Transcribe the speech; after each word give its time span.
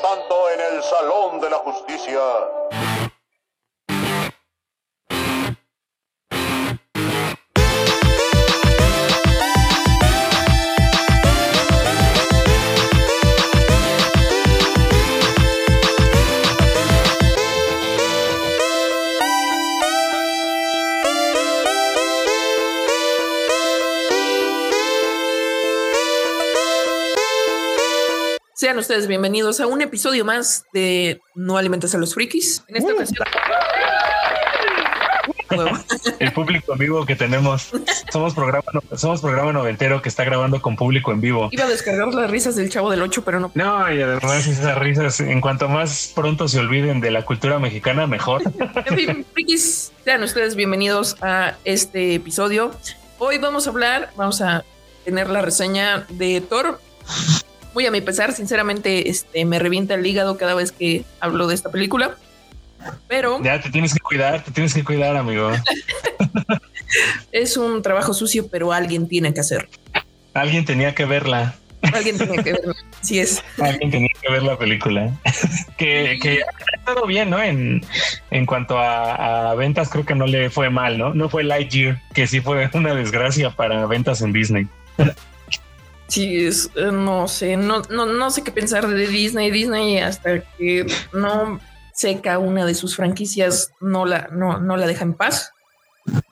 Tanto, 0.00 0.50
en 0.50 0.60
el 0.60 0.82
Salón 0.82 1.40
de 1.40 1.50
la 1.50 1.58
Justicia. 1.58 2.20
Sean 28.72 28.78
ustedes 28.78 29.06
bienvenidos 29.06 29.60
a 29.60 29.66
un 29.66 29.82
episodio 29.82 30.24
más 30.24 30.64
de 30.72 31.20
No 31.34 31.58
Alimentes 31.58 31.94
a 31.94 31.98
los 31.98 32.14
Frikis. 32.14 32.64
En 32.68 32.76
esta 32.76 32.94
ocasión. 32.94 33.26
El 36.18 36.32
público 36.32 36.72
en 36.72 36.78
vivo 36.78 37.04
que 37.04 37.14
tenemos. 37.14 37.70
Somos 38.10 38.32
programa, 38.32 38.64
somos 38.96 39.20
programa 39.20 39.52
noventero 39.52 40.00
que 40.00 40.08
está 40.08 40.24
grabando 40.24 40.62
con 40.62 40.76
público 40.76 41.12
en 41.12 41.20
vivo. 41.20 41.50
Iba 41.52 41.66
a 41.66 41.68
descargar 41.68 42.14
las 42.14 42.30
risas 42.30 42.56
del 42.56 42.70
chavo 42.70 42.90
del 42.90 43.02
8, 43.02 43.22
pero 43.26 43.40
no. 43.40 43.52
No, 43.54 43.92
y 43.92 44.00
además 44.00 44.46
esas 44.46 44.78
risas, 44.78 45.20
en 45.20 45.42
cuanto 45.42 45.68
más 45.68 46.10
pronto 46.14 46.48
se 46.48 46.58
olviden 46.58 47.02
de 47.02 47.10
la 47.10 47.26
cultura 47.26 47.58
mexicana, 47.58 48.06
mejor. 48.06 48.40
En 48.86 48.96
fin, 48.96 49.26
frikis, 49.34 49.92
sean 50.02 50.22
ustedes 50.22 50.56
bienvenidos 50.56 51.18
a 51.20 51.58
este 51.64 52.14
episodio. 52.14 52.70
Hoy 53.18 53.36
vamos 53.36 53.66
a 53.66 53.70
hablar, 53.70 54.12
vamos 54.16 54.40
a 54.40 54.64
tener 55.04 55.28
la 55.28 55.42
reseña 55.42 56.06
de 56.08 56.40
Thor 56.40 56.80
muy 57.74 57.86
a 57.86 57.90
mi 57.90 58.00
pesar, 58.00 58.32
sinceramente, 58.32 59.08
este, 59.08 59.44
me 59.44 59.58
revienta 59.58 59.94
el 59.94 60.06
hígado 60.06 60.36
cada 60.36 60.54
vez 60.54 60.72
que 60.72 61.04
hablo 61.20 61.46
de 61.46 61.54
esta 61.54 61.70
película. 61.70 62.16
Pero 63.08 63.40
ya 63.42 63.60
te 63.60 63.70
tienes 63.70 63.94
que 63.94 64.00
cuidar, 64.00 64.42
te 64.42 64.50
tienes 64.50 64.74
que 64.74 64.82
cuidar, 64.82 65.16
amigo. 65.16 65.50
es 67.32 67.56
un 67.56 67.80
trabajo 67.82 68.12
sucio, 68.12 68.48
pero 68.48 68.72
alguien 68.72 69.08
tiene 69.08 69.32
que 69.32 69.40
hacer. 69.40 69.68
Alguien 70.34 70.64
tenía 70.64 70.94
que 70.94 71.04
verla. 71.04 71.54
Alguien 71.92 72.18
tenía 72.18 72.42
que 72.42 72.52
verla. 72.52 72.74
Sí 73.00 73.18
es. 73.18 73.42
Alguien 73.58 73.90
tenía 73.90 74.10
que 74.20 74.32
ver 74.32 74.42
la 74.42 74.58
película. 74.58 75.12
que, 75.76 76.18
que 76.20 76.42
ha 76.42 76.76
estado 76.76 77.06
bien, 77.06 77.30
¿no? 77.30 77.42
En, 77.42 77.82
en 78.30 78.46
cuanto 78.46 78.78
a, 78.78 79.50
a, 79.50 79.54
ventas, 79.54 79.88
creo 79.88 80.04
que 80.04 80.14
no 80.14 80.26
le 80.26 80.50
fue 80.50 80.70
mal, 80.70 80.98
¿no? 80.98 81.14
No 81.14 81.28
fue 81.28 81.44
Lightyear, 81.44 82.00
que 82.14 82.26
sí 82.26 82.40
fue 82.40 82.68
una 82.74 82.94
desgracia 82.94 83.50
para 83.50 83.86
ventas 83.86 84.22
en 84.22 84.32
Disney. 84.32 84.66
Sí, 86.12 86.44
es, 86.44 86.68
eh, 86.74 86.90
no 86.92 87.26
sé, 87.26 87.56
no, 87.56 87.80
no, 87.88 88.04
no 88.04 88.30
sé 88.30 88.44
qué 88.44 88.52
pensar 88.52 88.86
de 88.86 89.06
Disney. 89.06 89.50
Disney 89.50 89.98
hasta 89.98 90.40
que 90.40 90.84
no 91.14 91.58
seca 91.94 92.38
una 92.38 92.66
de 92.66 92.74
sus 92.74 92.96
franquicias, 92.96 93.72
no 93.80 94.04
la, 94.04 94.28
no, 94.30 94.58
no 94.58 94.76
la 94.76 94.86
deja 94.86 95.04
en 95.04 95.14
paz. 95.14 95.52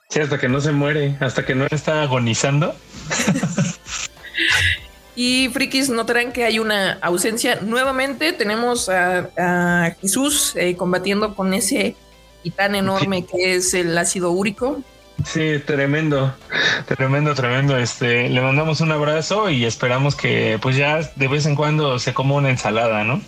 Sí, 0.07 0.19
hasta 0.19 0.39
que 0.39 0.47
no 0.47 0.61
se 0.61 0.71
muere, 0.71 1.17
hasta 1.19 1.43
que 1.43 1.55
no 1.55 1.65
está 1.65 2.03
agonizando. 2.03 2.75
y 5.15 5.49
frikis 5.49 5.89
notarán 5.89 6.31
que 6.31 6.45
hay 6.45 6.59
una 6.59 6.99
ausencia. 7.01 7.57
Nuevamente 7.63 8.33
tenemos 8.33 8.87
a, 8.87 9.31
a 9.35 9.95
Jesús 9.99 10.53
eh, 10.57 10.75
combatiendo 10.75 11.33
con 11.33 11.55
ese 11.55 11.95
titán 12.43 12.75
enorme 12.75 13.25
que 13.25 13.55
es 13.55 13.73
el 13.73 13.97
ácido 13.97 14.29
úrico. 14.29 14.83
Sí, 15.25 15.59
tremendo, 15.65 16.33
tremendo, 16.87 17.35
tremendo. 17.35 17.77
Este, 17.77 18.29
le 18.29 18.41
mandamos 18.41 18.81
un 18.81 18.91
abrazo 18.91 19.49
y 19.49 19.65
esperamos 19.65 20.15
que, 20.15 20.57
pues 20.61 20.75
ya 20.75 21.01
de 21.15 21.27
vez 21.27 21.45
en 21.45 21.55
cuando 21.55 21.99
se 21.99 22.13
coma 22.13 22.35
una 22.35 22.49
ensalada, 22.49 23.03
¿no? 23.03 23.21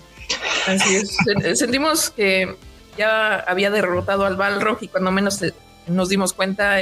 Así 0.68 0.96
es. 0.96 1.18
Sentimos 1.60 2.10
que 2.10 2.56
ya 2.98 3.36
había 3.40 3.70
derrotado 3.70 4.26
al 4.26 4.36
Balrog 4.36 4.78
y 4.82 4.88
cuando 4.88 5.12
menos 5.12 5.40
nos 5.88 6.10
dimos 6.10 6.34
cuenta 6.34 6.80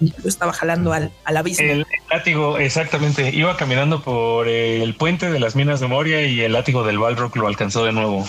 lo 0.00 0.28
estaba 0.28 0.52
jalando 0.52 0.92
al, 0.92 1.12
al 1.24 1.36
abismo. 1.36 1.64
El, 1.64 1.80
el, 1.80 1.86
látigo, 2.10 2.58
exactamente. 2.58 3.30
Iba 3.30 3.56
caminando 3.56 4.02
por 4.02 4.48
el 4.48 4.94
puente 4.96 5.30
de 5.30 5.38
las 5.38 5.54
minas 5.54 5.80
de 5.80 5.86
Moria 5.86 6.26
y 6.26 6.40
el 6.40 6.52
látigo 6.52 6.84
del 6.84 6.98
Balrog 6.98 7.36
lo 7.36 7.46
alcanzó 7.46 7.84
de 7.84 7.92
nuevo. 7.92 8.26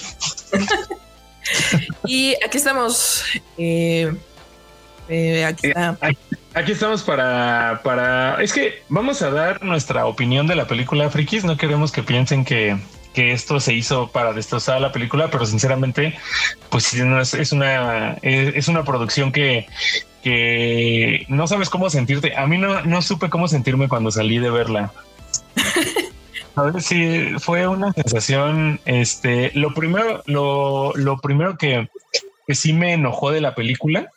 y 2.06 2.36
aquí 2.46 2.58
estamos. 2.58 3.24
Eh, 3.58 4.14
eh, 5.10 5.46
aquí, 5.46 5.68
está. 5.68 5.98
Aquí, 6.02 6.18
aquí, 6.54 6.72
estamos 6.72 7.04
para, 7.04 7.82
para. 7.84 8.42
Es 8.42 8.54
que 8.54 8.84
vamos 8.90 9.22
a 9.22 9.30
dar 9.30 9.64
nuestra 9.64 10.06
opinión 10.06 10.48
de 10.48 10.56
la 10.56 10.68
película 10.68 11.10
Frikis. 11.10 11.44
No 11.44 11.58
queremos 11.58 11.92
que 11.92 12.04
piensen 12.04 12.46
que, 12.46 12.78
que 13.14 13.32
esto 13.32 13.60
se 13.60 13.74
hizo 13.74 14.08
para 14.12 14.34
destrozar 14.34 14.82
la 14.82 14.92
película, 14.92 15.30
pero 15.30 15.46
sinceramente, 15.46 16.18
pues 16.70 16.94
es, 16.94 17.34
es 17.34 17.52
una 17.52 18.18
es, 18.22 18.68
una 18.68 18.84
producción 18.84 19.32
que, 19.32 19.68
que 20.24 21.26
no 21.30 21.48
sabes 21.48 21.70
cómo 21.70 21.90
sentirte. 21.90 22.36
A 22.36 22.48
mí 22.48 22.58
no, 22.58 22.82
no 22.84 23.02
supe 23.02 23.30
cómo 23.30 23.48
sentirme 23.48 23.90
cuando 23.90 24.12
salí 24.12 24.40
de 24.40 24.50
verla. 24.50 24.92
A 26.56 26.64
ver 26.64 26.82
si 26.84 27.34
fue 27.40 27.68
una 27.68 27.94
sensación. 27.94 28.80
Este, 28.86 29.52
lo 29.56 29.74
primero, 29.74 30.22
lo, 30.28 30.94
lo 30.96 31.18
primero 31.18 31.58
que, 31.58 31.90
que 32.46 32.56
sí 32.56 32.74
me 32.74 32.94
enojó 32.94 33.32
de 33.32 33.42
la 33.42 33.56
película 33.56 34.12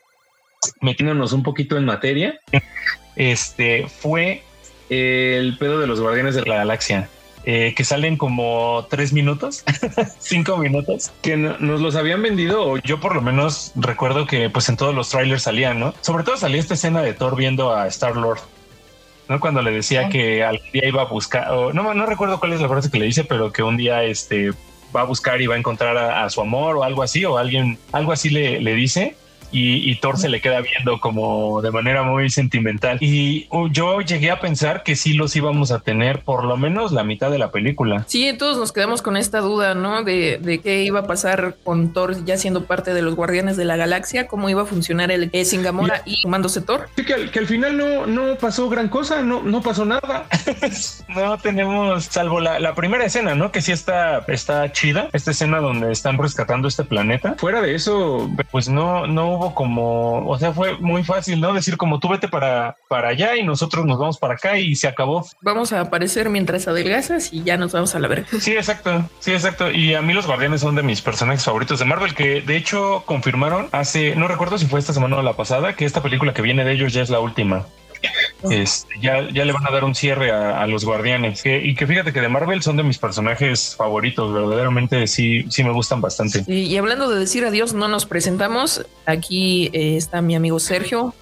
metiéndonos 0.80 1.32
un 1.32 1.42
poquito 1.42 1.76
en 1.76 1.84
materia, 1.84 2.40
este 3.16 3.86
fue 3.88 4.42
el 4.88 5.56
pedo 5.58 5.80
de 5.80 5.86
los 5.86 6.00
Guardianes 6.00 6.34
de 6.34 6.42
la 6.42 6.56
Galaxia. 6.56 7.08
Eh, 7.48 7.74
que 7.76 7.84
salen 7.84 8.16
como 8.16 8.88
tres 8.90 9.12
minutos, 9.12 9.62
cinco 10.18 10.56
minutos, 10.56 11.12
que 11.22 11.36
no, 11.36 11.56
nos 11.60 11.80
los 11.80 11.94
habían 11.94 12.20
vendido, 12.20 12.66
o 12.66 12.78
yo 12.78 12.98
por 12.98 13.14
lo 13.14 13.22
menos 13.22 13.70
recuerdo 13.76 14.26
que 14.26 14.50
pues 14.50 14.68
en 14.68 14.76
todos 14.76 14.92
los 14.96 15.10
trailers 15.10 15.44
salían, 15.44 15.78
¿no? 15.78 15.94
Sobre 16.00 16.24
todo 16.24 16.36
salía 16.36 16.58
esta 16.58 16.74
escena 16.74 17.02
de 17.02 17.12
Thor 17.12 17.36
viendo 17.36 17.72
a 17.72 17.86
Star 17.86 18.16
Lord, 18.16 18.40
¿no? 19.28 19.38
Cuando 19.38 19.62
le 19.62 19.70
decía 19.70 20.08
que 20.08 20.42
al 20.42 20.60
día 20.72 20.88
iba 20.88 21.02
a 21.02 21.04
buscar, 21.04 21.52
o 21.52 21.72
no, 21.72 21.94
no 21.94 22.06
recuerdo 22.06 22.40
cuál 22.40 22.52
es 22.52 22.60
la 22.60 22.68
frase 22.68 22.90
que 22.90 22.98
le 22.98 23.06
dice, 23.06 23.22
pero 23.22 23.52
que 23.52 23.62
un 23.62 23.76
día 23.76 24.02
este 24.02 24.50
va 24.94 25.02
a 25.02 25.04
buscar 25.04 25.40
y 25.40 25.46
va 25.46 25.54
a 25.54 25.58
encontrar 25.58 25.96
a, 25.96 26.24
a 26.24 26.30
su 26.30 26.40
amor 26.40 26.74
o 26.74 26.82
algo 26.82 27.04
así, 27.04 27.24
o 27.24 27.38
alguien, 27.38 27.78
algo 27.92 28.10
así 28.10 28.28
le, 28.28 28.60
le 28.60 28.74
dice 28.74 29.16
y, 29.50 29.90
y, 29.90 29.96
Thor 29.96 30.18
se 30.18 30.28
le 30.28 30.40
queda 30.40 30.60
viendo 30.60 31.00
como 31.00 31.62
de 31.62 31.70
manera 31.70 32.02
muy 32.02 32.30
sentimental. 32.30 32.98
Y 33.00 33.46
uh, 33.50 33.68
yo 33.68 34.00
llegué 34.00 34.30
a 34.30 34.40
pensar 34.40 34.82
que 34.82 34.96
sí 34.96 35.14
los 35.14 35.34
íbamos 35.36 35.72
a 35.72 35.80
tener 35.80 36.20
por 36.22 36.44
lo 36.44 36.56
menos 36.56 36.92
la 36.92 37.04
mitad 37.04 37.30
de 37.30 37.38
la 37.38 37.50
película. 37.50 38.04
Sí, 38.06 38.32
todos 38.38 38.58
nos 38.58 38.72
quedamos 38.72 39.02
con 39.02 39.16
esta 39.16 39.40
duda, 39.40 39.74
¿no? 39.74 40.02
De, 40.02 40.38
de 40.38 40.60
qué 40.60 40.82
iba 40.82 41.00
a 41.00 41.06
pasar 41.06 41.56
con 41.64 41.92
Thor 41.92 42.24
ya 42.24 42.36
siendo 42.36 42.64
parte 42.64 42.94
de 42.94 43.02
los 43.02 43.14
Guardianes 43.14 43.56
de 43.56 43.64
la 43.64 43.76
Galaxia, 43.76 44.26
cómo 44.26 44.48
iba 44.48 44.62
a 44.62 44.66
funcionar 44.66 45.10
el 45.10 45.30
eh, 45.32 45.44
Singamora 45.44 46.02
y, 46.04 46.14
y 46.14 46.22
tomándose 46.22 46.60
Thor. 46.60 46.88
Sí, 46.96 47.04
que 47.04 47.14
al, 47.14 47.30
que 47.30 47.38
al, 47.38 47.46
final 47.46 47.76
no, 47.76 48.06
no 48.06 48.36
pasó 48.36 48.68
gran 48.68 48.88
cosa, 48.88 49.22
no, 49.22 49.42
no 49.42 49.62
pasó 49.62 49.84
nada. 49.84 50.26
no 51.08 51.38
tenemos, 51.38 52.04
salvo 52.04 52.40
la, 52.40 52.58
la, 52.60 52.74
primera 52.74 53.04
escena, 53.04 53.34
¿no? 53.34 53.52
Que 53.52 53.62
sí 53.62 53.72
está, 53.72 54.24
está 54.28 54.70
chida, 54.72 55.08
esta 55.12 55.30
escena 55.30 55.58
donde 55.58 55.92
están 55.92 56.18
rescatando 56.18 56.68
este 56.68 56.84
planeta. 56.84 57.34
Fuera 57.38 57.60
de 57.60 57.74
eso, 57.74 58.30
pues 58.50 58.68
no, 58.68 59.06
no 59.06 59.35
hubo 59.36 59.54
como, 59.54 60.26
o 60.28 60.38
sea, 60.38 60.52
fue 60.52 60.76
muy 60.78 61.04
fácil, 61.04 61.40
¿no? 61.40 61.52
Decir 61.52 61.76
como 61.76 62.00
tú 62.00 62.08
vete 62.08 62.28
para, 62.28 62.76
para 62.88 63.08
allá 63.08 63.36
y 63.36 63.42
nosotros 63.42 63.84
nos 63.86 63.98
vamos 63.98 64.18
para 64.18 64.34
acá 64.34 64.58
y 64.58 64.74
se 64.74 64.88
acabó. 64.88 65.26
Vamos 65.42 65.72
a 65.72 65.80
aparecer 65.80 66.28
mientras 66.28 66.68
adelgazas 66.68 67.32
y 67.32 67.42
ya 67.42 67.56
nos 67.56 67.72
vamos 67.72 67.94
a 67.94 67.98
la 67.98 68.08
verga. 68.08 68.26
Sí, 68.40 68.52
exacto, 68.52 69.08
sí, 69.20 69.32
exacto. 69.32 69.70
Y 69.70 69.94
a 69.94 70.02
mí 70.02 70.12
los 70.12 70.26
guardianes 70.26 70.60
son 70.60 70.74
de 70.74 70.82
mis 70.82 71.02
personajes 71.02 71.44
favoritos 71.44 71.78
de 71.78 71.84
Marvel, 71.84 72.14
que 72.14 72.40
de 72.40 72.56
hecho 72.56 73.02
confirmaron 73.06 73.68
hace, 73.72 74.16
no 74.16 74.28
recuerdo 74.28 74.58
si 74.58 74.66
fue 74.66 74.80
esta 74.80 74.92
semana 74.92 75.16
o 75.16 75.22
la 75.22 75.34
pasada, 75.34 75.74
que 75.74 75.84
esta 75.84 76.02
película 76.02 76.34
que 76.34 76.42
viene 76.42 76.64
de 76.64 76.72
ellos 76.72 76.92
ya 76.92 77.02
es 77.02 77.10
la 77.10 77.20
última. 77.20 77.66
Este, 78.50 78.88
ya, 79.00 79.28
ya 79.30 79.44
le 79.44 79.52
van 79.52 79.66
a 79.66 79.70
dar 79.70 79.84
un 79.84 79.94
cierre 79.94 80.30
a, 80.30 80.62
a 80.62 80.66
los 80.66 80.84
guardianes 80.84 81.42
que, 81.42 81.58
y 81.58 81.74
que 81.74 81.86
fíjate 81.86 82.12
que 82.12 82.20
de 82.20 82.28
Marvel 82.28 82.62
son 82.62 82.76
de 82.76 82.82
mis 82.82 82.98
personajes 82.98 83.74
favoritos, 83.76 84.32
verdaderamente 84.32 85.06
sí, 85.06 85.44
sí 85.50 85.64
me 85.64 85.72
gustan 85.72 86.00
bastante. 86.00 86.44
Y, 86.46 86.62
y 86.62 86.76
hablando 86.76 87.08
de 87.08 87.18
decir 87.18 87.44
adiós, 87.44 87.72
no 87.72 87.88
nos 87.88 88.06
presentamos. 88.06 88.86
Aquí 89.06 89.70
eh, 89.72 89.96
está 89.96 90.20
mi 90.20 90.36
amigo 90.36 90.60
Sergio. 90.60 91.14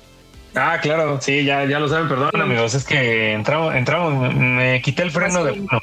Ah, 0.55 0.79
claro, 0.81 1.21
sí, 1.21 1.45
ya, 1.45 1.65
ya 1.65 1.81
lo 1.81 1.89
saben, 1.89 2.09
perdón 2.09 2.31
sí. 2.33 2.41
amigos, 2.41 2.75
es 2.75 2.85
que 2.85 3.33
entramos, 3.33 3.75
entramos, 3.75 4.35
me 4.35 4.81
quité 4.83 5.03
el 5.03 5.11
freno 5.11 5.43
de 5.43 5.53
uno. 5.53 5.81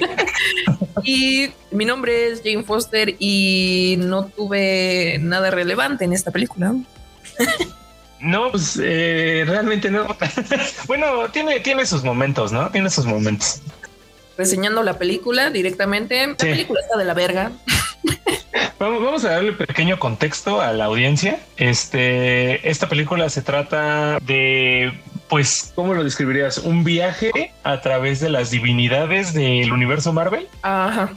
y 1.04 1.50
mi 1.70 1.84
nombre 1.84 2.28
es 2.28 2.40
Jane 2.42 2.62
Foster 2.62 3.16
y 3.18 3.96
no 3.98 4.26
tuve 4.26 5.18
nada 5.20 5.50
relevante 5.50 6.04
en 6.04 6.12
esta 6.12 6.30
película. 6.30 6.74
No, 8.20 8.50
pues 8.50 8.78
eh, 8.82 9.44
realmente 9.46 9.90
no. 9.90 10.06
bueno, 10.86 11.28
tiene, 11.30 11.60
tiene 11.60 11.86
sus 11.86 12.04
momentos, 12.04 12.52
¿no? 12.52 12.70
Tiene 12.70 12.90
sus 12.90 13.06
momentos. 13.06 13.60
Reseñando 14.36 14.82
la 14.82 14.98
película 14.98 15.50
directamente. 15.50 16.26
La 16.26 16.32
sí. 16.32 16.46
película 16.46 16.80
está 16.80 16.98
de 16.98 17.04
la 17.04 17.14
verga. 17.14 17.52
Vamos, 18.78 19.04
vamos, 19.04 19.24
a 19.24 19.32
darle 19.32 19.52
pequeño 19.52 19.98
contexto 19.98 20.60
a 20.60 20.72
la 20.72 20.86
audiencia. 20.86 21.40
Este, 21.58 22.68
esta 22.68 22.88
película 22.88 23.28
se 23.28 23.42
trata 23.42 24.18
de, 24.20 24.92
pues, 25.28 25.72
¿cómo 25.74 25.92
lo 25.92 26.02
describirías? 26.02 26.58
Un 26.58 26.82
viaje 26.82 27.52
a 27.62 27.80
través 27.82 28.20
de 28.20 28.30
las 28.30 28.50
divinidades 28.50 29.34
del 29.34 29.70
universo 29.70 30.12
Marvel. 30.14 30.48
Ajá. 30.62 31.12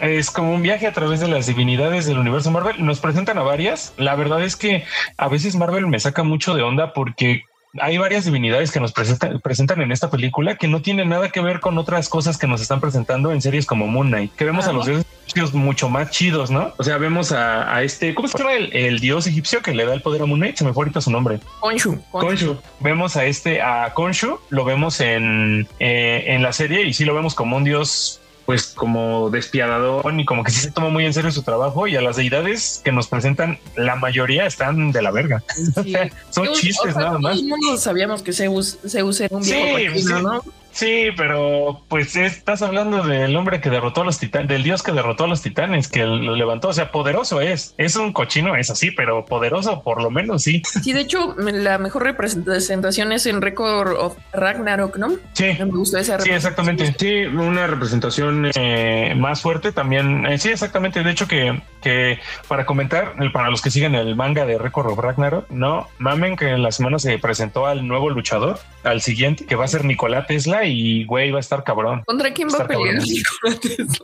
Es 0.00 0.30
como 0.30 0.54
un 0.54 0.62
viaje 0.62 0.86
a 0.86 0.92
través 0.92 1.20
de 1.20 1.28
las 1.28 1.46
divinidades 1.46 2.06
del 2.06 2.18
universo 2.18 2.50
Marvel. 2.50 2.84
Nos 2.84 3.00
presentan 3.00 3.38
a 3.38 3.42
varias. 3.42 3.92
La 3.96 4.14
verdad 4.14 4.42
es 4.42 4.56
que 4.56 4.84
a 5.16 5.28
veces 5.28 5.56
Marvel 5.56 5.86
me 5.86 6.00
saca 6.00 6.22
mucho 6.22 6.54
de 6.54 6.62
onda 6.62 6.92
porque 6.92 7.44
hay 7.78 7.98
varias 7.98 8.24
divinidades 8.24 8.72
que 8.72 8.80
nos 8.80 8.92
presentan, 8.92 9.40
presentan 9.40 9.80
en 9.80 9.92
esta 9.92 10.10
película 10.10 10.56
que 10.56 10.66
no 10.66 10.82
tienen 10.82 11.08
nada 11.08 11.28
que 11.28 11.40
ver 11.40 11.60
con 11.60 11.78
otras 11.78 12.08
cosas 12.08 12.36
que 12.36 12.46
nos 12.46 12.60
están 12.60 12.80
presentando 12.80 13.30
en 13.32 13.40
series 13.40 13.66
como 13.66 13.86
Moon 13.86 14.08
Knight, 14.08 14.34
que 14.34 14.44
vemos 14.44 14.66
a 14.66 14.72
los 14.72 14.86
dioses 14.86 15.06
egipcios 15.24 15.54
mucho 15.54 15.88
más 15.88 16.10
chidos, 16.10 16.50
¿no? 16.50 16.72
O 16.78 16.82
sea, 16.82 16.98
vemos 16.98 17.30
a, 17.32 17.82
este, 17.82 18.14
¿cómo 18.14 18.26
se 18.26 18.38
llama 18.38 18.54
el, 18.54 18.98
dios 18.98 19.26
egipcio 19.26 19.62
que 19.62 19.74
le 19.74 19.84
da 19.84 19.94
el 19.94 20.02
poder 20.02 20.22
a 20.22 20.26
Moon 20.26 20.40
Knight? 20.40 20.56
Se 20.56 20.64
me 20.64 20.72
fue 20.72 20.82
ahorita 20.82 21.00
su 21.00 21.10
nombre. 21.10 21.38
Khonshu. 21.60 22.00
Khonshu. 22.10 22.56
Vemos 22.80 23.16
a 23.16 23.24
este, 23.24 23.62
a 23.62 23.92
Khonshu, 23.94 24.40
lo 24.48 24.64
vemos 24.64 25.00
en, 25.00 25.68
eh, 25.78 26.24
en 26.26 26.42
la 26.42 26.52
serie 26.52 26.82
y 26.82 26.92
sí 26.92 27.04
lo 27.04 27.14
vemos 27.14 27.34
como 27.34 27.56
un 27.56 27.64
dios 27.64 28.19
pues 28.46 28.68
como 28.68 29.30
despiadador 29.30 30.12
y 30.18 30.24
como 30.24 30.44
que 30.44 30.50
sí 30.50 30.60
se 30.60 30.70
toma 30.70 30.88
muy 30.88 31.06
en 31.06 31.14
serio 31.14 31.30
su 31.30 31.42
trabajo 31.42 31.86
y 31.86 31.96
a 31.96 32.00
las 32.00 32.16
deidades 32.16 32.80
que 32.84 32.92
nos 32.92 33.08
presentan 33.08 33.58
la 33.76 33.96
mayoría 33.96 34.46
están 34.46 34.92
de 34.92 35.02
la 35.02 35.10
verga. 35.10 35.42
Son 36.30 36.48
chistes 36.52 36.96
nada 36.96 37.18
más. 37.18 37.40
sabíamos 37.78 38.22
que 38.22 38.32
Zeus, 38.32 38.78
Zeus 38.86 39.20
era 39.20 39.36
un 39.36 39.42
viejo 39.42 39.98
sí, 39.98 40.04
¿no? 40.22 40.42
Sí, 40.72 41.08
pero 41.16 41.82
pues 41.88 42.16
estás 42.16 42.62
hablando 42.62 43.02
del 43.02 43.34
hombre 43.36 43.60
que 43.60 43.70
derrotó 43.70 44.02
a 44.02 44.04
los 44.04 44.18
titanes, 44.18 44.48
del 44.48 44.62
dios 44.62 44.82
que 44.82 44.92
derrotó 44.92 45.24
a 45.24 45.28
los 45.28 45.42
titanes, 45.42 45.88
que 45.88 46.04
lo 46.04 46.36
levantó. 46.36 46.68
O 46.68 46.72
sea, 46.72 46.90
poderoso 46.90 47.40
es. 47.40 47.74
Es 47.76 47.96
un 47.96 48.12
cochino, 48.12 48.56
es 48.56 48.70
así, 48.70 48.90
pero 48.90 49.24
poderoso 49.24 49.82
por 49.82 50.02
lo 50.02 50.10
menos 50.10 50.42
sí. 50.42 50.62
Sí, 50.64 50.92
de 50.92 51.00
hecho, 51.00 51.34
la 51.38 51.78
mejor 51.78 52.04
representación 52.04 53.12
es 53.12 53.26
en 53.26 53.42
Record 53.42 53.96
of 53.98 54.16
Ragnarok, 54.32 54.96
¿no? 54.96 55.12
Sí. 55.32 55.56
Me 55.58 55.64
gustó 55.66 55.98
esa 55.98 56.18
Sí, 56.20 56.30
exactamente. 56.30 56.94
Sí, 56.98 57.24
una 57.26 57.66
representación 57.66 58.50
eh, 58.54 59.14
más 59.16 59.40
fuerte 59.42 59.72
también. 59.72 60.26
Eh, 60.26 60.38
sí, 60.38 60.50
exactamente. 60.50 61.02
De 61.02 61.10
hecho, 61.10 61.26
que, 61.26 61.60
que 61.82 62.18
para 62.48 62.66
comentar, 62.66 63.14
para 63.32 63.50
los 63.50 63.62
que 63.62 63.70
siguen 63.70 63.94
el 63.94 64.16
manga 64.16 64.46
de 64.46 64.58
Record 64.58 64.88
of 64.88 64.98
Ragnarok, 64.98 65.50
no 65.50 65.88
mamen 65.98 66.36
que 66.36 66.48
en 66.48 66.62
la 66.62 66.72
semana 66.72 66.98
se 66.98 67.18
presentó 67.18 67.66
al 67.66 67.86
nuevo 67.86 68.10
luchador, 68.10 68.58
al 68.84 69.00
siguiente, 69.00 69.46
que 69.46 69.56
va 69.56 69.64
a 69.64 69.68
ser 69.68 69.84
Nicolás 69.84 70.26
Tesla 70.26 70.59
y 70.64 71.04
güey 71.04 71.30
va 71.30 71.38
a 71.38 71.40
estar 71.40 71.64
cabrón. 71.64 72.02
¿Contra 72.06 72.32
quién 72.32 72.48
va, 72.48 72.64
a 72.64 72.66
pelear? 72.66 73.02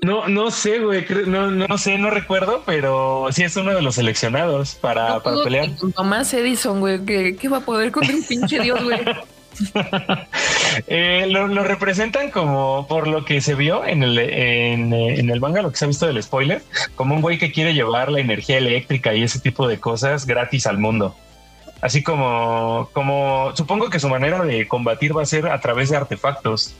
No, 0.02 0.28
no 0.28 0.50
sé, 0.50 0.78
güey. 0.78 1.04
No, 1.26 1.50
no 1.50 1.78
sé, 1.78 1.98
no 1.98 2.10
recuerdo, 2.10 2.62
pero 2.64 3.28
sí 3.30 3.42
es 3.42 3.56
uno 3.56 3.74
de 3.74 3.82
los 3.82 3.96
seleccionados 3.96 4.74
para, 4.76 5.20
para 5.20 5.42
pelear. 5.42 5.70
Tomás 5.94 6.32
Edison, 6.34 6.80
güey, 6.80 7.04
¿qué, 7.04 7.48
va 7.48 7.58
a 7.58 7.60
poder 7.60 7.92
contra 7.92 8.14
un 8.14 8.22
pinche 8.22 8.60
dios, 8.60 8.82
güey? 8.82 8.98
eh, 10.86 11.26
lo, 11.28 11.64
representan 11.64 12.30
como 12.30 12.86
por 12.88 13.08
lo 13.08 13.24
que 13.24 13.40
se 13.40 13.54
vio 13.54 13.86
en 13.86 14.02
el, 14.02 14.18
en, 14.18 14.92
en, 14.92 15.30
el 15.30 15.40
manga, 15.40 15.62
lo 15.62 15.70
que 15.70 15.78
se 15.78 15.86
ha 15.86 15.88
visto 15.88 16.06
del 16.06 16.22
spoiler, 16.22 16.62
como 16.94 17.14
un 17.14 17.22
güey 17.22 17.38
que 17.38 17.52
quiere 17.52 17.72
llevar 17.72 18.12
la 18.12 18.20
energía 18.20 18.58
eléctrica 18.58 19.14
y 19.14 19.22
ese 19.22 19.40
tipo 19.40 19.66
de 19.66 19.80
cosas 19.80 20.26
gratis 20.26 20.66
al 20.66 20.78
mundo 20.78 21.16
así 21.80 22.02
como, 22.02 22.88
como 22.92 23.52
supongo 23.54 23.90
que 23.90 24.00
su 24.00 24.08
manera 24.08 24.42
de 24.44 24.66
combatir 24.68 25.16
va 25.16 25.22
a 25.22 25.26
ser 25.26 25.46
a 25.48 25.60
través 25.60 25.90
de 25.90 25.96
artefactos 25.96 26.74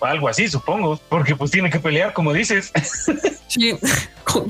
algo 0.00 0.28
así, 0.28 0.48
supongo, 0.48 1.00
porque 1.08 1.36
pues 1.36 1.50
tiene 1.50 1.70
que 1.70 1.80
pelear, 1.80 2.12
como 2.12 2.32
dices. 2.32 2.72
Sí, 3.48 3.72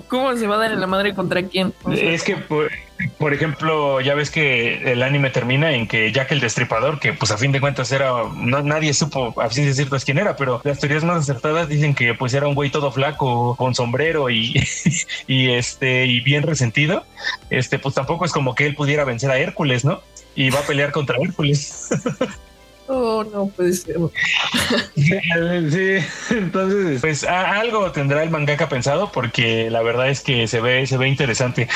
¿cómo 0.09 0.35
se 0.37 0.47
va 0.47 0.55
a 0.55 0.59
dar 0.59 0.73
en 0.73 0.81
la 0.81 0.87
madre 0.87 1.15
contra 1.15 1.43
quién? 1.43 1.75
es 1.93 2.23
que, 2.23 2.37
por, 2.37 3.35
ejemplo, 3.35 4.01
ya 4.01 4.15
ves 4.15 4.31
que 4.31 4.91
el 4.91 5.03
anime 5.03 5.29
termina 5.29 5.73
en 5.73 5.87
que 5.87 6.11
Jack 6.13 6.33
el 6.33 6.41
Destripador, 6.41 6.99
que 6.99 7.13
pues 7.13 7.31
a 7.31 7.37
fin 7.37 7.53
de 7.53 7.61
cuentas 7.61 7.93
era, 7.93 8.11
no, 8.35 8.63
nadie 8.63 8.95
supo 8.95 9.39
a 9.39 9.51
fin 9.51 9.67
de 9.67 9.75
ciertas 9.75 10.05
quién 10.07 10.17
era, 10.17 10.35
pero 10.35 10.63
las 10.65 10.79
teorías 10.79 11.05
más 11.05 11.19
acertadas 11.19 11.69
dicen 11.69 11.95
que 11.95 12.15
pues 12.15 12.33
era 12.33 12.49
un 12.49 12.55
güey 12.55 12.71
todo 12.71 12.91
flaco, 12.91 13.55
con 13.57 13.75
sombrero 13.75 14.31
y, 14.31 14.55
y 15.27 15.51
este, 15.51 16.07
y 16.07 16.21
bien 16.21 16.43
resentido. 16.43 17.05
Este, 17.51 17.79
pues 17.79 17.95
tampoco 17.95 18.25
es 18.25 18.33
como 18.33 18.55
que 18.55 18.65
él 18.65 18.75
pudiera 18.75 19.05
vencer 19.05 19.31
a 19.31 19.39
Hércules, 19.39 19.85
¿no? 19.85 20.01
Y 20.35 20.49
va 20.49 20.61
a 20.61 20.67
pelear 20.67 20.91
contra 20.91 21.19
Hércules. 21.21 21.91
Oh, 22.89 23.25
no 23.25 23.47
puede 23.49 23.73
ser. 23.73 23.97
sí, 24.95 26.07
entonces, 26.31 27.01
pues 27.01 27.25
algo 27.25 27.91
tendrá 27.91 28.23
el 28.23 28.31
mangaka 28.31 28.69
pensado 28.69 29.11
porque 29.11 29.71
la 29.71 29.83
verdad 29.83 30.09
es 30.09 30.21
que 30.21 30.47
se 30.47 30.61
ve, 30.61 30.87
se 30.87 30.97
ve 30.97 31.09
interesante. 31.09 31.69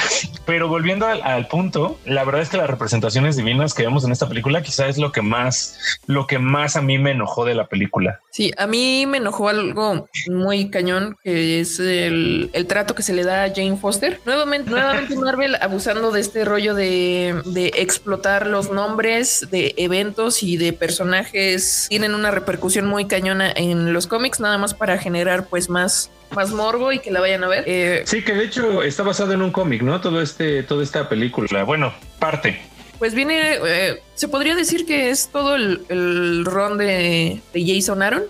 Pero 0.47 0.69
volviendo 0.69 1.07
al, 1.07 1.49
punto, 1.49 1.99
la 2.05 2.25
verdad 2.25 2.43
es 2.43 2.49
que 2.49 2.59
las 2.59 2.71
representaciones 2.71 3.37
divinas 3.37 3.75
que 3.75 3.83
vemos 3.83 4.05
en 4.05 4.13
esta 4.13 4.29
película 4.29 4.63
quizá 4.63 4.87
es 4.87 4.99
lo 4.99 5.11
que 5.11 5.23
más, 5.23 5.79
lo 6.07 6.27
que 6.27 6.39
más 6.39 6.77
a 6.77 6.83
mí 6.83 6.99
me 6.99 7.11
enojó 7.11 7.45
de 7.45 7.55
la 7.55 7.67
película. 7.67 8.21
Sí, 8.31 8.53
a 8.57 8.69
mí 8.69 9.05
me 9.07 9.19
enojó 9.19 9.49
algo 9.49 10.09
muy 10.29 10.71
cañón 10.71 11.17
que 11.25 11.61
es 11.61 11.81
el, 11.81 12.51
trato 12.69 12.95
que 12.95 13.03
se 13.03 13.15
le 13.15 13.25
da 13.25 13.45
a 13.45 13.49
Jane 13.49 13.77
Foster. 13.77 14.21
Nuevamente, 14.25 14.71
nuevamente 14.71 15.17
Marvel 15.17 15.57
abusando 15.61 16.13
de 16.13 16.21
este 16.21 16.45
rollo 16.45 16.75
de, 16.75 17.43
de 17.47 17.73
explotar 17.75 18.47
los 18.47 18.71
nombres 18.71 19.49
de 19.51 19.75
eventos 19.77 20.45
y 20.45 20.57
de 20.57 20.73
personas 20.73 21.00
personajes 21.01 21.87
tienen 21.89 22.15
una 22.15 22.31
repercusión 22.31 22.87
muy 22.87 23.07
cañona 23.07 23.51
en 23.51 23.95
los 23.95 24.07
cómics, 24.07 24.39
nada 24.39 24.59
más 24.59 24.75
para 24.75 24.99
generar 24.99 25.47
pues 25.47 25.71
más 25.71 26.11
más 26.31 26.51
morbo 26.51 26.93
y 26.93 26.99
que 26.99 27.11
la 27.11 27.21
vayan 27.21 27.43
a 27.43 27.49
ver. 27.49 27.65
Eh, 27.67 28.03
sí, 28.05 28.23
que 28.23 28.35
de 28.35 28.45
hecho 28.45 28.83
está 28.83 29.03
basado 29.03 29.33
en 29.33 29.41
un 29.41 29.51
cómic, 29.51 29.83
¿no? 29.83 30.01
Todo 30.03 30.21
este, 30.21 30.63
toda 30.63 30.85
esta 30.85 31.09
película. 31.09 31.65
Bueno, 31.65 31.93
parte. 32.19 32.61
Pues 32.99 33.15
viene, 33.15 33.59
eh, 33.67 34.03
se 34.15 34.29
podría 34.29 34.55
decir 34.55 34.85
que 34.85 35.09
es 35.09 35.29
todo 35.29 35.57
el, 35.57 35.87
el 35.89 36.45
ron 36.45 36.77
de, 36.77 37.41
Jason 37.55 38.03
Aaron, 38.03 38.25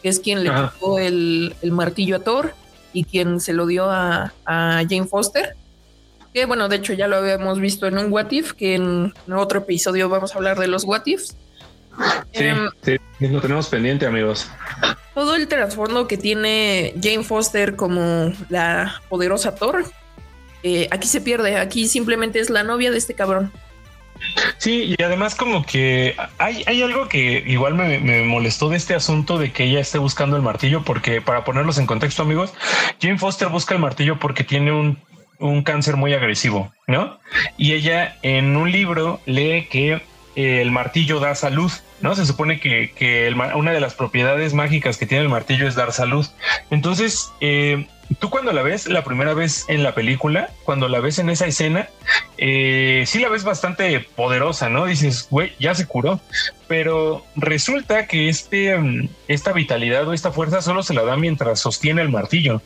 que 0.00 0.08
es 0.08 0.20
quien 0.20 0.44
le 0.44 0.50
quitó 0.50 0.98
el, 0.98 1.54
martillo 1.72 2.16
a 2.16 2.20
Thor 2.20 2.54
y 2.92 3.02
quien 3.04 3.40
se 3.40 3.52
lo 3.52 3.66
dio 3.66 3.90
a, 3.90 4.32
a 4.46 4.82
Jane 4.88 5.08
Foster. 5.08 5.56
Que 6.32 6.46
bueno, 6.46 6.68
de 6.68 6.76
hecho 6.76 6.92
ya 6.92 7.08
lo 7.08 7.16
habíamos 7.16 7.58
visto 7.58 7.86
en 7.86 7.98
un 7.98 8.12
What 8.12 8.30
If, 8.30 8.52
que 8.52 8.76
en 8.76 9.12
otro 9.34 9.58
episodio 9.58 10.08
vamos 10.08 10.34
a 10.34 10.38
hablar 10.38 10.58
de 10.58 10.68
los 10.68 10.84
What 10.84 11.02
Ifs. 11.06 11.36
Sí, 12.32 12.44
em, 12.44 12.68
sí, 12.82 12.98
lo 13.20 13.40
tenemos 13.40 13.68
pendiente, 13.68 14.06
amigos. 14.06 14.50
Todo 15.14 15.36
el 15.36 15.46
trasfondo 15.48 16.08
que 16.08 16.16
tiene 16.16 16.94
Jane 17.02 17.22
Foster 17.22 17.76
como 17.76 18.32
la 18.48 19.02
poderosa 19.08 19.54
Thor, 19.54 19.84
eh, 20.62 20.88
aquí 20.90 21.08
se 21.08 21.20
pierde. 21.20 21.56
Aquí 21.56 21.86
simplemente 21.86 22.40
es 22.40 22.50
la 22.50 22.62
novia 22.62 22.90
de 22.90 22.98
este 22.98 23.14
cabrón. 23.14 23.52
Sí, 24.58 24.94
y 24.96 25.02
además 25.02 25.34
como 25.34 25.66
que 25.66 26.14
hay, 26.38 26.62
hay 26.66 26.82
algo 26.82 27.08
que 27.08 27.42
igual 27.46 27.74
me, 27.74 27.98
me, 27.98 28.22
molestó 28.22 28.68
de 28.68 28.76
este 28.76 28.94
asunto 28.94 29.36
de 29.36 29.52
que 29.52 29.64
ella 29.64 29.80
esté 29.80 29.98
buscando 29.98 30.36
el 30.36 30.42
martillo, 30.42 30.82
porque 30.84 31.20
para 31.20 31.44
ponerlos 31.44 31.78
en 31.78 31.86
contexto, 31.86 32.22
amigos, 32.22 32.54
Jane 33.00 33.18
Foster 33.18 33.48
busca 33.48 33.74
el 33.74 33.80
martillo 33.80 34.20
porque 34.20 34.44
tiene 34.44 34.70
un, 34.70 34.98
un 35.40 35.62
cáncer 35.62 35.96
muy 35.96 36.14
agresivo, 36.14 36.72
¿no? 36.86 37.18
Y 37.58 37.72
ella 37.72 38.16
en 38.22 38.56
un 38.56 38.70
libro 38.70 39.20
lee 39.26 39.66
que 39.68 40.02
el 40.34 40.70
martillo 40.70 41.20
da 41.20 41.34
salud, 41.34 41.70
¿no? 42.00 42.14
Se 42.14 42.26
supone 42.26 42.60
que, 42.60 43.34
una 43.54 43.72
de 43.72 43.80
las 43.80 43.94
propiedades 43.94 44.54
mágicas 44.54 44.96
que 44.96 45.06
tiene 45.06 45.24
el 45.24 45.28
martillo 45.28 45.66
es 45.68 45.74
dar 45.74 45.92
salud. 45.92 46.26
Entonces, 46.70 47.32
eh, 47.40 47.86
tú 48.18 48.30
cuando 48.30 48.52
la 48.52 48.62
ves 48.62 48.86
la 48.86 49.04
primera 49.04 49.34
vez 49.34 49.64
en 49.68 49.82
la 49.82 49.94
película, 49.94 50.50
cuando 50.64 50.88
la 50.88 51.00
ves 51.00 51.18
en 51.18 51.30
esa 51.30 51.46
escena, 51.46 51.88
eh, 52.38 53.04
sí 53.06 53.18
la 53.20 53.28
ves 53.28 53.44
bastante 53.44 54.00
poderosa, 54.00 54.68
¿no? 54.68 54.86
Dices, 54.86 55.28
güey, 55.30 55.52
ya 55.58 55.74
se 55.74 55.86
curó. 55.86 56.20
Pero 56.66 57.24
resulta 57.36 58.06
que 58.06 58.28
este, 58.28 58.76
mm, 58.76 59.08
esta 59.28 59.52
vitalidad 59.52 60.08
o 60.08 60.12
esta 60.12 60.32
fuerza 60.32 60.62
solo 60.62 60.82
se 60.82 60.94
la 60.94 61.02
da 61.02 61.16
mientras 61.16 61.60
sostiene 61.60 62.02
el 62.02 62.08
martillo. 62.08 62.62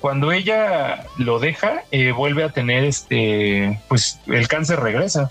Cuando 0.00 0.32
ella 0.32 1.04
lo 1.18 1.38
deja, 1.38 1.82
eh, 1.90 2.12
vuelve 2.12 2.44
a 2.44 2.50
tener 2.50 2.84
este, 2.84 3.80
pues 3.88 4.18
el 4.26 4.48
cáncer 4.48 4.80
regresa. 4.80 5.30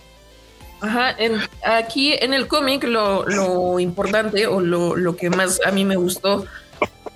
Ajá, 0.80 1.16
aquí 1.64 2.14
en 2.14 2.34
el 2.34 2.48
cómic 2.48 2.84
lo, 2.84 3.80
importante 3.80 4.48
o 4.48 4.62
lo, 4.62 5.16
que 5.16 5.30
más 5.30 5.60
a 5.66 5.72
mí 5.72 5.86
me 5.86 5.96
gustó 5.96 6.46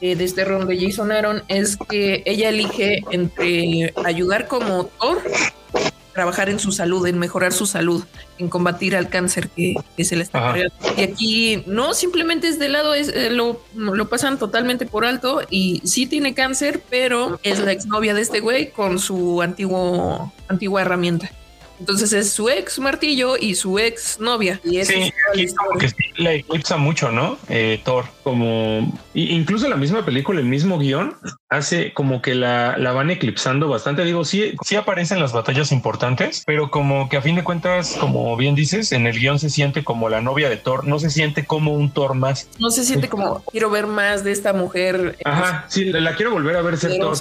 eh, 0.02 0.16
de 0.16 0.24
este 0.24 0.46
ron 0.46 0.68
de 0.68 0.80
Jason 0.80 1.12
Aaron 1.12 1.44
es 1.48 1.78
que 1.78 2.24
ella 2.26 2.50
elige 2.50 3.04
entre 3.12 3.94
ayudar 4.04 4.48
como 4.48 4.86
Thor, 4.86 5.22
trabajar 6.12 6.50
en 6.50 6.60
su 6.60 6.72
salud, 6.72 7.06
en 7.06 7.20
mejorar 7.20 7.54
su 7.54 7.68
salud, 7.68 8.04
en 8.40 8.50
combatir 8.50 8.96
al 8.96 9.10
cáncer 9.10 9.50
que, 9.50 9.76
se 10.04 10.16
le 10.16 10.24
está 10.24 10.40
cargando. 10.40 10.74
Y 10.98 11.02
aquí 11.04 11.64
no, 11.68 11.94
simplemente 11.94 12.48
es 12.48 12.58
de 12.58 12.70
lado, 12.70 12.96
es, 12.96 13.10
eh, 13.10 13.30
lo, 13.30 13.62
lo 13.76 14.10
pasan 14.10 14.40
totalmente 14.40 14.88
por 14.88 15.06
alto 15.06 15.42
y 15.52 15.82
sí 15.86 16.08
tiene 16.08 16.34
cáncer, 16.34 16.82
pero 16.90 17.40
es 17.44 17.60
la 17.60 17.72
exnovia 17.72 18.16
de 18.16 18.22
este 18.22 18.40
güey 18.40 18.72
con 18.72 18.98
su 18.98 19.44
antiguo, 19.44 20.34
antigua 20.48 20.82
herramienta. 20.82 21.30
Entonces 21.82 22.14
es 22.14 22.32
su 22.32 22.48
ex 22.48 22.78
martillo 22.78 23.38
y 23.38 23.56
su 23.56 23.80
ex 23.80 24.20
novia. 24.20 24.62
Y 24.64 24.86
sí, 24.86 25.12
es 25.34 25.56
como 25.56 25.80
que 25.80 25.90
sí 25.90 25.96
le 26.18 26.36
eclipsa 26.36 26.78
mucho, 26.78 27.12
¿no? 27.12 27.40
Eh, 27.50 27.82
Thor, 27.84 28.06
como 28.22 28.94
incluso 29.16 29.68
la 29.68 29.78
misma 29.78 30.06
película, 30.06 30.40
el 30.40 30.46
mismo 30.46 30.78
guion, 30.78 31.16
hace 31.52 31.92
como 31.94 32.22
que 32.22 32.34
la, 32.34 32.78
la 32.78 32.94
van 32.94 33.12
eclipsando 33.12 33.68
bastante. 33.68 34.06
Digo, 34.06 34.24
sí, 34.24 34.56
sí 34.66 34.78
aparecen 34.78 35.20
las 35.20 35.34
batallas 35.34 35.74
importantes, 35.74 36.44
pero 36.46 36.72
como 36.72 37.10
que 37.10 37.18
a 37.18 37.22
fin 37.22 37.36
de 37.36 37.44
cuentas, 37.44 37.98
como 38.00 38.36
bien 38.38 38.56
dices, 38.56 38.94
en 38.94 39.06
el 39.06 39.20
guion 39.20 39.38
se 39.38 39.50
siente 39.50 39.84
como 39.84 40.08
la 40.08 40.22
novia 40.22 40.50
de 40.50 40.56
Thor, 40.56 40.88
no 40.88 40.98
se 40.98 41.10
siente 41.10 41.46
como 41.46 41.74
un 41.74 41.92
Thor 41.92 42.16
más. 42.16 42.48
No 42.58 42.72
se 42.72 42.86
siente 42.86 43.10
como 43.10 43.44
quiero 43.52 43.70
ver 43.70 43.86
más 43.86 44.24
de 44.24 44.32
esta 44.32 44.54
mujer. 44.54 45.18
Ajá, 45.26 45.66
sí, 45.68 45.86
la 45.86 46.16
quiero 46.16 46.32
volver 46.32 46.56
a 46.56 46.62
ver 46.62 46.78
ser 46.78 46.98
Thor. 46.98 47.18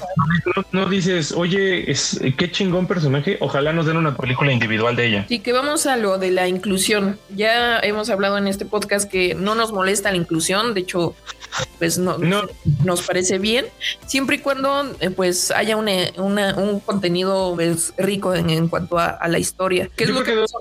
No, 0.70 0.87
dices, 0.87 1.32
oye, 1.32 1.90
es, 1.90 2.20
qué 2.38 2.52
chingón 2.52 2.87
personaje, 2.87 3.37
ojalá 3.40 3.72
nos 3.72 3.87
den 3.87 3.96
una 3.96 4.16
película 4.16 4.52
individual 4.52 4.94
de 4.94 5.06
ella. 5.06 5.26
Sí, 5.28 5.40
que 5.40 5.52
vamos 5.52 5.87
a 5.87 5.96
lo 5.96 6.18
de 6.18 6.30
la 6.30 6.46
inclusión. 6.46 7.18
Ya 7.34 7.80
hemos 7.80 8.08
hablado 8.10 8.38
en 8.38 8.46
este 8.46 8.64
podcast 8.64 9.10
que 9.10 9.34
no 9.34 9.56
nos 9.56 9.72
molesta 9.72 10.12
la 10.12 10.18
inclusión, 10.18 10.72
de 10.72 10.82
hecho, 10.82 11.16
pues 11.80 11.99
no, 11.99 12.16
nos 12.84 13.02
parece 13.02 13.38
bien, 13.38 13.66
siempre 14.20 14.36
y 14.36 14.40
cuando 14.40 14.94
eh, 15.00 15.08
pues 15.08 15.50
haya 15.50 15.78
un 15.78 16.80
contenido 16.80 17.54
pues, 17.54 17.94
rico 17.96 18.34
en, 18.34 18.68
cuanto 18.68 18.98
a, 18.98 19.26
la 19.28 19.38
historia. 19.38 19.88
Que 19.96 20.04
es 20.04 20.10
lo 20.10 20.22
que 20.22 20.34
dos 20.34 20.52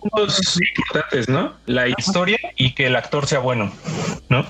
importantes, 0.78 1.28
¿no? 1.28 1.54
La 1.66 1.90
historia 1.90 2.38
y 2.56 2.74
que 2.74 2.88
el 2.88 2.96
actor 2.96 3.28
sea 3.28 3.40
bueno, 3.40 3.70
¿no? 4.30 4.46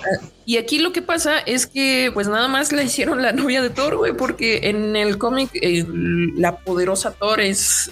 Y 0.46 0.58
aquí 0.58 0.78
lo 0.78 0.94
que 0.94 1.02
pasa 1.02 1.40
es 1.40 1.66
que 1.66 2.12
pues 2.14 2.28
nada 2.28 2.48
más 2.48 2.72
la 2.72 2.84
hicieron 2.84 3.24
la 3.24 3.32
novia 3.32 3.64
de 3.64 3.72
Thor, 3.72 3.98
güey, 3.98 4.14
porque 4.14 4.70
en 4.70 4.96
el 4.96 5.18
cómic 5.18 5.50
eh, 5.56 5.88
la 6.36 6.58
poderosa 6.58 7.12
Thor 7.12 7.40
es 7.40 7.90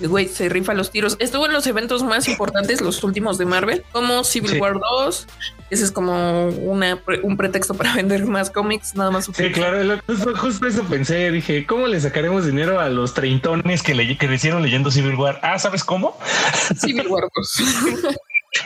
güey, 0.00 0.28
se 0.28 0.50
rifa 0.50 0.74
los 0.74 0.90
tiros. 0.90 1.16
Estuvo 1.18 1.46
en 1.46 1.54
los 1.54 1.66
eventos 1.66 2.02
más 2.02 2.28
importantes, 2.28 2.82
los 2.82 3.02
últimos 3.04 3.38
de 3.38 3.46
Marvel, 3.46 3.84
como 3.90 4.22
Civil 4.22 4.60
War 4.60 4.78
2. 4.78 5.26
Ese 5.70 5.84
es 5.84 5.90
como 5.90 6.48
una, 6.48 7.00
un 7.22 7.36
pretexto 7.36 7.74
para 7.74 7.92
vender 7.96 8.24
más 8.26 8.50
cómics, 8.50 8.94
nada 8.94 9.10
más. 9.10 9.24
Sí, 9.32 9.52
claro, 9.52 10.00
justo 10.36 10.66
eso 10.66 10.84
pensé. 10.84 11.30
Dije, 11.30 11.66
¿cómo 11.66 11.86
le 11.86 12.00
sacaremos 12.00 12.46
dinero 12.46 12.80
a 12.80 12.88
los 12.88 13.14
treintones 13.14 13.82
que, 13.82 13.94
le, 13.94 14.16
que 14.16 14.32
hicieron 14.32 14.62
leyendo 14.62 14.90
Civil 14.90 15.16
War? 15.16 15.40
Ah, 15.42 15.58
¿sabes 15.58 15.84
cómo? 15.84 16.18
Civil 16.78 17.06
War 17.08 17.24
2. 17.34 17.62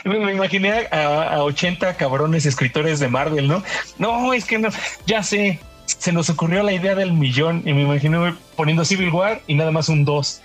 Me 0.05 0.31
imaginé 0.31 0.87
a, 0.91 1.35
a, 1.35 1.43
80 1.43 1.97
cabrones 1.97 2.45
escritores 2.45 2.99
de 2.99 3.09
Marvel, 3.09 3.47
¿no? 3.47 3.63
No, 3.97 4.33
es 4.33 4.45
que 4.45 4.57
no, 4.57 4.69
ya 5.05 5.21
sé, 5.21 5.59
se 5.85 6.11
nos 6.11 6.29
ocurrió 6.29 6.63
la 6.63 6.73
idea 6.73 6.95
del 6.95 7.13
millón 7.13 7.63
y 7.65 7.73
me 7.73 7.81
imaginé 7.81 8.35
poniendo 8.55 8.85
Civil 8.85 9.09
War 9.09 9.41
y 9.47 9.55
nada 9.55 9.71
más 9.71 9.89
un 9.89 10.05
2. 10.05 10.41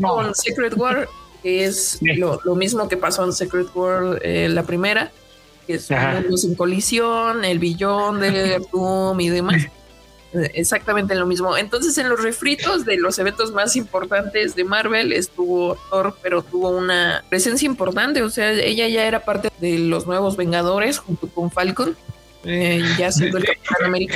con 0.00 0.34
Secret 0.34 0.76
War, 0.76 1.08
que 1.46 1.64
es 1.64 2.00
lo, 2.02 2.40
mismo 2.56 2.88
que 2.88 2.96
pasó 2.96 3.24
en 3.24 3.32
Secret 3.32 3.68
War 3.72 4.18
eh, 4.22 4.48
la 4.48 4.64
primera, 4.64 5.12
que 5.64 5.74
es 5.74 5.88
sin 6.34 6.56
colisión, 6.56 7.44
el 7.44 7.60
billón 7.60 8.18
de 8.18 8.60
Doom 8.72 9.20
y 9.20 9.28
demás. 9.28 9.62
Exactamente 10.54 11.14
lo 11.14 11.24
mismo. 11.24 11.56
Entonces, 11.56 11.96
en 11.98 12.08
los 12.08 12.20
refritos 12.20 12.84
de 12.84 12.96
los 12.96 13.20
eventos 13.20 13.52
más 13.52 13.76
importantes 13.76 14.56
de 14.56 14.64
Marvel 14.64 15.12
estuvo 15.12 15.78
Thor, 15.88 16.16
pero 16.20 16.42
tuvo 16.42 16.70
una 16.70 17.22
presencia 17.28 17.64
importante. 17.64 18.24
O 18.24 18.28
sea, 18.28 18.50
ella 18.50 18.88
ya 18.88 19.06
era 19.06 19.24
parte 19.24 19.48
de 19.60 19.78
los 19.78 20.04
nuevos 20.04 20.36
Vengadores 20.36 20.98
junto 20.98 21.28
con 21.28 21.52
Falcon. 21.52 21.96
Eh, 22.48 22.80
ya 22.96 23.10
siendo 23.10 23.38
el 23.38 23.44
Capitán 23.44 23.84
América. 23.84 24.14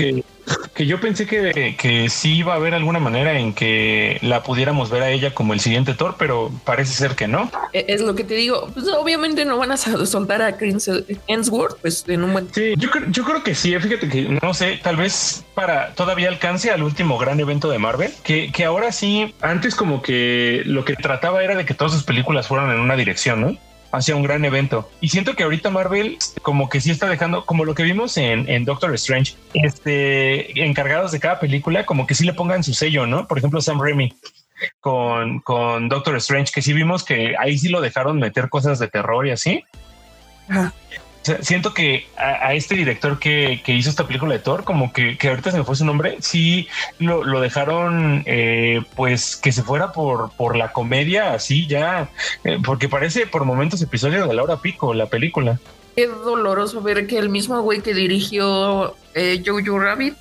Que, 0.74 0.86
yo 0.86 1.00
pensé 1.00 1.26
que, 1.26 1.76
que 1.76 2.08
sí 2.08 2.36
iba 2.36 2.54
a 2.54 2.56
haber 2.56 2.74
alguna 2.74 2.98
manera 2.98 3.38
en 3.38 3.52
que 3.52 4.18
la 4.22 4.42
pudiéramos 4.42 4.88
ver 4.88 5.02
a 5.02 5.10
ella 5.10 5.34
como 5.34 5.52
el 5.52 5.60
siguiente 5.60 5.94
Thor, 5.94 6.14
pero 6.18 6.50
parece 6.64 6.94
ser 6.94 7.16
que 7.16 7.28
no. 7.28 7.50
E, 7.72 7.86
es 7.88 8.00
lo 8.00 8.14
que 8.14 8.24
te 8.24 8.34
digo. 8.34 8.70
Pues 8.72 8.86
obviamente 8.88 9.44
no 9.44 9.58
van 9.58 9.72
a 9.72 9.76
soltar 10.06 10.42
a 10.42 10.56
Chris 10.56 10.88
Hemsworth, 11.26 11.80
pues 11.80 12.04
en 12.06 12.22
un 12.22 12.32
buen. 12.32 12.54
Sí, 12.54 12.74
yo, 12.78 12.88
yo 13.08 13.24
creo 13.24 13.42
que 13.42 13.54
sí. 13.54 13.76
Fíjate 13.78 14.08
que 14.08 14.38
no 14.42 14.54
sé, 14.54 14.78
tal 14.82 14.96
vez 14.96 15.44
para 15.54 15.92
todavía 15.94 16.28
alcance 16.28 16.70
al 16.70 16.82
último 16.82 17.18
gran 17.18 17.40
evento 17.40 17.68
de 17.68 17.78
Marvel, 17.78 18.12
que, 18.22 18.52
que 18.52 18.64
ahora 18.64 18.92
sí, 18.92 19.34
antes 19.40 19.74
como 19.74 20.02
que 20.02 20.62
lo 20.66 20.84
que 20.84 20.94
trataba 20.94 21.42
era 21.42 21.56
de 21.56 21.64
que 21.64 21.74
todas 21.74 21.92
sus 21.92 22.04
películas 22.04 22.46
fueran 22.46 22.70
en 22.70 22.80
una 22.80 22.96
dirección, 22.96 23.40
¿no? 23.40 23.69
Hacia 23.92 24.16
un 24.16 24.22
gran 24.22 24.44
evento. 24.44 24.90
Y 25.00 25.08
siento 25.08 25.34
que 25.34 25.42
ahorita 25.42 25.70
Marvel 25.70 26.18
como 26.42 26.68
que 26.68 26.80
sí 26.80 26.90
está 26.90 27.08
dejando, 27.08 27.44
como 27.44 27.64
lo 27.64 27.74
que 27.74 27.82
vimos 27.82 28.16
en, 28.16 28.64
Doctor 28.64 28.94
Strange, 28.94 29.34
este, 29.54 30.64
encargados 30.64 31.12
de 31.12 31.20
cada 31.20 31.40
película, 31.40 31.86
como 31.86 32.06
que 32.06 32.14
sí 32.14 32.24
le 32.24 32.34
pongan 32.34 32.62
su 32.62 32.74
sello, 32.74 33.06
¿no? 33.06 33.26
Por 33.26 33.38
ejemplo, 33.38 33.60
Sam 33.60 33.80
Raimi 33.80 34.14
con, 34.80 35.40
con 35.40 35.88
Doctor 35.88 36.16
Strange, 36.16 36.52
que 36.52 36.62
sí 36.62 36.72
vimos 36.72 37.04
que 37.04 37.34
ahí 37.38 37.58
sí 37.58 37.68
lo 37.68 37.80
dejaron 37.80 38.18
meter 38.18 38.48
cosas 38.48 38.78
de 38.78 38.88
terror 38.88 39.26
y 39.26 39.30
así 39.30 39.64
siento 41.22 41.74
que 41.74 42.06
a, 42.16 42.54
este 42.54 42.74
director 42.74 43.18
que, 43.18 43.60
hizo 43.66 43.90
esta 43.90 44.06
película 44.06 44.34
de 44.34 44.40
Thor, 44.40 44.64
como 44.64 44.92
que, 44.92 45.16
ahorita 45.22 45.50
se 45.50 45.58
me 45.58 45.64
fue 45.64 45.76
su 45.76 45.84
nombre, 45.84 46.16
sí 46.20 46.68
lo, 46.98 47.40
dejaron 47.40 48.22
eh, 48.26 48.82
pues 48.96 49.36
que 49.36 49.52
se 49.52 49.62
fuera 49.62 49.92
por, 49.92 50.30
por 50.32 50.56
la 50.56 50.72
comedia, 50.72 51.34
así 51.34 51.66
ya, 51.66 52.10
eh, 52.44 52.58
porque 52.64 52.88
parece 52.88 53.26
por 53.26 53.44
momentos 53.44 53.82
episodio 53.82 54.26
de 54.26 54.34
Laura 54.34 54.60
Pico, 54.60 54.94
la 54.94 55.06
película. 55.06 55.58
Qué 55.96 56.06
doloroso 56.06 56.82
ver 56.82 57.06
que 57.06 57.18
el 57.18 57.28
mismo 57.28 57.60
güey 57.62 57.80
que 57.80 57.94
dirigió 57.94 58.94
eh, 59.14 59.42
Jojo 59.44 59.78
Rabbit 59.78 60.14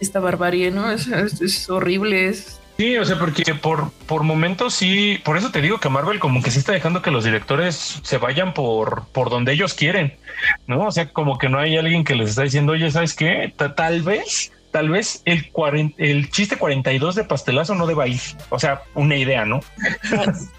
esta, 0.00 0.20
barbarie, 0.20 0.70
¿no? 0.70 0.90
Es, 0.90 1.08
es 1.08 1.68
horrible, 1.70 2.28
es 2.28 2.60
Sí, 2.78 2.98
o 2.98 3.04
sea, 3.06 3.18
porque 3.18 3.54
por, 3.54 3.90
por 4.06 4.22
momentos 4.22 4.74
sí, 4.74 5.18
por 5.24 5.38
eso 5.38 5.50
te 5.50 5.62
digo 5.62 5.80
que 5.80 5.88
Marvel 5.88 6.18
como 6.18 6.42
que 6.42 6.50
sí 6.50 6.58
está 6.58 6.72
dejando 6.72 7.00
que 7.00 7.10
los 7.10 7.24
directores 7.24 8.00
se 8.02 8.18
vayan 8.18 8.52
por, 8.52 9.06
por 9.12 9.30
donde 9.30 9.52
ellos 9.52 9.72
quieren, 9.72 10.18
¿no? 10.66 10.86
O 10.86 10.92
sea, 10.92 11.10
como 11.10 11.38
que 11.38 11.48
no 11.48 11.58
hay 11.58 11.78
alguien 11.78 12.04
que 12.04 12.14
les 12.14 12.30
está 12.30 12.42
diciendo, 12.42 12.72
oye, 12.72 12.90
¿sabes 12.90 13.14
qué? 13.14 13.54
tal 13.76 14.02
vez, 14.02 14.52
tal 14.76 14.90
vez 14.90 15.22
el, 15.24 15.50
el 15.96 16.30
chiste 16.30 16.58
42 16.58 17.14
de 17.14 17.24
pastelazo 17.24 17.74
no 17.74 17.86
deba 17.86 18.06
ir. 18.06 18.20
O 18.50 18.58
sea, 18.58 18.82
una 18.94 19.16
idea, 19.16 19.46
¿no? 19.46 19.60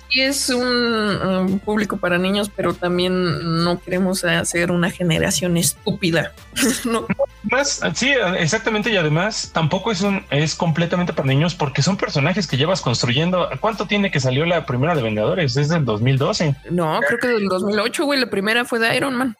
Sí, 0.09 0.21
es 0.21 0.49
un, 0.49 1.61
público 1.63 1.97
para 1.97 2.17
niños, 2.17 2.49
pero 2.49 2.73
también 2.73 3.63
no 3.63 3.79
queremos 3.79 4.23
hacer 4.23 4.71
una 4.71 4.89
generación 4.89 5.55
estúpida. 5.55 6.31
no 6.85 7.05
más, 7.43 7.79
sí, 7.93 8.11
exactamente. 8.39 8.89
Y 8.89 8.97
además 8.97 9.51
tampoco 9.53 9.91
es 9.91 10.01
un, 10.01 10.25
es 10.31 10.55
completamente 10.55 11.13
para 11.13 11.27
niños 11.27 11.53
porque 11.53 11.83
son 11.83 11.95
personajes 11.95 12.47
que 12.47 12.57
llevas 12.57 12.81
construyendo. 12.81 13.49
¿Cuánto 13.59 13.85
tiene 13.85 14.09
que 14.09 14.19
salió 14.19 14.47
la 14.47 14.65
primera 14.65 14.95
de 14.95 15.03
Vengadores? 15.03 15.55
Es 15.57 15.69
del 15.69 15.85
2012. 15.85 16.55
No, 16.71 16.99
creo 17.07 17.19
que 17.19 17.27
del 17.27 17.45
2008, 17.49 18.03
güey. 18.03 18.19
La 18.19 18.31
primera 18.31 18.65
fue 18.65 18.79
de 18.79 18.97
Iron 18.97 19.15
Man. 19.15 19.37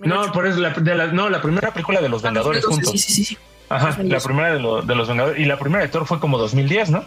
No, 0.00 0.32
por 0.32 0.48
eso, 0.48 0.58
la, 0.58 0.70
de 0.70 0.94
la, 0.96 1.06
no, 1.06 1.28
la 1.28 1.40
primera 1.40 1.72
película 1.72 2.00
de 2.00 2.08
los 2.08 2.24
ah, 2.24 2.28
Vengadores 2.28 2.64
juntos. 2.64 2.90
Sí, 2.90 2.98
sí, 2.98 3.24
sí. 3.24 3.38
Ajá, 3.68 4.02
la 4.02 4.20
primera 4.20 4.54
de, 4.54 4.58
de 4.58 4.94
los 4.94 5.08
Vengadores. 5.08 5.40
Y 5.40 5.44
la 5.46 5.58
primera 5.58 5.82
de 5.82 5.88
Thor 5.88 6.06
fue 6.06 6.20
como 6.20 6.38
2010, 6.38 6.90
¿no? 6.90 7.04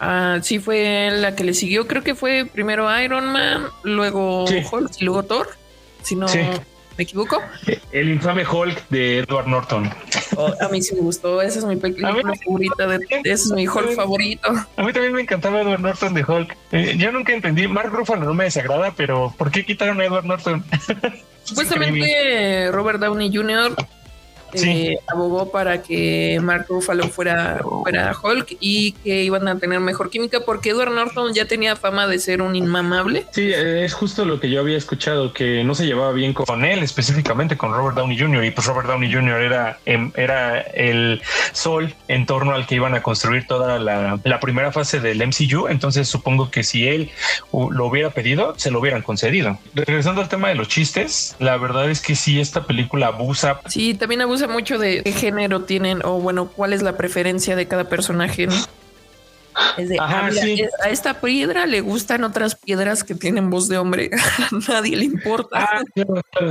Ah, 0.00 0.38
sí, 0.42 0.58
fue 0.58 1.10
la 1.12 1.34
que 1.34 1.44
le 1.44 1.54
siguió. 1.54 1.86
Creo 1.86 2.02
que 2.02 2.14
fue 2.14 2.46
primero 2.52 2.88
Iron 3.00 3.32
Man, 3.32 3.66
luego 3.82 4.44
Hulk 4.44 4.90
y 4.98 5.04
luego 5.04 5.22
Thor. 5.22 5.48
Si 6.02 6.16
no, 6.16 6.26
¿Me 6.96 7.02
equivoco? 7.02 7.42
El 7.90 8.10
infame 8.10 8.46
Hulk 8.46 8.88
de 8.88 9.18
Edward 9.18 9.48
Norton. 9.48 9.90
Oh, 10.36 10.52
a 10.60 10.68
mí 10.68 10.80
sí 10.80 10.94
me 10.94 11.00
gustó. 11.00 11.42
Esa 11.42 11.58
es 11.58 11.64
mi 11.64 11.74
película 11.74 12.14
favorita. 12.14 12.86
De, 12.86 13.00
ese 13.24 13.32
es 13.32 13.50
mi 13.50 13.66
Hulk 13.66 13.96
favorito. 13.96 14.48
A 14.76 14.82
mí 14.84 14.92
también 14.92 15.12
me 15.12 15.22
encantaba 15.22 15.62
Edward 15.62 15.80
Norton 15.80 16.14
de 16.14 16.24
Hulk. 16.24 16.56
Eh, 16.70 16.94
yo 16.96 17.10
nunca 17.10 17.32
entendí. 17.32 17.66
Mark 17.66 17.90
Ruffalo 17.90 18.24
no 18.24 18.34
me 18.34 18.44
desagrada, 18.44 18.92
pero 18.96 19.34
¿por 19.36 19.50
qué 19.50 19.64
quitaron 19.64 20.00
a 20.00 20.04
Edward 20.04 20.24
Norton? 20.24 20.64
Supuestamente 21.42 22.70
Robert 22.70 23.00
Downey 23.00 23.34
Jr 23.34 23.74
eh, 24.54 24.98
abogó 25.06 25.50
para 25.50 25.82
que 25.82 26.38
Mark 26.42 26.66
Ruffalo 26.68 27.08
fuera, 27.08 27.60
fuera 27.82 28.14
Hulk 28.20 28.56
y 28.60 28.92
que 28.92 29.24
iban 29.24 29.48
a 29.48 29.58
tener 29.58 29.80
mejor 29.80 30.10
química 30.10 30.40
porque 30.40 30.70
Edward 30.70 30.92
Norton 30.92 31.34
ya 31.34 31.46
tenía 31.46 31.76
fama 31.76 32.06
de 32.06 32.18
ser 32.18 32.42
un 32.42 32.56
inmamable. 32.56 33.26
Sí, 33.32 33.52
es 33.52 33.92
justo 33.94 34.24
lo 34.24 34.40
que 34.40 34.50
yo 34.50 34.60
había 34.60 34.76
escuchado, 34.76 35.32
que 35.32 35.64
no 35.64 35.74
se 35.74 35.86
llevaba 35.86 36.12
bien 36.12 36.32
con 36.32 36.64
él, 36.64 36.82
específicamente 36.82 37.56
con 37.56 37.72
Robert 37.72 37.96
Downey 37.96 38.18
Jr. 38.18 38.44
Y 38.44 38.50
pues 38.50 38.66
Robert 38.66 38.88
Downey 38.88 39.12
Jr. 39.12 39.40
era, 39.40 39.78
em, 39.86 40.12
era 40.16 40.60
el 40.60 41.22
sol 41.52 41.94
en 42.08 42.26
torno 42.26 42.52
al 42.52 42.66
que 42.66 42.76
iban 42.76 42.94
a 42.94 43.02
construir 43.02 43.46
toda 43.46 43.78
la, 43.78 44.18
la 44.22 44.40
primera 44.40 44.72
fase 44.72 45.00
del 45.00 45.22
MCU. 45.26 45.68
Entonces 45.68 46.08
supongo 46.08 46.50
que 46.50 46.62
si 46.62 46.86
él 46.88 47.10
lo 47.52 47.86
hubiera 47.86 48.10
pedido, 48.10 48.54
se 48.56 48.70
lo 48.70 48.80
hubieran 48.80 49.02
concedido. 49.02 49.58
Regresando 49.74 50.20
al 50.20 50.28
tema 50.28 50.48
de 50.48 50.54
los 50.54 50.68
chistes, 50.68 51.36
la 51.38 51.56
verdad 51.56 51.90
es 51.90 52.00
que 52.00 52.14
sí, 52.14 52.40
esta 52.40 52.64
película 52.64 53.08
abusa. 53.08 53.60
Sí, 53.66 53.94
también 53.94 54.22
abusa 54.22 54.43
mucho 54.46 54.78
de 54.78 55.02
qué 55.02 55.12
género 55.12 55.62
tienen 55.62 56.00
o 56.04 56.20
bueno, 56.20 56.48
cuál 56.48 56.72
es 56.72 56.82
la 56.82 56.96
preferencia 56.96 57.56
de 57.56 57.66
cada 57.66 57.88
personaje. 57.88 58.48
Es 59.76 59.88
de, 59.88 59.98
ah, 60.00 60.30
a 60.82 60.88
esta 60.88 61.20
piedra 61.20 61.66
le 61.66 61.80
gustan 61.80 62.24
otras 62.24 62.56
piedras 62.56 63.04
que 63.04 63.14
tienen 63.14 63.50
voz 63.50 63.68
de 63.68 63.78
hombre. 63.78 64.10
a 64.38 64.72
nadie 64.72 64.96
le 64.96 65.04
importa. 65.04 65.68
Ah, 65.70 65.82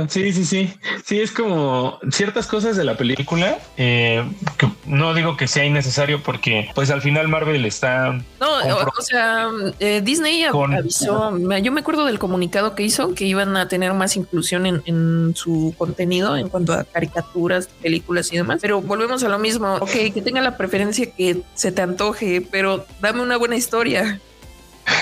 sí, 0.08 0.32
sí, 0.32 0.44
sí. 0.44 0.74
Sí, 1.04 1.20
es 1.20 1.30
como 1.30 1.98
ciertas 2.10 2.46
cosas 2.46 2.76
de 2.76 2.84
la 2.84 2.96
película 2.96 3.58
eh, 3.76 4.24
que 4.58 4.68
no 4.86 5.14
digo 5.14 5.36
que 5.36 5.48
sea 5.48 5.64
innecesario 5.64 6.22
porque 6.22 6.70
pues 6.74 6.90
al 6.90 7.02
final 7.02 7.28
Marvel 7.28 7.64
está... 7.64 8.12
No, 8.40 8.58
o, 8.96 9.02
sea, 9.02 9.48
eh, 9.80 10.00
Disney 10.02 10.44
avisó, 10.44 11.36
yo 11.38 11.72
me 11.72 11.80
acuerdo 11.80 12.04
del 12.04 12.18
comunicado 12.18 12.74
que 12.74 12.82
hizo 12.82 13.14
que 13.14 13.24
iban 13.24 13.56
a 13.56 13.68
tener 13.68 13.92
más 13.94 14.16
inclusión 14.16 14.66
en, 14.66 14.82
en 14.86 15.34
su 15.34 15.74
contenido 15.76 16.36
en 16.36 16.48
cuanto 16.48 16.72
a 16.72 16.84
caricaturas, 16.84 17.68
películas 17.82 18.32
y 18.32 18.36
demás. 18.36 18.58
Pero 18.60 18.80
volvemos 18.80 19.22
a 19.24 19.28
lo 19.28 19.38
mismo. 19.38 19.74
Ok, 19.76 19.90
que 20.12 20.22
tenga 20.22 20.40
la 20.40 20.56
preferencia 20.56 21.10
que 21.10 21.42
se 21.54 21.72
te 21.72 21.82
antoje, 21.82 22.46
pero 22.50 22.86
dame 23.04 23.22
una 23.22 23.36
buena 23.36 23.56
historia. 23.56 24.18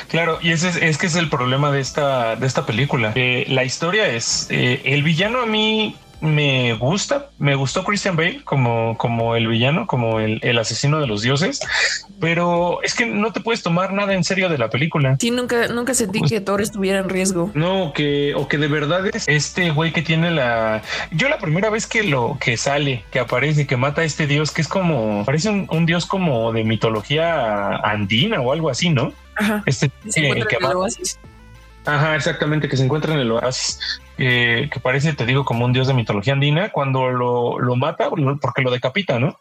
Claro, 0.08 0.38
y 0.42 0.52
ese 0.52 0.86
es, 0.88 0.98
que 0.98 1.06
es 1.06 1.16
el 1.16 1.28
problema 1.28 1.72
de 1.72 1.80
esta, 1.80 2.36
de 2.36 2.46
esta 2.46 2.66
película. 2.66 3.12
Eh, 3.14 3.46
la 3.48 3.64
historia 3.64 4.08
es 4.08 4.46
eh, 4.50 4.82
el 4.84 5.02
villano 5.02 5.40
a 5.40 5.46
mí 5.46 5.96
me 6.22 6.74
gusta, 6.74 7.30
me 7.38 7.56
gustó 7.56 7.82
Christian 7.84 8.16
Bale 8.16 8.42
como, 8.44 8.96
como 8.96 9.34
el 9.34 9.48
villano, 9.48 9.88
como 9.88 10.20
el, 10.20 10.38
el, 10.42 10.56
asesino 10.56 11.00
de 11.00 11.08
los 11.08 11.22
dioses, 11.22 11.60
pero 12.20 12.80
es 12.82 12.94
que 12.94 13.06
no 13.06 13.32
te 13.32 13.40
puedes 13.40 13.62
tomar 13.62 13.92
nada 13.92 14.14
en 14.14 14.22
serio 14.22 14.48
de 14.48 14.56
la 14.56 14.70
película. 14.70 15.16
Sí, 15.18 15.32
nunca, 15.32 15.66
nunca 15.66 15.94
sentí 15.94 16.20
pues 16.20 16.30
que 16.30 16.40
Thor 16.40 16.62
estuviera 16.62 17.00
en 17.00 17.08
riesgo. 17.08 17.50
No, 17.54 17.92
que, 17.92 18.34
o 18.36 18.46
que 18.46 18.56
de 18.56 18.68
verdad 18.68 19.04
es 19.12 19.24
este 19.26 19.70
güey 19.70 19.92
que 19.92 20.02
tiene 20.02 20.30
la. 20.30 20.82
Yo 21.10 21.28
la 21.28 21.38
primera 21.38 21.70
vez 21.70 21.88
que 21.88 22.04
lo 22.04 22.38
que 22.40 22.56
sale, 22.56 23.04
que 23.10 23.18
aparece, 23.18 23.66
que 23.66 23.76
mata 23.76 24.02
a 24.02 24.04
este 24.04 24.28
dios, 24.28 24.52
que 24.52 24.62
es 24.62 24.68
como, 24.68 25.24
parece 25.24 25.50
un, 25.50 25.86
dios 25.86 26.06
como 26.06 26.52
de 26.52 26.62
mitología 26.62 27.76
andina 27.78 28.40
o 28.40 28.52
algo 28.52 28.70
así, 28.70 28.90
¿no? 28.90 29.12
Ajá. 29.34 29.64
Este 29.66 29.90
que, 30.14 30.44
que 30.48 30.58
Ajá, 31.84 32.14
exactamente, 32.14 32.68
que 32.68 32.76
se 32.76 32.84
encuentra 32.84 33.12
en 33.12 33.20
el 33.20 33.32
oasis, 33.32 33.78
que 34.16 34.80
parece, 34.82 35.12
te 35.14 35.26
digo, 35.26 35.44
como 35.44 35.64
un 35.64 35.72
dios 35.72 35.86
de 35.86 35.94
mitología 35.94 36.32
andina, 36.32 36.70
cuando 36.70 37.10
lo, 37.10 37.58
lo 37.58 37.76
mata, 37.76 38.08
porque 38.40 38.62
lo 38.62 38.70
decapita, 38.70 39.18
¿no? 39.18 39.38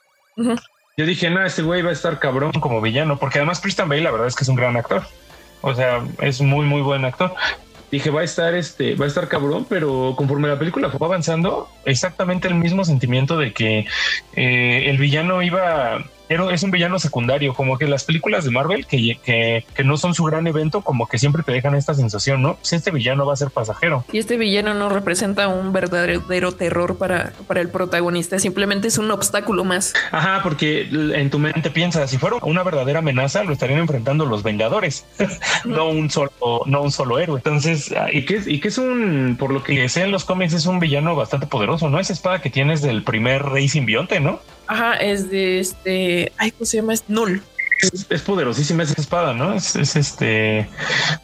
Yo 0.98 1.06
dije, 1.06 1.30
no, 1.30 1.46
este 1.46 1.62
güey 1.62 1.82
va 1.82 1.90
a 1.90 1.94
estar 1.94 2.20
cabrón 2.20 2.52
como 2.54 2.82
villano, 2.82 3.18
porque 3.18 3.40
además 3.40 3.60
Christian 3.62 3.90
Bale, 3.90 4.02
la 4.02 4.12
verdad 4.12 4.28
es 4.28 4.36
que 4.36 4.44
es 4.44 4.50
un 4.50 4.56
gran 4.56 4.76
actor. 4.78 5.04
O 5.62 5.74
sea, 5.74 6.04
es 6.20 6.42
muy, 6.42 6.66
muy 6.66 6.82
buen 6.82 7.06
actor. 7.06 7.34
Dije, 7.92 8.10
va 8.10 8.22
a 8.22 8.24
estar 8.24 8.56
este, 8.56 8.96
va 8.96 9.06
a 9.06 9.08
estar 9.08 9.28
cabrón, 9.28 9.66
pero 9.68 10.14
conforme 10.16 10.48
la 10.48 10.58
película 10.58 10.90
fue 10.90 11.06
avanzando, 11.06 11.70
exactamente 11.86 12.48
el 12.48 12.56
mismo 12.56 12.86
sentimiento 12.86 13.38
de 13.38 13.54
que 13.54 13.86
eh, 14.36 14.84
el 14.88 14.98
villano 14.98 15.42
iba 15.42 16.04
es 16.52 16.64
un 16.64 16.72
villano 16.72 17.00
secundario, 17.00 17.54
como 17.54 17.78
que 17.78 17.88
las 17.88 18.04
películas 18.04 18.46
de 18.46 18.52
Marvel 18.52 18.86
que, 18.86 19.20
que, 19.24 19.66
que, 19.76 19.84
no 19.84 19.98
son 19.98 20.14
su 20.14 20.24
gran 20.24 20.48
evento, 20.48 20.82
como 20.82 21.08
que 21.08 21.18
siempre 21.18 21.44
te 21.44 21.52
dejan 21.52 21.76
esta 21.76 21.94
sensación, 21.94 22.42
¿no? 22.42 22.58
Si 22.62 22.76
este 22.76 22.92
villano 22.92 23.26
va 23.26 23.34
a 23.34 23.36
ser 23.36 23.52
pasajero. 23.52 24.06
Y 24.12 24.20
este 24.20 24.38
villano 24.38 24.74
no 24.74 24.90
representa 24.90 25.48
un 25.48 25.74
verdadero 25.74 26.52
terror 26.54 26.98
para, 26.98 27.34
para 27.48 27.62
el 27.62 27.70
protagonista, 27.70 28.40
simplemente 28.40 28.88
es 28.88 28.98
un 28.98 29.12
obstáculo 29.12 29.64
más. 29.64 29.94
Ajá, 30.12 30.40
porque 30.44 30.88
en 30.92 31.30
tu 31.30 31.40
mente 31.40 31.70
piensas, 31.70 32.10
si 32.10 32.18
fuera 32.18 32.38
una 32.42 32.64
verdadera 32.64 33.00
amenaza, 33.00 33.44
lo 33.44 33.54
estarían 33.54 33.80
enfrentando 33.80 34.26
los 34.26 34.44
Vengadores, 34.44 35.06
no 35.66 35.90
un 35.90 36.10
solo, 36.10 36.32
no 36.66 36.82
un 36.82 36.92
solo 36.92 37.20
héroe. 37.20 37.38
Entonces, 37.38 37.94
ah, 37.98 38.08
y 38.12 38.26
que, 38.26 38.42
y 38.46 38.60
que 38.60 38.70
es 38.70 38.78
un, 38.78 39.36
por 39.38 39.52
lo 39.52 39.64
que 39.64 39.88
sé 39.90 40.04
en 40.04 40.12
los 40.12 40.26
cómics, 40.26 40.54
es 40.54 40.66
un 40.66 40.80
villano 40.80 41.16
bastante 41.16 41.48
poderoso, 41.48 41.90
¿no? 41.90 42.00
Esa 42.00 42.14
espada 42.14 42.42
que 42.42 42.50
tienes 42.50 42.82
del 42.82 43.04
primer 43.04 43.44
rey 43.44 43.68
simbionte, 43.68 44.20
¿no? 44.20 44.40
Ajá, 44.72 44.94
es 44.96 45.30
de 45.30 45.60
este. 45.60 46.32
Ay, 46.38 46.52
¿cómo 46.52 46.66
se 46.66 46.78
llama? 46.78 46.94
Es 46.94 47.04
Null 47.10 47.42
es, 48.10 48.22
poderosísima 48.22 48.84
esa 48.84 49.00
espada, 49.00 49.34
¿no? 49.34 49.54
Es, 49.54 49.76
este 49.76 50.70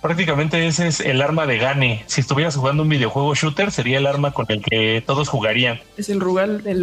prácticamente 0.02 0.68
ese 0.68 0.88
es 0.88 1.00
el 1.00 1.22
arma 1.22 1.46
de 1.46 1.58
Gane. 1.58 2.04
Si 2.08 2.22
estuvieras 2.22 2.56
jugando 2.56 2.84
un 2.84 2.90
videojuego 2.90 3.36
shooter, 3.36 3.72
sería 3.72 3.98
el 3.98 4.08
arma 4.08 4.32
con 4.32 4.46
el 4.50 4.62
que 4.62 5.04
todos 5.06 5.30
jugarían. 5.30 5.80
Es 5.98 6.10
el 6.10 6.20
rugal 6.20 6.64
de, 6.64 6.74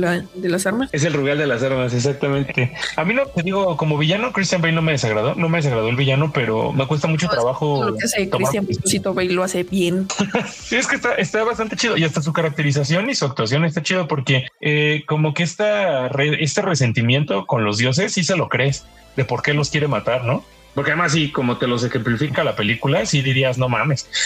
las 0.49 0.67
armas. 0.67 0.91
Es 0.93 1.05
el 1.05 1.13
rugal 1.13 1.39
de 1.39 1.47
las 1.47 1.63
armas, 1.63 1.93
exactamente. 1.95 2.73
A 2.97 3.05
mí 3.05 3.15
no 3.15 3.27
te 3.27 3.43
digo, 3.43 3.77
como 3.77 3.99
villano, 3.99 4.33
Christian 4.33 4.63
Bale 4.63 4.75
no 4.75 4.83
me 4.83 4.93
desagradó, 4.93 5.35
no 5.35 5.49
me 5.49 5.59
desagradó 5.59 5.89
el 5.89 5.97
villano, 5.97 6.33
pero 6.33 6.73
me 6.73 6.87
cuesta 6.87 7.09
mucho 7.09 7.29
trabajo. 7.29 7.85
Lo 7.85 7.97
que 7.97 8.05
hace 8.05 8.29
Christian 8.29 8.67
Bale 9.15 9.33
lo 9.33 9.43
hace 9.43 9.65
bien. 9.65 10.07
sí, 10.51 10.77
es 10.77 10.87
que 10.87 10.97
está, 10.97 11.15
está 11.15 11.45
bastante 11.45 11.77
chido 11.77 11.97
y 11.97 12.05
hasta 12.05 12.23
su 12.23 12.33
caracterización 12.33 13.11
y 13.11 13.15
su 13.15 13.25
actuación 13.25 13.65
está 13.65 13.83
chido 13.83 14.09
porque 14.09 14.47
eh, 14.61 15.05
como 15.07 15.35
que 15.35 15.43
esta, 15.43 16.09
este 16.09 16.63
resentimiento 16.63 17.47
con 17.47 17.65
los 17.65 17.79
dioses 17.79 18.13
sí 18.13 18.25
se 18.25 18.37
lo 18.37 18.49
crees 18.49 18.87
de 19.17 19.25
por 19.25 19.43
qué 19.43 19.55
los 19.55 19.71
quiere 19.71 19.89
matar, 19.89 20.25
¿no? 20.25 20.45
Porque 20.75 20.91
además, 20.91 21.13
sí, 21.13 21.31
como 21.31 21.57
te 21.57 21.69
los 21.69 21.85
ejemplifica 21.85 22.43
la 22.43 22.57
película, 22.57 23.07
sí 23.07 23.23
dirías, 23.23 23.59
no 23.59 23.69
mames. 23.69 24.09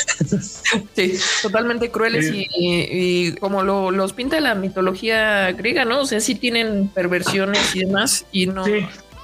Sí, 0.95 1.19
totalmente 1.43 1.91
crueles 1.91 2.31
y, 2.33 3.33
como 3.37 3.63
lo, 3.63 3.91
los 3.91 4.13
pinta 4.13 4.41
la 4.41 4.55
mitología 4.55 5.53
griega, 5.53 5.85
¿no? 5.85 6.01
O 6.01 6.07
sea, 6.07 6.21
sí 6.21 6.35
tienen 6.35 6.89
perversiones 6.89 7.75
y 7.75 7.81
demás 7.81 8.27
y 8.33 8.47
no, 8.47 8.65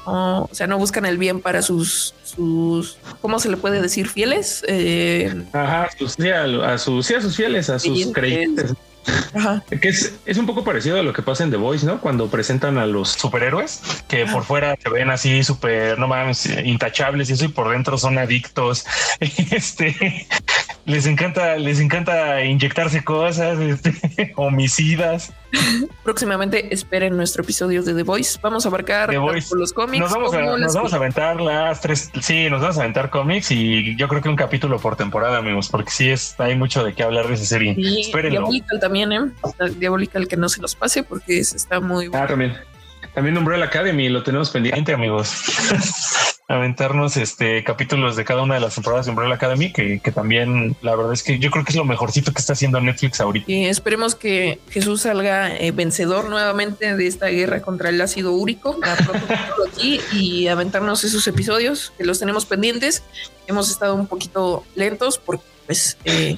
o 0.07 0.49
sea, 0.53 0.67
no 0.67 0.79
buscan 0.79 1.07
el 1.07 1.19
bien 1.19 1.41
para 1.41 1.63
sus, 1.63 2.15
sus, 2.25 2.99
¿cómo 3.21 3.39
se 3.39 3.49
le 3.49 3.57
puede 3.57 3.81
decir? 3.81 4.09
Fieles. 4.09 4.65
Eh, 4.69 5.45
Ajá, 5.53 5.89
sí, 5.99 6.29
a, 6.29 6.79
sus, 6.79 7.07
sí, 7.07 7.15
a 7.15 7.21
sus 7.21 7.37
fieles, 7.37 7.71
a 7.71 7.79
sus 7.79 8.13
creyentes. 8.13 8.75
Que 9.81 9.89
es, 9.89 10.15
es, 10.25 10.39
un 10.39 10.47
poco 10.47 10.65
parecido 10.65 10.99
a 10.99 11.03
lo 11.03 11.13
que 11.13 11.23
pasa 11.23 11.45
en 11.45 11.51
The 11.51 11.57
Voice, 11.57 11.85
¿no? 11.85 12.01
Cuando 12.01 12.29
presentan 12.29 12.79
a 12.79 12.87
los 12.87 13.11
superhéroes 13.11 13.83
que 14.09 14.27
por 14.27 14.45
fuera 14.45 14.77
se 14.81 14.89
ven 14.89 15.11
así 15.11 15.43
súper, 15.45 15.99
no 15.99 16.09
mames, 16.09 16.47
intachables 16.65 17.31
y 17.31 17.35
eso, 17.35 17.45
y 17.45 17.49
por 17.49 17.71
dentro 17.71 17.99
son 17.99 18.19
adictos. 18.19 18.87
Este 19.51 20.27
les 20.87 21.07
encanta, 21.07 21.57
les 21.57 21.81
encanta 21.81 22.45
inyectarse 22.45 23.05
cosas, 23.05 23.59
este, 23.59 24.33
homicidas. 24.37 25.33
Próximamente 26.05 26.73
esperen 26.73 27.17
nuestro 27.17 27.43
episodio 27.43 27.83
de 27.83 27.95
The 27.95 28.03
Voice. 28.03 28.39
Vamos 28.43 28.65
a 28.65 28.69
abarcar 28.69 29.13
los 29.13 29.73
cómics. 29.73 30.01
Nos 30.01 30.13
vamos, 30.13 30.35
a, 30.35 30.41
nos 30.59 30.75
vamos 30.75 30.93
a 30.93 30.97
aventar 30.97 31.41
las 31.41 31.81
tres. 31.81 32.11
Sí, 32.21 32.49
nos 32.51 32.61
vamos 32.61 32.79
a 32.79 32.81
aventar 32.81 33.11
cómics 33.11 33.51
y 33.51 33.97
yo 33.97 34.09
creo 34.09 34.23
que 34.23 34.29
un 34.29 34.37
capítulo 34.37 34.79
por 34.79 34.97
temporada, 34.97 35.39
amigos, 35.39 35.69
porque 35.69 35.91
sí 35.91 36.11
es, 36.11 36.39
hay 36.39 36.57
mucho 36.57 36.85
de 36.85 36.95
qué 36.95 37.03
hablar 37.03 37.29
de 37.29 37.35
esa 37.35 37.45
serie. 37.45 37.75
Y 37.77 38.13
Diabolical 38.13 38.81
también, 38.81 39.13
¿eh? 39.13 39.21
Diabolical 39.77 40.29
que 40.29 40.37
no 40.37 40.49
se 40.49 40.61
los 40.61 40.75
pase 40.75 41.03
porque 41.03 41.39
está 41.39 41.81
muy 41.81 42.09
bueno. 42.09 42.25
Ah, 42.25 42.29
también. 42.29 42.55
También 43.15 43.35
nombré 43.35 43.59
la 43.59 43.67
Academy, 43.67 44.09
lo 44.09 44.23
tenemos 44.23 44.51
pendiente, 44.51 44.93
amigos. 44.93 45.33
aventarnos 46.47 47.17
este 47.17 47.65
capítulos 47.65 48.17
de 48.17 48.25
cada 48.25 48.43
una 48.43 48.55
de 48.55 48.61
las 48.61 48.75
temporadas 48.75 49.07
de 49.07 49.13
Umbrella 49.13 49.35
Academy, 49.35 49.73
que, 49.73 49.99
también 50.15 50.77
la 50.83 50.95
verdad 50.95 51.13
es 51.13 51.23
que 51.23 51.39
yo 51.39 51.51
creo 51.51 51.65
que 51.65 51.71
es 51.71 51.77
lo 51.77 51.85
mejorcito 51.85 52.33
que 52.33 52.41
está 52.41 52.53
haciendo 52.53 52.81
Netflix 52.81 53.21
ahorita. 53.21 53.51
Y 53.51 53.65
esperemos 53.67 54.15
que 54.15 54.59
Jesús 54.69 55.03
salga 55.03 55.57
eh, 55.57 55.71
vencedor 55.73 56.29
nuevamente 56.29 56.97
de 56.97 57.07
esta 57.07 57.27
guerra 57.27 57.63
contra 57.63 57.89
el 57.89 58.01
ácido 58.01 58.33
úrico 58.33 58.79
aquí 59.69 60.01
y 60.13 60.49
aventarnos 60.49 61.05
esos 61.05 61.27
episodios 61.27 61.93
que 61.97 62.05
los 62.05 62.19
tenemos 62.19 62.45
pendientes. 62.45 63.03
Hemos 63.47 63.71
estado 63.71 63.95
un 63.95 64.07
poquito 64.07 64.65
lentos 64.75 65.19
porque 65.19 65.45
pues 65.67 65.97
eh, 66.05 66.37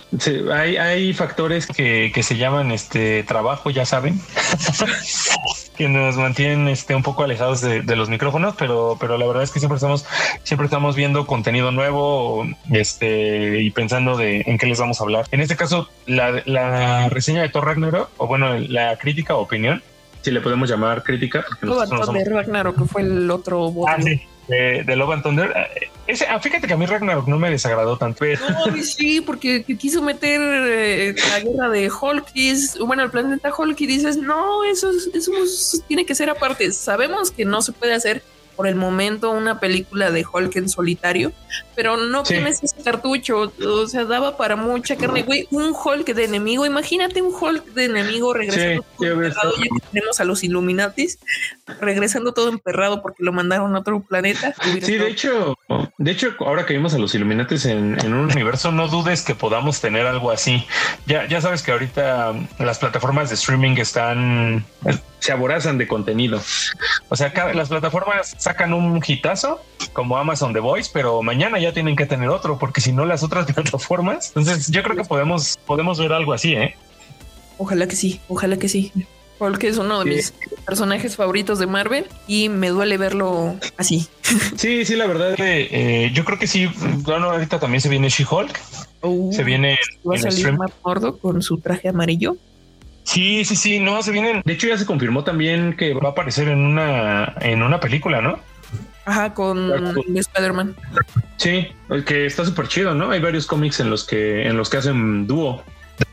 hay, 0.52 0.76
hay 0.76 1.12
factores 1.12 1.66
que, 1.66 2.12
que 2.14 2.22
se 2.22 2.36
llaman 2.36 2.70
este 2.70 3.22
trabajo, 3.24 3.70
ya 3.70 3.84
saben. 3.84 4.20
que 5.76 5.88
nos 5.88 6.16
mantienen 6.16 6.68
este, 6.68 6.94
un 6.94 7.02
poco 7.02 7.22
alejados 7.22 7.60
de, 7.60 7.96
los 7.96 8.08
micrófonos, 8.08 8.54
pero, 8.56 8.96
pero 8.98 9.18
la 9.18 9.26
verdad 9.26 9.42
es 9.42 9.50
que 9.50 9.58
siempre 9.58 9.76
estamos, 9.76 10.06
siempre 10.42 10.66
estamos 10.66 10.96
viendo 10.96 11.26
contenido 11.26 11.70
nuevo 11.70 12.46
este, 12.70 13.60
y 13.60 13.70
pensando 13.70 14.16
de 14.16 14.42
en 14.46 14.58
qué 14.58 14.66
les 14.66 14.80
vamos 14.80 15.00
a 15.00 15.04
hablar. 15.04 15.26
En 15.30 15.40
este 15.40 15.56
caso, 15.56 15.88
la, 16.06 17.08
reseña 17.10 17.42
de 17.42 17.48
Thor 17.50 17.66
Ragnarok, 17.66 18.10
o 18.16 18.26
bueno, 18.26 18.58
la 18.58 18.96
crítica 18.96 19.34
o 19.34 19.42
opinión, 19.42 19.82
si 20.22 20.30
le 20.30 20.40
podemos 20.40 20.68
llamar 20.68 21.02
crítica. 21.02 21.44
de 21.60 22.24
Ragnarok, 22.24 22.78
que 22.78 22.84
fue 22.84 23.02
el 23.02 23.30
otro 23.30 23.72
ah, 23.86 23.96
de, 24.48 24.84
de 24.84 24.96
Love 24.96 25.12
and 25.12 25.22
Thunder. 25.22 25.52
Eh, 25.56 25.90
ese, 26.06 26.26
ah, 26.26 26.38
fíjate 26.38 26.66
que 26.66 26.72
a 26.72 26.76
mí 26.76 26.86
Ragnarok 26.86 27.26
no 27.26 27.38
me 27.38 27.50
desagradó 27.50 27.96
tanto. 27.96 28.24
No, 28.24 28.82
sí, 28.82 29.20
porque 29.20 29.64
quiso 29.64 30.02
meter 30.02 30.40
eh, 30.40 31.14
la 31.30 31.40
guerra 31.40 31.68
de 31.68 31.90
Hulk 31.90 32.26
y 32.34 32.52
bueno, 32.84 33.02
el 33.02 33.10
planeta 33.10 33.52
Hulk 33.56 33.80
y 33.80 33.86
dices, 33.86 34.16
no, 34.16 34.64
eso, 34.64 34.90
eso 35.12 35.32
tiene 35.88 36.06
que 36.06 36.14
ser 36.14 36.30
aparte. 36.30 36.70
Sabemos 36.72 37.30
que 37.30 37.44
no 37.44 37.60
se 37.60 37.72
puede 37.72 37.94
hacer 37.94 38.22
por 38.56 38.66
el 38.66 38.74
momento 38.74 39.30
una 39.30 39.60
película 39.60 40.10
de 40.10 40.24
Hulk 40.30 40.56
en 40.56 40.68
solitario, 40.68 41.32
pero 41.74 41.96
no 41.96 42.22
tienes 42.22 42.62
ese 42.62 42.82
cartucho, 42.82 43.52
o 43.64 43.86
sea, 43.86 44.04
daba 44.04 44.36
para 44.36 44.56
mucha 44.56 44.96
carne, 44.96 45.22
güey, 45.22 45.46
un 45.50 45.74
Hulk 45.74 46.06
de 46.06 46.24
enemigo, 46.24 46.64
imagínate 46.64 47.20
un 47.22 47.34
Hulk 47.34 47.66
de 47.74 47.84
enemigo 47.84 48.32
regresando 48.32 48.82
sí, 48.98 49.68
tenemos 49.92 50.20
a 50.20 50.24
los 50.24 50.42
Illuminatis 50.42 51.18
regresando 51.80 52.32
todo 52.32 52.48
emperrado 52.48 53.02
porque 53.02 53.22
lo 53.22 53.32
mandaron 53.32 53.74
a 53.76 53.80
otro 53.80 54.00
planeta. 54.00 54.54
Sí, 54.62 54.96
de 54.96 55.08
hecho, 55.08 55.56
De 55.98 56.10
hecho, 56.10 56.34
ahora 56.40 56.64
que 56.64 56.74
vimos 56.74 56.94
a 56.94 56.98
los 56.98 57.14
Illuminates 57.14 57.66
en, 57.66 57.98
en, 58.00 58.14
un 58.14 58.30
universo, 58.30 58.72
no 58.72 58.88
dudes 58.88 59.22
que 59.22 59.34
podamos 59.34 59.80
tener 59.80 60.06
algo 60.06 60.30
así. 60.30 60.66
Ya, 61.06 61.26
ya 61.26 61.40
sabes 61.40 61.62
que 61.62 61.72
ahorita 61.72 62.34
las 62.58 62.78
plataformas 62.78 63.28
de 63.28 63.34
streaming 63.34 63.76
están 63.76 64.64
se 65.26 65.32
aborazan 65.32 65.76
de 65.76 65.88
contenido. 65.88 66.40
O 67.08 67.16
sea, 67.16 67.32
cada, 67.32 67.52
las 67.52 67.68
plataformas 67.68 68.36
sacan 68.38 68.72
un 68.72 69.02
hitazo 69.04 69.60
como 69.92 70.16
Amazon 70.16 70.52
The 70.52 70.60
Voice, 70.60 70.90
pero 70.92 71.20
mañana 71.20 71.58
ya 71.58 71.72
tienen 71.72 71.96
que 71.96 72.06
tener 72.06 72.28
otro, 72.28 72.58
porque 72.58 72.80
si 72.80 72.92
no 72.92 73.04
las 73.04 73.24
otras 73.24 73.46
plataformas. 73.52 74.28
Entonces, 74.28 74.70
yo 74.70 74.84
creo 74.84 74.96
que 74.96 75.02
podemos, 75.02 75.58
podemos 75.66 75.98
ver 75.98 76.12
algo 76.12 76.32
así, 76.32 76.54
¿eh? 76.54 76.76
Ojalá 77.58 77.88
que 77.88 77.96
sí, 77.96 78.20
ojalá 78.28 78.56
que 78.56 78.68
sí. 78.68 78.92
Porque 79.38 79.68
es 79.68 79.76
uno 79.78 80.02
de 80.02 80.14
mis 80.14 80.32
personajes 80.64 81.16
favoritos 81.16 81.58
de 81.58 81.66
Marvel 81.66 82.06
y 82.26 82.48
me 82.48 82.68
duele 82.68 82.96
verlo 82.96 83.56
así. 83.76 84.08
Sí, 84.56 84.84
sí, 84.84 84.96
la 84.96 85.06
verdad, 85.06 85.34
eh, 85.38 86.10
yo 86.14 86.24
creo 86.24 86.38
que 86.38 86.46
sí. 86.46 86.68
Bueno, 87.02 87.30
ahorita 87.30 87.60
también 87.60 87.80
se 87.80 87.88
viene 87.88 88.08
She-Hulk. 88.08 88.60
Uh, 89.02 89.32
se 89.32 89.44
viene. 89.44 89.78
Va 90.08 90.14
a 90.14 90.18
salir 90.18 90.52
más 90.52 90.70
gordo 90.82 91.18
con 91.18 91.42
su 91.42 91.58
traje 91.58 91.88
amarillo. 91.88 92.36
Sí, 93.16 93.46
sí, 93.46 93.56
sí, 93.56 93.78
no, 93.78 94.02
se 94.02 94.10
vienen. 94.10 94.42
De 94.44 94.52
hecho, 94.52 94.66
ya 94.66 94.76
se 94.76 94.84
confirmó 94.84 95.24
también 95.24 95.74
que 95.74 95.94
va 95.94 96.10
a 96.10 96.12
aparecer 96.12 96.48
en 96.48 96.58
una, 96.58 97.34
en 97.40 97.62
una 97.62 97.80
película, 97.80 98.20
¿no? 98.20 98.38
Ajá, 99.06 99.32
con 99.32 99.72
Spider-Man. 100.14 100.76
Sí, 101.38 101.68
que 102.04 102.26
está 102.26 102.44
súper 102.44 102.68
chido, 102.68 102.94
¿no? 102.94 103.10
Hay 103.10 103.20
varios 103.20 103.46
cómics 103.46 103.80
en 103.80 103.88
los 103.88 104.04
que, 104.04 104.46
en 104.46 104.58
los 104.58 104.68
que 104.68 104.76
hacen 104.76 105.26
dúo. 105.26 105.64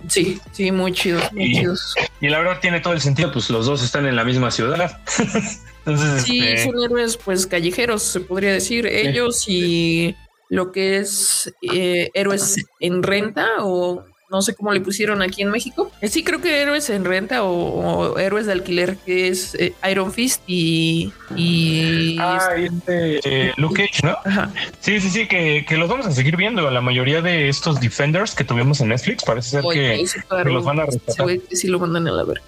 Sí, 0.08 0.39
sí, 0.54 0.72
muy 0.72 0.94
chidos, 0.94 1.30
muy 1.34 1.44
y, 1.44 1.56
chidos. 1.56 1.94
Y 2.22 2.30
la 2.30 2.38
verdad 2.38 2.60
tiene 2.62 2.80
todo 2.80 2.94
el 2.94 3.02
sentido, 3.02 3.34
pues 3.34 3.50
los 3.50 3.66
dos 3.66 3.84
están 3.84 4.06
en 4.06 4.16
la 4.16 4.24
misma 4.24 4.50
ciudad. 4.50 5.02
Entonces, 5.86 6.24
sí, 6.24 6.39
este... 6.39 6.72
son 6.72 6.82
héroes 6.82 7.18
pues 7.18 7.46
callejeros, 7.48 8.02
se 8.02 8.22
podría 8.22 8.54
decir, 8.54 8.88
ellos 8.88 9.44
y 9.50 10.16
lo 10.48 10.72
que 10.72 11.00
es 11.00 11.54
eh, 11.63 12.12
héroes 12.13 12.66
en 12.80 13.04
renta 13.04 13.50
o 13.60 14.06
no 14.34 14.41
sé 14.41 14.56
cómo 14.56 14.74
le 14.74 14.82
pusieron 14.82 15.22
aquí 15.22 15.43
en 15.43 15.52
México. 15.52 15.91
Eh, 16.02 16.10
sí, 16.10 16.24
creo 16.24 16.41
que 16.41 16.62
héroes 16.62 16.89
en 16.89 17.06
renta 17.06 17.43
o, 17.43 17.52
o 17.52 18.17
héroes 18.17 18.48
de 18.48 18.52
alquiler, 18.52 18.98
que 18.98 19.28
es 19.28 19.56
eh, 19.56 19.74
Iron 19.89 20.12
Fist 20.12 20.41
y. 20.48 21.13
y 21.36 22.17
ah, 22.19 22.50
este 22.58 23.19
eh, 23.24 23.54
Luke 23.58 23.76
Cage, 23.76 24.08
¿no? 24.08 24.17
Ajá. 24.26 24.52
Sí, 24.80 25.00
sí, 25.00 25.10
sí, 25.12 25.28
que, 25.28 25.63
que, 25.67 25.78
los 25.78 25.88
vamos 25.88 26.08
a 26.08 26.12
seguir 26.12 26.36
viendo. 26.36 26.69
La 26.72 26.82
mayoría 26.82 27.22
de 27.22 27.48
estos 27.48 27.80
Defenders 27.80 28.34
que 28.34 28.43
tuvimos 28.43 28.82
en 28.82 28.89
Netflix 28.89 29.24
parece 29.24 29.50
ser 29.52 29.63
que, 29.72 30.04
que, 30.43 30.50
los 30.50 30.65
van 30.65 30.80
a 30.80 30.86
rescatar. 30.88 31.30
Sí, 31.30 31.56
sí, 31.56 31.67
lo 31.67 31.80
mandan 31.80 32.08
a 32.08 32.12
la 32.12 32.24
ver. 32.24 32.41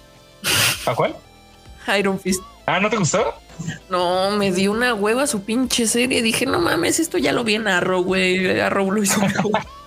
¿A 0.87 0.95
cuál? 0.95 1.15
Iron 1.99 2.19
Fist. 2.19 2.41
Ah, 2.65 2.79
¿no 2.79 2.89
te 2.89 2.97
gustó? 2.97 3.35
No, 3.89 4.31
me 4.31 4.51
dio 4.51 4.71
una 4.71 4.95
hueva 4.95 5.27
su 5.27 5.43
pinche 5.43 5.85
serie. 5.85 6.23
Dije, 6.23 6.47
no 6.47 6.59
mames, 6.59 6.99
esto 6.99 7.19
ya 7.19 7.31
lo 7.31 7.43
vi 7.43 7.55
en 7.55 7.67
Arrow, 7.67 8.03
güey. 8.03 8.59
Arrow 8.59 8.91
lo 8.91 9.03
hizo 9.03 9.21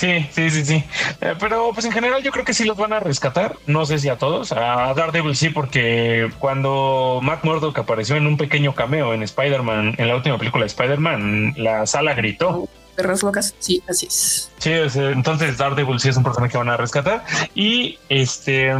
Sí, 0.00 0.26
sí, 0.32 0.48
sí, 0.48 0.64
sí. 0.64 0.84
Eh, 1.20 1.34
pero 1.38 1.72
pues 1.74 1.84
en 1.84 1.92
general 1.92 2.22
yo 2.22 2.30
creo 2.32 2.42
que 2.42 2.54
sí 2.54 2.64
los 2.64 2.78
van 2.78 2.94
a 2.94 3.00
rescatar. 3.00 3.58
No 3.66 3.84
sé 3.84 3.98
si 3.98 4.08
a 4.08 4.16
todos. 4.16 4.50
A 4.50 4.94
Daredevil 4.94 5.36
sí, 5.36 5.50
porque 5.50 6.30
cuando 6.38 7.20
Matt 7.22 7.44
Murdock 7.44 7.78
apareció 7.78 8.16
en 8.16 8.26
un 8.26 8.38
pequeño 8.38 8.74
cameo 8.74 9.12
en 9.12 9.22
Spider-Man, 9.22 9.96
en 9.98 10.08
la 10.08 10.16
última 10.16 10.38
película 10.38 10.62
de 10.62 10.68
Spider-Man, 10.68 11.52
la 11.58 11.84
sala 11.84 12.14
gritó. 12.14 12.66
Perras 12.96 13.22
locas, 13.22 13.54
sí, 13.58 13.82
así 13.90 14.06
es. 14.06 14.50
Sí, 14.56 14.72
entonces 14.72 15.58
Daredevil 15.58 16.00
sí 16.00 16.08
es 16.08 16.16
un 16.16 16.22
personaje 16.22 16.52
que 16.52 16.58
van 16.58 16.70
a 16.70 16.78
rescatar. 16.78 17.22
Y 17.54 17.98
este 18.08 18.72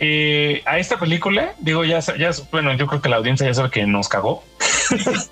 eh, 0.00 0.62
a 0.66 0.80
esta 0.80 0.98
película, 0.98 1.54
digo, 1.60 1.84
ya, 1.84 2.00
ya, 2.00 2.32
bueno, 2.50 2.74
yo 2.74 2.88
creo 2.88 3.00
que 3.00 3.08
la 3.08 3.18
audiencia 3.18 3.46
ya 3.46 3.54
sabe 3.54 3.70
que 3.70 3.86
nos 3.86 4.08
cagó. 4.08 4.42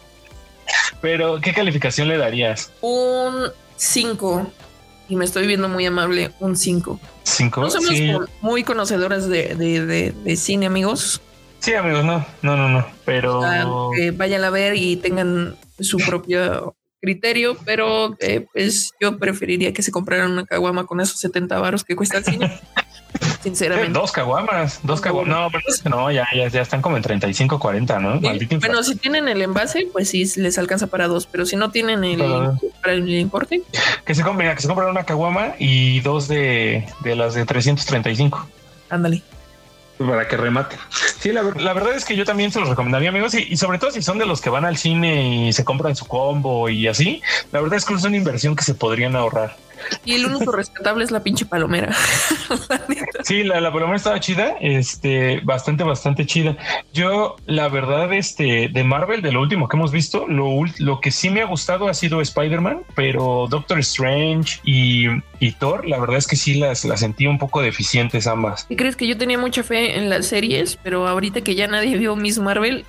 Pero, 1.00 1.40
¿qué 1.40 1.52
calificación 1.52 2.06
le 2.06 2.18
darías? 2.18 2.70
Un 2.82 3.50
5. 3.74 4.52
Y 5.08 5.16
me 5.16 5.24
estoy 5.24 5.46
viendo 5.46 5.68
muy 5.68 5.84
amable, 5.86 6.32
un 6.40 6.56
5. 6.56 6.98
5. 7.24 7.60
No 7.60 7.70
somos 7.70 7.88
sí. 7.90 8.12
muy 8.40 8.62
conocedoras 8.64 9.28
de, 9.28 9.54
de, 9.54 9.84
de, 9.84 10.12
de, 10.12 10.36
cine, 10.36 10.66
amigos. 10.66 11.20
Sí, 11.58 11.74
amigos, 11.74 12.04
no, 12.04 12.24
no, 12.42 12.56
no, 12.56 12.68
no. 12.68 12.86
Pero 13.04 13.38
o 13.38 13.42
sea, 13.42 13.66
que 13.96 14.10
vayan 14.10 14.44
a 14.44 14.50
ver 14.50 14.74
y 14.76 14.96
tengan 14.96 15.56
su 15.78 15.98
propio 15.98 16.76
criterio, 17.00 17.56
pero 17.64 18.16
eh, 18.20 18.46
pues 18.52 18.92
yo 19.00 19.18
preferiría 19.18 19.72
que 19.72 19.82
se 19.82 19.90
compraran 19.90 20.30
una 20.30 20.46
caguama 20.46 20.86
con 20.86 21.00
esos 21.00 21.18
70 21.18 21.58
varos 21.58 21.84
que 21.84 21.96
cuesta 21.96 22.18
el 22.18 22.24
cine. 22.24 22.60
Sinceramente. 23.42 23.92
Dos 23.92 24.12
caguamas, 24.12 24.80
dos 24.82 25.00
caguamas. 25.00 25.36
No, 25.36 25.48
pero 25.50 25.64
es 25.66 25.82
que 25.82 25.88
no, 25.88 26.10
ya, 26.10 26.26
ya, 26.34 26.48
ya, 26.48 26.62
están 26.62 26.80
como 26.80 26.96
en 26.96 27.02
35, 27.02 27.58
40, 27.58 27.98
¿no? 27.98 28.20
Sí, 28.20 28.48
bueno, 28.60 28.82
si 28.82 28.96
tienen 28.96 29.26
el 29.28 29.42
envase, 29.42 29.88
pues 29.92 30.10
sí 30.10 30.24
les 30.36 30.58
alcanza 30.58 30.86
para 30.86 31.08
dos, 31.08 31.26
pero 31.26 31.44
si 31.44 31.56
no 31.56 31.70
tienen 31.70 32.04
el, 32.04 32.20
uh, 32.20 32.56
para 32.80 32.94
el 32.94 33.08
importe. 33.08 33.62
Que 34.04 34.14
se 34.14 34.22
compren, 34.22 34.54
que 34.54 34.62
se 34.62 34.68
compren 34.68 34.88
una 34.88 35.04
caguama 35.04 35.54
y 35.58 36.00
dos 36.00 36.28
de, 36.28 36.86
de 37.00 37.16
las 37.16 37.34
de 37.34 37.44
335. 37.44 38.46
Ándale 38.90 39.22
para 39.98 40.26
que 40.26 40.36
remate. 40.36 40.76
Sí, 41.20 41.32
la, 41.32 41.42
la, 41.42 41.72
verdad 41.72 41.94
es 41.94 42.04
que 42.04 42.16
yo 42.16 42.24
también 42.24 42.50
se 42.50 42.60
los 42.60 42.68
recomendaría, 42.68 43.10
amigos, 43.10 43.34
y, 43.34 43.46
y, 43.50 43.56
sobre 43.56 43.78
todo 43.78 43.90
si 43.90 44.02
son 44.02 44.18
de 44.18 44.26
los 44.26 44.40
que 44.40 44.50
van 44.50 44.64
al 44.64 44.76
cine 44.76 45.46
y 45.48 45.52
se 45.52 45.64
compran 45.64 45.96
su 45.96 46.06
combo 46.06 46.68
y 46.68 46.88
así, 46.88 47.22
la 47.52 47.60
verdad 47.60 47.76
es 47.76 47.84
que 47.84 47.94
es 47.94 48.04
una 48.04 48.16
inversión 48.16 48.56
que 48.56 48.64
se 48.64 48.74
podrían 48.74 49.16
ahorrar. 49.16 49.56
Y 50.04 50.14
el 50.14 50.26
único 50.26 50.52
rescatable 50.52 51.04
es 51.04 51.10
la 51.10 51.22
pinche 51.22 51.46
palomera. 51.46 51.94
sí, 53.22 53.42
la, 53.42 53.60
la, 53.60 53.72
palomera 53.72 53.96
estaba 53.96 54.20
chida, 54.20 54.56
este, 54.60 55.40
bastante, 55.40 55.84
bastante 55.84 56.26
chida. 56.26 56.56
Yo, 56.92 57.36
la 57.46 57.68
verdad, 57.68 58.12
este, 58.12 58.68
de 58.68 58.84
Marvel, 58.84 59.22
de 59.22 59.32
lo 59.32 59.40
último 59.40 59.68
que 59.68 59.76
hemos 59.76 59.92
visto, 59.92 60.26
lo, 60.28 60.48
lo 60.78 61.00
que 61.00 61.10
sí 61.10 61.30
me 61.30 61.42
ha 61.42 61.46
gustado 61.46 61.88
ha 61.88 61.94
sido 61.94 62.20
Spider-Man, 62.20 62.82
pero 62.94 63.46
Doctor 63.48 63.78
Strange 63.80 64.60
y, 64.64 65.06
y, 65.40 65.52
Thor, 65.52 65.86
la 65.86 65.98
verdad 65.98 66.16
es 66.16 66.26
que 66.26 66.36
sí 66.36 66.54
las, 66.54 66.84
las 66.84 67.00
sentí 67.00 67.26
un 67.26 67.38
poco 67.38 67.62
deficientes 67.62 68.26
ambas. 68.26 68.66
¿Y 68.68 68.76
crees 68.76 68.96
que 68.96 69.06
yo 69.06 69.16
tenía 69.16 69.38
mucha 69.38 69.62
fe 69.62 69.98
en 69.98 70.10
las 70.10 70.26
series, 70.26 70.78
pero 70.82 71.08
ahorita 71.08 71.42
que 71.42 71.54
ya 71.54 71.66
nadie 71.66 71.96
vio 71.96 72.16
Miss 72.16 72.38
Marvel, 72.38 72.84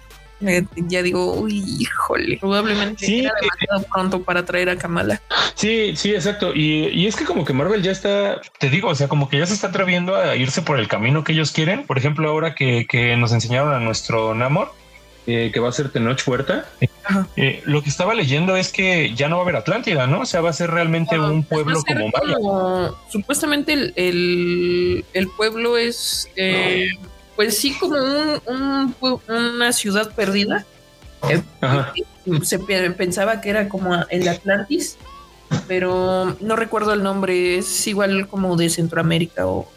ya 0.75 1.01
digo, 1.01 1.33
uy, 1.33 1.63
híjole, 1.79 2.37
probablemente 2.37 3.05
sí, 3.05 3.19
era 3.19 3.33
demasiado 3.41 3.83
pronto 3.91 4.23
para 4.23 4.45
traer 4.45 4.69
a 4.69 4.77
Kamala. 4.77 5.21
Sí, 5.55 5.93
sí, 5.95 6.13
exacto. 6.13 6.53
Y, 6.53 6.87
y, 6.89 7.07
es 7.07 7.15
que 7.15 7.25
como 7.25 7.45
que 7.45 7.53
Marvel 7.53 7.81
ya 7.81 7.91
está, 7.91 8.41
te 8.59 8.69
digo, 8.69 8.89
o 8.89 8.95
sea, 8.95 9.07
como 9.07 9.29
que 9.29 9.39
ya 9.39 9.45
se 9.45 9.53
está 9.53 9.67
atreviendo 9.67 10.15
a 10.15 10.35
irse 10.35 10.61
por 10.61 10.79
el 10.79 10.87
camino 10.87 11.23
que 11.23 11.33
ellos 11.33 11.51
quieren. 11.51 11.85
Por 11.85 11.97
ejemplo, 11.97 12.29
ahora 12.29 12.55
que, 12.55 12.85
que 12.87 13.15
nos 13.17 13.31
enseñaron 13.31 13.73
a 13.73 13.79
nuestro 13.79 14.33
Namor, 14.33 14.71
eh, 15.25 15.51
que 15.53 15.59
va 15.61 15.69
a 15.69 15.71
ser 15.71 15.89
Tenoch 15.89 16.21
Huerta. 16.27 16.65
Eh, 17.37 17.61
lo 17.65 17.81
que 17.81 17.89
estaba 17.89 18.13
leyendo 18.13 18.57
es 18.57 18.73
que 18.73 19.13
ya 19.15 19.29
no 19.29 19.37
va 19.37 19.41
a 19.41 19.45
haber 19.45 19.55
Atlántida, 19.55 20.05
¿no? 20.05 20.21
O 20.21 20.25
sea, 20.25 20.41
va 20.41 20.49
a 20.49 20.53
ser 20.53 20.69
realmente 20.69 21.17
no, 21.17 21.31
un 21.31 21.43
pueblo 21.43 21.81
como 21.87 22.09
Maya. 22.09 22.33
Como, 22.33 22.95
supuestamente 23.09 23.71
el, 23.71 23.93
el, 23.95 25.05
el, 25.13 25.27
pueblo 25.29 25.77
es... 25.77 26.29
Eh, 26.35 26.87
pues 27.35 27.57
sí, 27.57 27.73
como 27.79 27.97
un, 27.97 28.95
un, 28.99 29.21
una 29.27 29.73
ciudad 29.73 30.13
perdida. 30.13 30.65
Se 32.43 32.59
pensaba 32.59 33.41
que 33.41 33.49
era 33.49 33.69
como 33.69 33.95
el 34.09 34.27
Atlantis, 34.27 34.97
pero 35.67 36.35
no 36.39 36.55
recuerdo 36.55 36.93
el 36.93 37.03
nombre. 37.03 37.57
Es 37.57 37.87
igual 37.87 38.27
como 38.27 38.55
de 38.55 38.69
Centroamérica 38.69 39.47
o. 39.47 39.69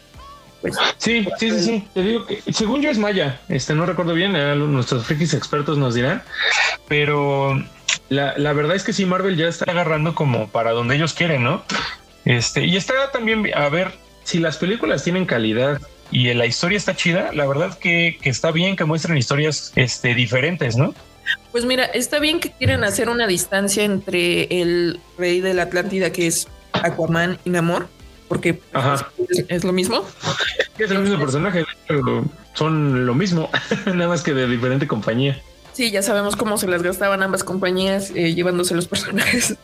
Pues, 0.61 0.75
sí, 0.97 1.27
sí, 1.39 1.51
sí, 1.51 1.59
sí. 1.59 1.87
Te 1.93 2.01
digo 2.01 2.25
que 2.25 2.41
según 2.51 2.81
yo 2.81 2.89
es 2.89 2.97
Maya. 2.97 3.39
Este 3.47 3.75
no 3.75 3.85
recuerdo 3.85 4.13
bien. 4.13 4.35
Eh, 4.35 4.55
nuestros 4.55 5.05
frikis 5.05 5.33
expertos 5.33 5.77
nos 5.77 5.93
dirán, 5.93 6.23
pero 6.87 7.61
la, 8.09 8.37
la 8.37 8.53
verdad 8.53 8.75
es 8.75 8.83
que 8.83 8.93
sí, 8.93 9.05
Marvel 9.05 9.37
ya 9.37 9.47
está 9.47 9.69
agarrando 9.71 10.15
como 10.15 10.49
para 10.49 10.71
donde 10.71 10.95
ellos 10.95 11.13
quieren, 11.13 11.43
¿no? 11.43 11.63
Este 12.25 12.65
y 12.65 12.75
está 12.75 13.11
también 13.11 13.49
a 13.55 13.69
ver 13.69 13.93
si 14.23 14.39
las 14.39 14.57
películas 14.57 15.03
tienen 15.03 15.25
calidad 15.25 15.79
y 16.11 16.33
la 16.33 16.45
historia 16.45 16.77
está 16.77 16.95
chida, 16.95 17.31
la 17.33 17.45
verdad 17.45 17.77
que, 17.77 18.17
que 18.21 18.29
está 18.29 18.51
bien 18.51 18.75
que 18.75 18.85
muestren 18.85 19.17
historias 19.17 19.71
este, 19.75 20.15
diferentes, 20.15 20.77
¿no? 20.77 20.93
Pues 21.51 21.65
mira, 21.65 21.85
está 21.85 22.19
bien 22.19 22.39
que 22.39 22.51
quieren 22.51 22.83
hacer 22.83 23.09
una 23.09 23.27
distancia 23.27 23.83
entre 23.83 24.43
el 24.61 24.99
rey 25.17 25.41
de 25.41 25.53
la 25.53 25.63
Atlántida, 25.63 26.11
que 26.11 26.27
es 26.27 26.47
Aquaman 26.71 27.37
y 27.43 27.49
Namor, 27.49 27.87
porque 28.27 28.61
es, 29.29 29.45
es, 29.47 29.63
lo 29.63 29.73
mismo. 29.73 30.05
Es 30.77 30.91
el 30.91 30.99
mismo 30.99 31.19
personaje, 31.19 31.65
son 32.53 33.05
lo 33.05 33.13
mismo, 33.13 33.49
nada 33.85 34.07
más 34.07 34.23
que 34.23 34.33
de 34.33 34.47
diferente 34.47 34.87
compañía. 34.87 35.41
Sí, 35.73 35.91
ya 35.91 36.01
sabemos 36.01 36.35
cómo 36.35 36.57
se 36.57 36.67
las 36.67 36.81
gastaban 36.81 37.21
ambas 37.21 37.43
compañías 37.43 38.11
eh, 38.15 38.33
llevándose 38.33 38.73
los 38.73 38.87
personajes. 38.87 39.55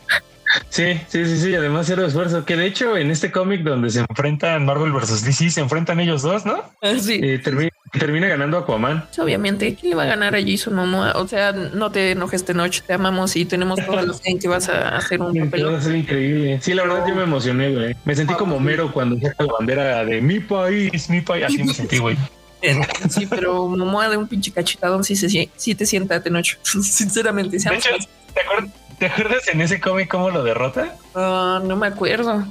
Sí, 0.69 0.99
sí, 1.07 1.25
sí, 1.25 1.37
sí, 1.37 1.55
además 1.55 1.85
cero 1.87 2.05
esfuerzo. 2.05 2.45
Que 2.45 2.55
de 2.55 2.65
hecho, 2.65 2.97
en 2.97 3.11
este 3.11 3.31
cómic 3.31 3.61
donde 3.61 3.89
se 3.89 3.99
enfrentan 3.99 4.65
Marvel 4.65 4.91
versus 4.91 5.23
DC, 5.23 5.49
se 5.49 5.61
enfrentan 5.61 5.99
ellos 5.99 6.21
dos, 6.21 6.45
¿no? 6.45 6.63
Ah, 6.81 6.93
sí. 6.99 7.19
Eh, 7.21 7.39
termina, 7.39 7.71
termina, 7.91 8.27
ganando 8.27 8.57
Aquaman. 8.57 9.05
Obviamente, 9.17 9.75
¿quién 9.75 9.91
le 9.91 9.95
va 9.95 10.03
a 10.03 10.07
ganar 10.07 10.35
a 10.35 10.41
Jason 10.41 10.75
Momoa? 10.75 11.13
O 11.15 11.27
sea, 11.27 11.51
no 11.51 11.91
te 11.91 12.11
enojes 12.11 12.43
noche, 12.53 12.83
te 12.85 12.93
amamos 12.93 13.35
y 13.35 13.45
tenemos 13.45 13.79
toda 13.85 14.03
la 14.03 14.13
fe 14.13 14.31
en 14.31 14.39
que 14.39 14.47
vas 14.47 14.69
a 14.69 14.95
hacer 14.97 15.21
un 15.21 15.33
papel. 15.45 15.65
Va 15.65 15.77
a 15.77 15.81
ser 15.81 15.95
increíble. 15.95 16.59
Sí, 16.61 16.73
la 16.73 16.83
verdad, 16.83 17.05
yo 17.07 17.15
me 17.15 17.23
emocioné, 17.23 17.73
güey. 17.73 17.95
Me 18.05 18.15
sentí 18.15 18.33
como 18.35 18.59
mero 18.59 18.91
cuando 18.91 19.19
saca 19.19 19.43
la 19.43 19.53
bandera 19.53 20.05
de 20.05 20.21
mi 20.21 20.39
país, 20.39 21.09
mi 21.09 21.21
país. 21.21 21.45
Así 21.45 21.63
me 21.63 21.73
sentí, 21.73 21.97
güey. 21.97 22.17
Sí, 23.09 23.25
pero 23.25 23.67
Momoa 23.67 24.07
de 24.07 24.15
un 24.15 24.25
pinche 24.25 24.49
cachetadón 24.49 25.03
sí, 25.03 25.17
se, 25.17 25.49
sí 25.53 25.75
te 25.75 25.85
sienta 25.85 26.19
de 26.19 26.29
noche. 26.29 26.57
Sinceramente, 26.63 27.57
de 27.57 27.75
hecho, 27.75 27.89
¿te 28.33 28.39
acuerdas? 28.39 28.71
¿Te 29.03 29.07
acuerdas 29.07 29.49
en 29.49 29.59
ese 29.59 29.81
cómic 29.81 30.07
cómo 30.07 30.29
lo 30.29 30.45
derrota? 30.45 30.95
Ah, 31.13 31.59
no 31.61 31.75
me 31.75 31.87
acuerdo. 31.87 32.45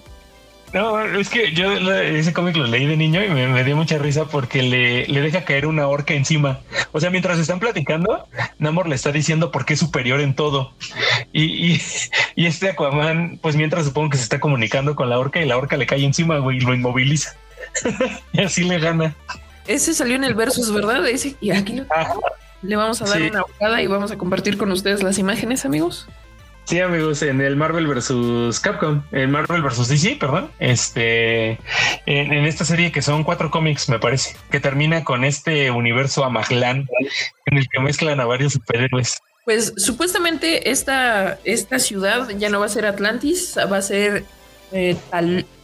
No, 0.75 1.01
es 1.03 1.31
que 1.31 1.55
yo 1.55 1.73
ese 1.73 2.35
cómic 2.35 2.57
lo 2.57 2.67
leí 2.67 2.85
de 2.85 2.95
niño 2.95 3.25
y 3.25 3.31
me, 3.31 3.65
dio 3.65 3.75
mucha 3.75 3.97
risa 3.97 4.27
porque 4.27 4.63
le, 4.63 5.07
le, 5.07 5.23
deja 5.23 5.47
caer 5.47 5.67
una 5.67 5.89
orca 5.89 6.13
encima. 6.13 6.61
O 6.93 7.01
sea, 7.01 7.09
mientras 7.09 7.39
están 7.39 7.59
platicando, 7.59 8.29
Namor 8.59 8.87
le 8.87 8.97
está 8.97 9.13
diciendo 9.13 9.51
por 9.51 9.65
qué 9.65 9.73
es 9.73 9.81
superior 9.81 10.21
en 10.21 10.35
todo. 10.35 10.75
Y, 11.33 11.73
y, 11.73 11.81
este 12.37 12.69
Aquaman, 12.69 13.39
pues 13.41 13.57
mientras 13.57 13.87
supongo 13.87 14.11
que 14.11 14.19
se 14.19 14.25
está 14.25 14.39
comunicando 14.39 14.95
con 14.95 15.09
la 15.09 15.19
orca 15.19 15.41
y 15.41 15.47
la 15.47 15.57
orca 15.57 15.79
le 15.79 15.87
cae 15.87 16.05
encima, 16.05 16.37
güey, 16.37 16.59
y 16.59 16.61
lo 16.61 16.75
inmoviliza. 16.75 17.35
y 18.35 18.43
así 18.43 18.65
le 18.65 18.79
gana. 18.79 19.17
Ese 19.67 19.95
salió 19.95 20.17
en 20.17 20.25
el 20.25 20.35
versus, 20.35 20.71
¿verdad? 20.71 21.07
Ese, 21.09 21.35
y 21.41 21.53
aquí 21.53 21.81
le 22.61 22.77
vamos 22.77 23.01
a 23.01 23.07
dar 23.07 23.23
una 23.23 23.41
bocada 23.41 23.81
y 23.81 23.87
vamos 23.87 24.11
a 24.11 24.19
compartir 24.19 24.59
con 24.59 24.71
ustedes 24.71 25.03
las 25.03 25.17
imágenes, 25.17 25.65
amigos. 25.65 26.09
Sí, 26.65 26.81
amigos, 26.81 27.23
en 27.23 27.41
el 27.41 27.57
Marvel 27.57 27.87
versus 27.87 28.61
Capcom, 28.61 29.03
en 29.13 29.31
Marvel 29.31 29.63
versus 29.63 29.89
DC, 29.89 30.17
perdón, 30.19 30.51
este, 30.59 31.59
en, 32.07 32.33
esta 32.47 32.65
serie 32.65 32.93
que 32.93 33.03
son 33.03 33.25
cuatro 33.25 33.51
cómics, 33.51 33.89
me 33.89 33.99
parece, 33.99 34.37
que 34.51 34.61
termina 34.61 35.05
con 35.05 35.25
este 35.25 35.71
universo 35.71 36.25
Amaglan 36.25 36.89
en 37.47 37.59
el 37.59 37.69
que 37.69 37.81
mezclan 37.81 38.21
a 38.21 38.27
varios 38.27 38.55
superhéroes. 38.55 39.21
Pues 39.45 39.75
supuestamente 39.77 40.71
esta, 40.71 41.39
esta 41.45 41.81
ciudad 41.81 42.29
ya 42.39 42.49
no 42.49 42.61
va 42.61 42.67
a 42.67 42.71
ser 42.71 42.87
Atlantis, 42.87 43.57
va 43.59 43.79
a 43.79 43.83
ser 43.83 44.25
eh, 44.73 44.97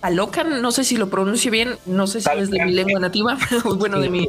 Talocan, 0.00 0.60
no 0.60 0.70
sé 0.70 0.84
si 0.84 0.96
lo 0.96 1.08
pronuncio 1.08 1.50
bien, 1.50 1.76
no 1.86 2.06
sé 2.06 2.20
si 2.20 2.28
es 2.36 2.50
de 2.50 2.64
mi 2.64 2.72
lengua 2.72 3.00
nativa, 3.00 3.38
bueno, 3.76 4.00
de 4.00 4.10
mi 4.10 4.28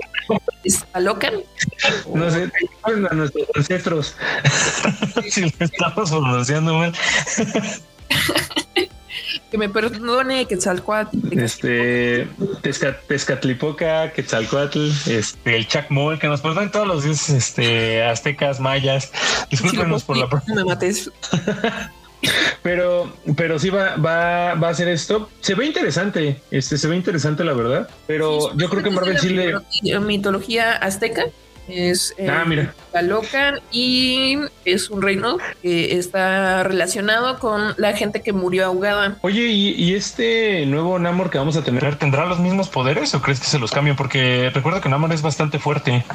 es 0.63 0.83
Talocan. 0.85 1.35
No 2.13 2.31
sé, 2.31 2.51
a 2.83 3.13
nuestros 3.13 3.47
ancestros, 3.55 4.15
si 5.29 5.41
lo 5.41 5.47
estamos 5.59 6.09
pronunciando 6.09 6.73
mal. 6.75 6.93
que 9.51 9.57
me 9.57 9.69
perdone 9.69 10.45
Quetzalcoatl. 10.45 11.39
Este, 11.39 12.27
Tezcatlipoca, 13.07 14.11
Quetzalcoatl, 14.13 14.89
este, 15.07 15.55
el 15.55 15.67
Chacmol, 15.67 16.19
que 16.19 16.27
nos 16.27 16.41
perdonen 16.41 16.71
todos 16.71 16.87
los 16.87 17.03
dioses 17.03 17.29
este, 17.29 18.03
aztecas, 18.03 18.59
mayas. 18.59 19.11
Discúlpenos 19.49 20.03
por 20.03 20.17
la. 20.17 20.27
Me 20.47 20.63
mates. 20.63 21.11
Pero, 22.69 23.11
pero 23.35 23.57
sí 23.57 23.71
va, 23.71 23.95
va, 23.95 24.53
va 24.53 24.69
a 24.69 24.73
ser 24.75 24.89
esto. 24.89 25.27
Se 25.41 25.55
ve 25.55 25.65
interesante, 25.65 26.39
este, 26.51 26.77
se 26.77 26.87
ve 26.87 26.95
interesante 26.95 27.43
la 27.43 27.53
verdad. 27.53 27.89
Pero 28.05 28.55
yo 28.55 28.69
creo 28.69 28.83
que 28.83 28.91
Marvel 28.91 29.17
sí 29.17 29.29
le. 29.29 29.55
Mitología 29.99 30.73
azteca 30.73 31.25
es 31.67 32.13
eh, 32.17 32.29
ah, 32.29 32.45
mira. 32.45 32.75
la 32.93 33.01
loca 33.01 33.55
y 33.71 34.37
es 34.65 34.91
un 34.91 35.01
reino 35.01 35.37
que 35.63 35.97
está 35.97 36.63
relacionado 36.63 37.39
con 37.39 37.73
la 37.77 37.93
gente 37.93 38.21
que 38.21 38.33
murió 38.33 38.65
ahogada. 38.65 39.17
Oye, 39.21 39.47
¿y, 39.47 39.95
este 39.95 40.67
nuevo 40.67 40.99
Namor 40.99 41.31
que 41.31 41.39
vamos 41.39 41.57
a 41.57 41.63
tener 41.63 41.95
tendrá 41.95 42.27
los 42.27 42.39
mismos 42.39 42.69
poderes 42.69 43.15
o 43.15 43.21
crees 43.21 43.39
que 43.39 43.47
se 43.47 43.57
los 43.57 43.71
cambian? 43.71 43.95
Porque 43.95 44.51
recuerda 44.53 44.79
que 44.79 44.89
Namor 44.89 45.11
es 45.11 45.23
bastante 45.23 45.57
fuerte. 45.57 46.05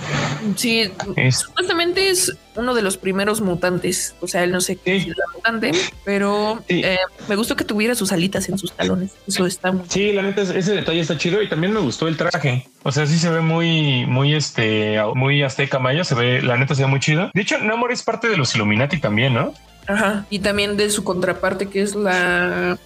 Sí, 0.56 0.92
supuestamente 1.32 2.10
es 2.10 2.36
uno 2.56 2.74
de 2.74 2.82
los 2.82 2.96
primeros 2.96 3.40
mutantes. 3.40 4.14
O 4.20 4.28
sea, 4.28 4.44
él 4.44 4.52
no 4.52 4.60
sé 4.60 4.76
qué 4.76 4.96
es 4.96 5.06
la 5.06 5.24
mutante, 5.34 5.72
pero 6.04 6.62
eh, 6.68 6.98
me 7.28 7.36
gustó 7.36 7.56
que 7.56 7.64
tuviera 7.64 7.94
sus 7.94 8.12
alitas 8.12 8.48
en 8.48 8.58
sus 8.58 8.72
talones. 8.72 9.12
Eso 9.26 9.46
está 9.46 9.72
muy. 9.72 9.84
Sí, 9.88 10.12
la 10.12 10.22
neta, 10.22 10.42
ese 10.42 10.74
detalle 10.74 11.00
está 11.00 11.18
chido 11.18 11.42
y 11.42 11.48
también 11.48 11.72
me 11.72 11.80
gustó 11.80 12.08
el 12.08 12.16
traje. 12.16 12.68
O 12.82 12.92
sea, 12.92 13.06
sí 13.06 13.18
se 13.18 13.30
ve 13.30 13.40
muy, 13.40 14.06
muy, 14.06 14.34
este, 14.34 14.98
muy 15.14 15.42
azteca 15.42 15.78
maya. 15.78 16.04
Se 16.04 16.14
ve, 16.14 16.42
la 16.42 16.56
neta, 16.56 16.74
se 16.74 16.82
ve 16.82 16.88
muy 16.88 17.00
chido. 17.00 17.30
De 17.34 17.42
hecho, 17.42 17.58
Namor 17.58 17.92
es 17.92 18.02
parte 18.02 18.28
de 18.28 18.36
los 18.36 18.54
Illuminati 18.54 19.00
también, 19.00 19.34
¿no? 19.34 19.54
Ajá. 19.86 20.26
Y 20.30 20.38
también 20.38 20.76
de 20.76 20.90
su 20.90 21.04
contraparte, 21.04 21.68
que 21.68 21.82
es 21.82 21.94
la, 21.94 22.78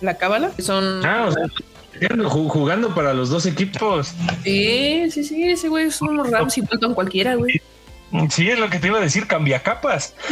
la 0.00 0.16
cábala, 0.16 0.50
que 0.56 0.62
son. 0.62 1.04
Ah, 1.04 1.26
o 1.28 1.32
sea, 1.32 1.46
jugando 2.28 2.94
para 2.94 3.14
los 3.14 3.30
dos 3.30 3.46
equipos. 3.46 4.12
Sí, 4.44 5.10
sí, 5.10 5.24
sí, 5.24 5.42
ese 5.44 5.68
güey 5.68 5.86
es 5.86 6.00
un 6.00 6.24
Rams 6.30 6.58
y 6.58 6.60
en 6.60 6.94
cualquiera, 6.94 7.34
güey. 7.34 7.60
Sí, 8.30 8.48
es 8.48 8.58
lo 8.58 8.70
que 8.70 8.78
te 8.78 8.88
iba 8.88 8.98
a 8.98 9.02
decir, 9.02 9.26
cambia 9.26 9.62
capas. 9.62 10.14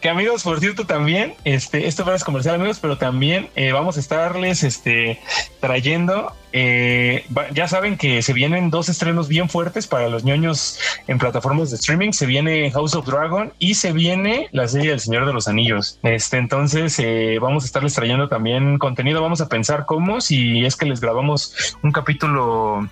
que 0.00 0.10
amigos, 0.10 0.42
por 0.42 0.60
cierto, 0.60 0.84
también, 0.84 1.34
este, 1.44 1.86
esto 1.86 2.12
es 2.14 2.24
comercial, 2.24 2.56
amigos, 2.56 2.78
pero 2.78 2.98
también 2.98 3.48
eh, 3.56 3.72
vamos 3.72 3.96
a 3.96 4.00
estarles 4.00 4.62
este, 4.62 5.18
trayendo. 5.60 6.34
Eh, 6.52 7.24
ya 7.52 7.66
saben 7.68 7.96
que 7.96 8.20
se 8.20 8.34
vienen 8.34 8.68
dos 8.68 8.90
estrenos 8.90 9.28
bien 9.28 9.48
fuertes 9.48 9.86
para 9.86 10.08
los 10.08 10.22
ñoños 10.22 10.78
en 11.08 11.18
plataformas 11.18 11.70
de 11.70 11.76
streaming. 11.76 12.12
Se 12.12 12.26
viene 12.26 12.70
House 12.70 12.94
of 12.94 13.06
Dragon 13.06 13.54
y 13.58 13.74
se 13.76 13.92
viene 13.92 14.48
la 14.52 14.68
serie 14.68 14.90
del 14.90 15.00
Señor 15.00 15.24
de 15.24 15.32
los 15.32 15.48
Anillos. 15.48 15.98
Este, 16.02 16.36
entonces, 16.36 16.98
eh, 16.98 17.38
vamos 17.40 17.64
a 17.64 17.66
estarles 17.66 17.94
trayendo 17.94 18.28
también 18.28 18.76
contenido. 18.76 19.22
Vamos 19.22 19.40
a 19.40 19.48
pensar 19.48 19.86
cómo, 19.86 20.20
si 20.20 20.66
es 20.66 20.76
que 20.76 20.84
les 20.84 21.00
grabamos 21.00 21.76
un 21.82 21.92
capítulo 21.92 22.88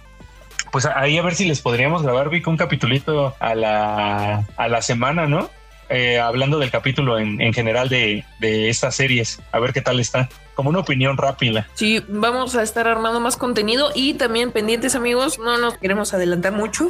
pues 0.73 0.87
ahí 0.87 1.19
a 1.19 1.23
ver 1.23 1.35
si 1.35 1.45
les 1.45 1.61
podríamos 1.61 2.03
grabar, 2.03 2.31
Vic, 2.31 2.49
un 2.49 2.57
capitulito 2.57 3.37
a 3.39 3.55
la, 3.55 4.47
a 4.57 4.69
la 4.69 4.83
semana, 4.83 5.27
¿no? 5.27 5.51
Eh, 5.91 6.19
hablando 6.19 6.59
del 6.59 6.71
capítulo 6.71 7.19
en, 7.19 7.53
general 7.53 7.91
de, 7.91 8.25
de, 8.41 8.71
estas 8.71 8.97
series, 8.97 9.41
a 9.53 9.61
ver 9.61 9.75
qué 9.75 9.83
tal 9.83 10.01
está, 10.01 10.31
como 10.55 10.71
una 10.71 10.79
opinión 10.79 11.19
rápida. 11.19 11.69
Sí, 11.75 12.03
vamos 12.09 12.57
a 12.57 12.63
estar 12.63 12.89
armando 12.89 13.21
más 13.21 13.37
contenido 13.37 13.91
y 13.95 14.15
también 14.15 14.51
pendientes 14.51 14.95
amigos, 14.95 15.39
no 15.39 15.59
nos 15.59 15.77
queremos 15.77 16.15
adelantar 16.15 16.53
mucho, 16.53 16.89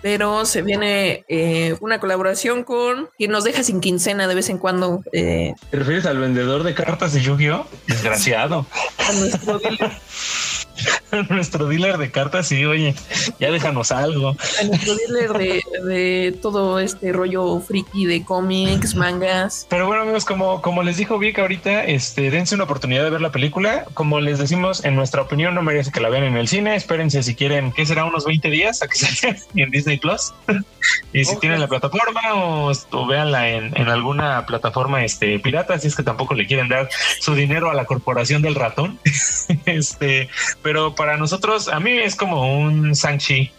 pero 0.00 0.44
se 0.44 0.62
viene 0.62 1.24
eh, 1.28 1.76
una 1.80 1.98
colaboración 1.98 2.62
con 2.62 3.10
quien 3.18 3.32
nos 3.32 3.42
deja 3.42 3.64
sin 3.64 3.80
quincena 3.80 4.28
de 4.28 4.36
vez 4.36 4.48
en 4.48 4.58
cuando. 4.58 5.02
Eh. 5.12 5.54
¿Te 5.70 5.76
refieres 5.76 6.06
al 6.06 6.18
vendedor 6.18 6.62
de 6.62 6.74
cartas 6.74 7.12
de 7.14 7.20
Yu-Gi-Oh? 7.20 7.66
Desgraciado. 7.88 8.66
a 8.98 9.12
nuestro 9.14 9.60
nuestro 11.30 11.68
dealer 11.68 11.98
de 11.98 12.10
cartas, 12.10 12.48
sí, 12.48 12.64
oye, 12.64 12.94
ya 13.38 13.50
déjanos 13.50 13.92
algo. 13.92 14.36
A 14.60 14.64
nuestro 14.64 14.94
dealer 14.94 15.62
de, 15.84 16.38
todo 16.40 16.78
este 16.78 17.12
rollo 17.12 17.60
friki 17.60 18.06
de 18.06 18.24
cómics, 18.24 18.94
mangas. 18.94 19.66
Pero 19.70 19.86
bueno, 19.86 20.02
amigos, 20.02 20.24
como, 20.24 20.62
como 20.62 20.82
les 20.82 20.96
dijo 20.96 21.18
Vic 21.18 21.38
ahorita, 21.38 21.84
este, 21.84 22.30
dense 22.30 22.54
una 22.54 22.64
oportunidad 22.64 23.04
de 23.04 23.10
ver 23.10 23.20
la 23.20 23.32
película. 23.32 23.84
Como 23.94 24.20
les 24.20 24.38
decimos, 24.38 24.84
en 24.84 24.94
nuestra 24.94 25.22
opinión, 25.22 25.54
no 25.54 25.62
merece 25.62 25.90
que 25.90 26.00
la 26.00 26.08
vean 26.08 26.24
en 26.24 26.36
el 26.36 26.48
cine. 26.48 26.76
Espérense 26.76 27.22
si 27.22 27.34
quieren, 27.34 27.72
que 27.72 27.86
será 27.86 28.04
unos 28.04 28.24
20 28.24 28.50
días 28.50 28.82
a 28.82 28.88
que 28.88 28.98
salga 28.98 29.38
en 29.54 29.70
Disney 29.70 29.98
Plus. 29.98 30.32
y 31.12 31.24
si 31.24 31.36
tienen 31.38 31.60
la 31.60 31.68
plataforma 31.68 32.20
o, 32.34 32.72
o 32.90 33.06
véanla 33.06 33.48
en, 33.48 33.76
en, 33.76 33.88
alguna 33.88 34.46
plataforma 34.46 35.04
este, 35.04 35.38
pirata, 35.38 35.78
si 35.78 35.88
es 35.88 35.96
que 35.96 36.02
tampoco 36.02 36.34
le 36.34 36.46
quieren 36.46 36.68
dar 36.68 36.88
su 37.20 37.34
dinero 37.34 37.70
a 37.70 37.74
la 37.74 37.84
corporación 37.84 38.42
del 38.42 38.54
ratón. 38.54 38.98
este, 39.66 40.28
pero 40.62 40.67
para 40.94 41.16
nosotros, 41.16 41.68
a 41.68 41.80
mí 41.80 41.92
es 41.98 42.14
como 42.14 42.58
un 42.58 42.94
Sanchi. 42.94 43.50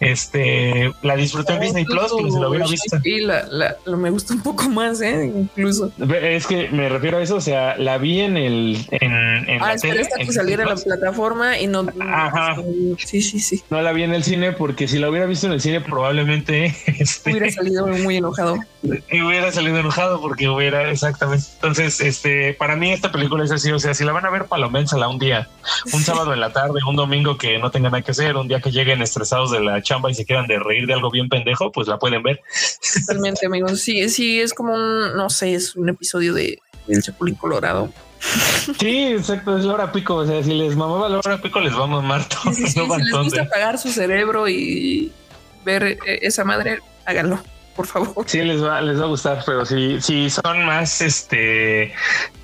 Este, 0.00 0.92
la 1.02 1.16
disfruté 1.16 1.54
en 1.54 1.60
Disney 1.60 1.84
Plus, 1.84 2.10
si 2.10 2.38
lo 2.38 2.50
hubiera 2.50 2.66
visto. 2.66 2.98
Sí, 3.02 3.20
la, 3.20 3.46
la, 3.50 3.76
me 3.96 4.10
gustó 4.10 4.34
un 4.34 4.42
poco 4.42 4.68
más, 4.68 5.00
¿eh? 5.00 5.32
Incluso. 5.34 5.90
Es 6.20 6.46
que 6.46 6.68
me 6.68 6.88
refiero 6.88 7.18
a 7.18 7.22
eso, 7.22 7.36
o 7.36 7.40
sea, 7.40 7.76
la 7.78 7.96
vi 7.98 8.20
en 8.20 8.36
el. 8.36 8.86
En, 8.90 9.12
en 9.48 9.62
ah, 9.62 9.74
la 9.74 9.76
tele, 9.76 10.02
esta 10.02 10.18
que 10.18 10.32
saliera 10.32 10.64
en 10.64 10.68
la 10.70 10.76
plataforma 10.76 11.58
y 11.58 11.66
no. 11.66 11.86
Ajá. 12.00 12.56
Sí, 12.98 13.22
sí, 13.22 13.40
sí. 13.40 13.62
No 13.70 13.80
la 13.80 13.92
vi 13.92 14.02
en 14.02 14.14
el 14.14 14.22
cine 14.22 14.52
porque 14.52 14.86
si 14.86 14.98
la 14.98 15.08
hubiera 15.08 15.26
visto 15.26 15.46
en 15.46 15.52
el 15.52 15.60
cine, 15.60 15.80
probablemente. 15.80 16.74
Este, 16.96 17.30
hubiera 17.30 17.50
salido 17.50 17.86
muy 17.86 18.16
enojado. 18.16 18.56
Y 19.10 19.20
hubiera 19.20 19.52
salido 19.52 19.78
enojado 19.78 20.20
porque 20.20 20.48
hubiera, 20.48 20.90
exactamente. 20.90 21.44
Entonces, 21.54 22.00
este, 22.00 22.54
para 22.54 22.76
mí 22.76 22.90
esta 22.90 23.12
película 23.12 23.44
es 23.44 23.50
así, 23.50 23.70
o 23.70 23.78
sea, 23.78 23.94
si 23.94 24.04
la 24.04 24.12
van 24.12 24.24
a 24.24 24.30
ver, 24.30 24.46
paloménsala 24.46 25.08
un 25.08 25.18
día, 25.18 25.48
un 25.92 26.02
sábado 26.02 26.32
en 26.32 26.40
la 26.40 26.52
tarde, 26.52 26.80
un 26.88 26.96
domingo 26.96 27.36
que 27.36 27.58
no 27.58 27.70
tengan 27.70 27.92
nada 27.92 28.02
que 28.02 28.12
hacer, 28.12 28.36
un 28.36 28.48
día 28.48 28.60
que 28.60 28.70
lleguen 28.70 29.02
estresados 29.02 29.50
de 29.50 29.60
la 29.60 29.82
chamba 29.86 30.10
y 30.10 30.14
se 30.14 30.24
quieran 30.24 30.46
de 30.46 30.58
reír 30.58 30.86
de 30.86 30.94
algo 30.94 31.10
bien 31.10 31.28
pendejo, 31.28 31.72
pues 31.72 31.88
la 31.88 31.98
pueden 31.98 32.22
ver. 32.22 32.40
Totalmente, 33.06 33.46
amigos. 33.46 33.80
Sí, 33.80 34.08
sí, 34.08 34.40
es 34.40 34.52
como 34.52 34.74
un, 34.74 35.16
no 35.16 35.30
sé, 35.30 35.54
es 35.54 35.76
un 35.76 35.88
episodio 35.88 36.34
de 36.34 36.58
El 36.88 37.02
Chapulín 37.02 37.36
Colorado. 37.36 37.92
Sí, 38.78 39.08
exacto, 39.12 39.56
es 39.56 39.64
la 39.64 39.74
hora 39.74 39.92
pico. 39.92 40.16
O 40.16 40.26
sea, 40.26 40.42
si 40.42 40.52
les 40.54 40.76
mamaba 40.76 41.08
la 41.08 41.18
hora 41.18 41.40
pico, 41.40 41.60
les 41.60 41.72
vamos 41.74 41.98
a 41.98 42.02
mamar 42.02 42.28
todos. 42.28 42.56
si 42.56 42.62
les 42.62 43.12
gusta 43.12 43.42
apagar 43.42 43.78
su 43.78 43.90
cerebro 43.90 44.48
y 44.48 45.12
ver 45.64 45.84
eh, 45.84 46.18
esa 46.22 46.44
madre, 46.44 46.80
háganlo 47.04 47.40
por 47.76 47.86
favor. 47.86 48.24
Sí, 48.26 48.42
les 48.42 48.62
va, 48.62 48.80
les 48.80 48.98
va 48.98 49.04
a 49.04 49.08
gustar, 49.08 49.42
pero 49.44 49.66
si, 49.66 50.00
si 50.00 50.30
son 50.30 50.64
más 50.64 51.00
este 51.00 51.92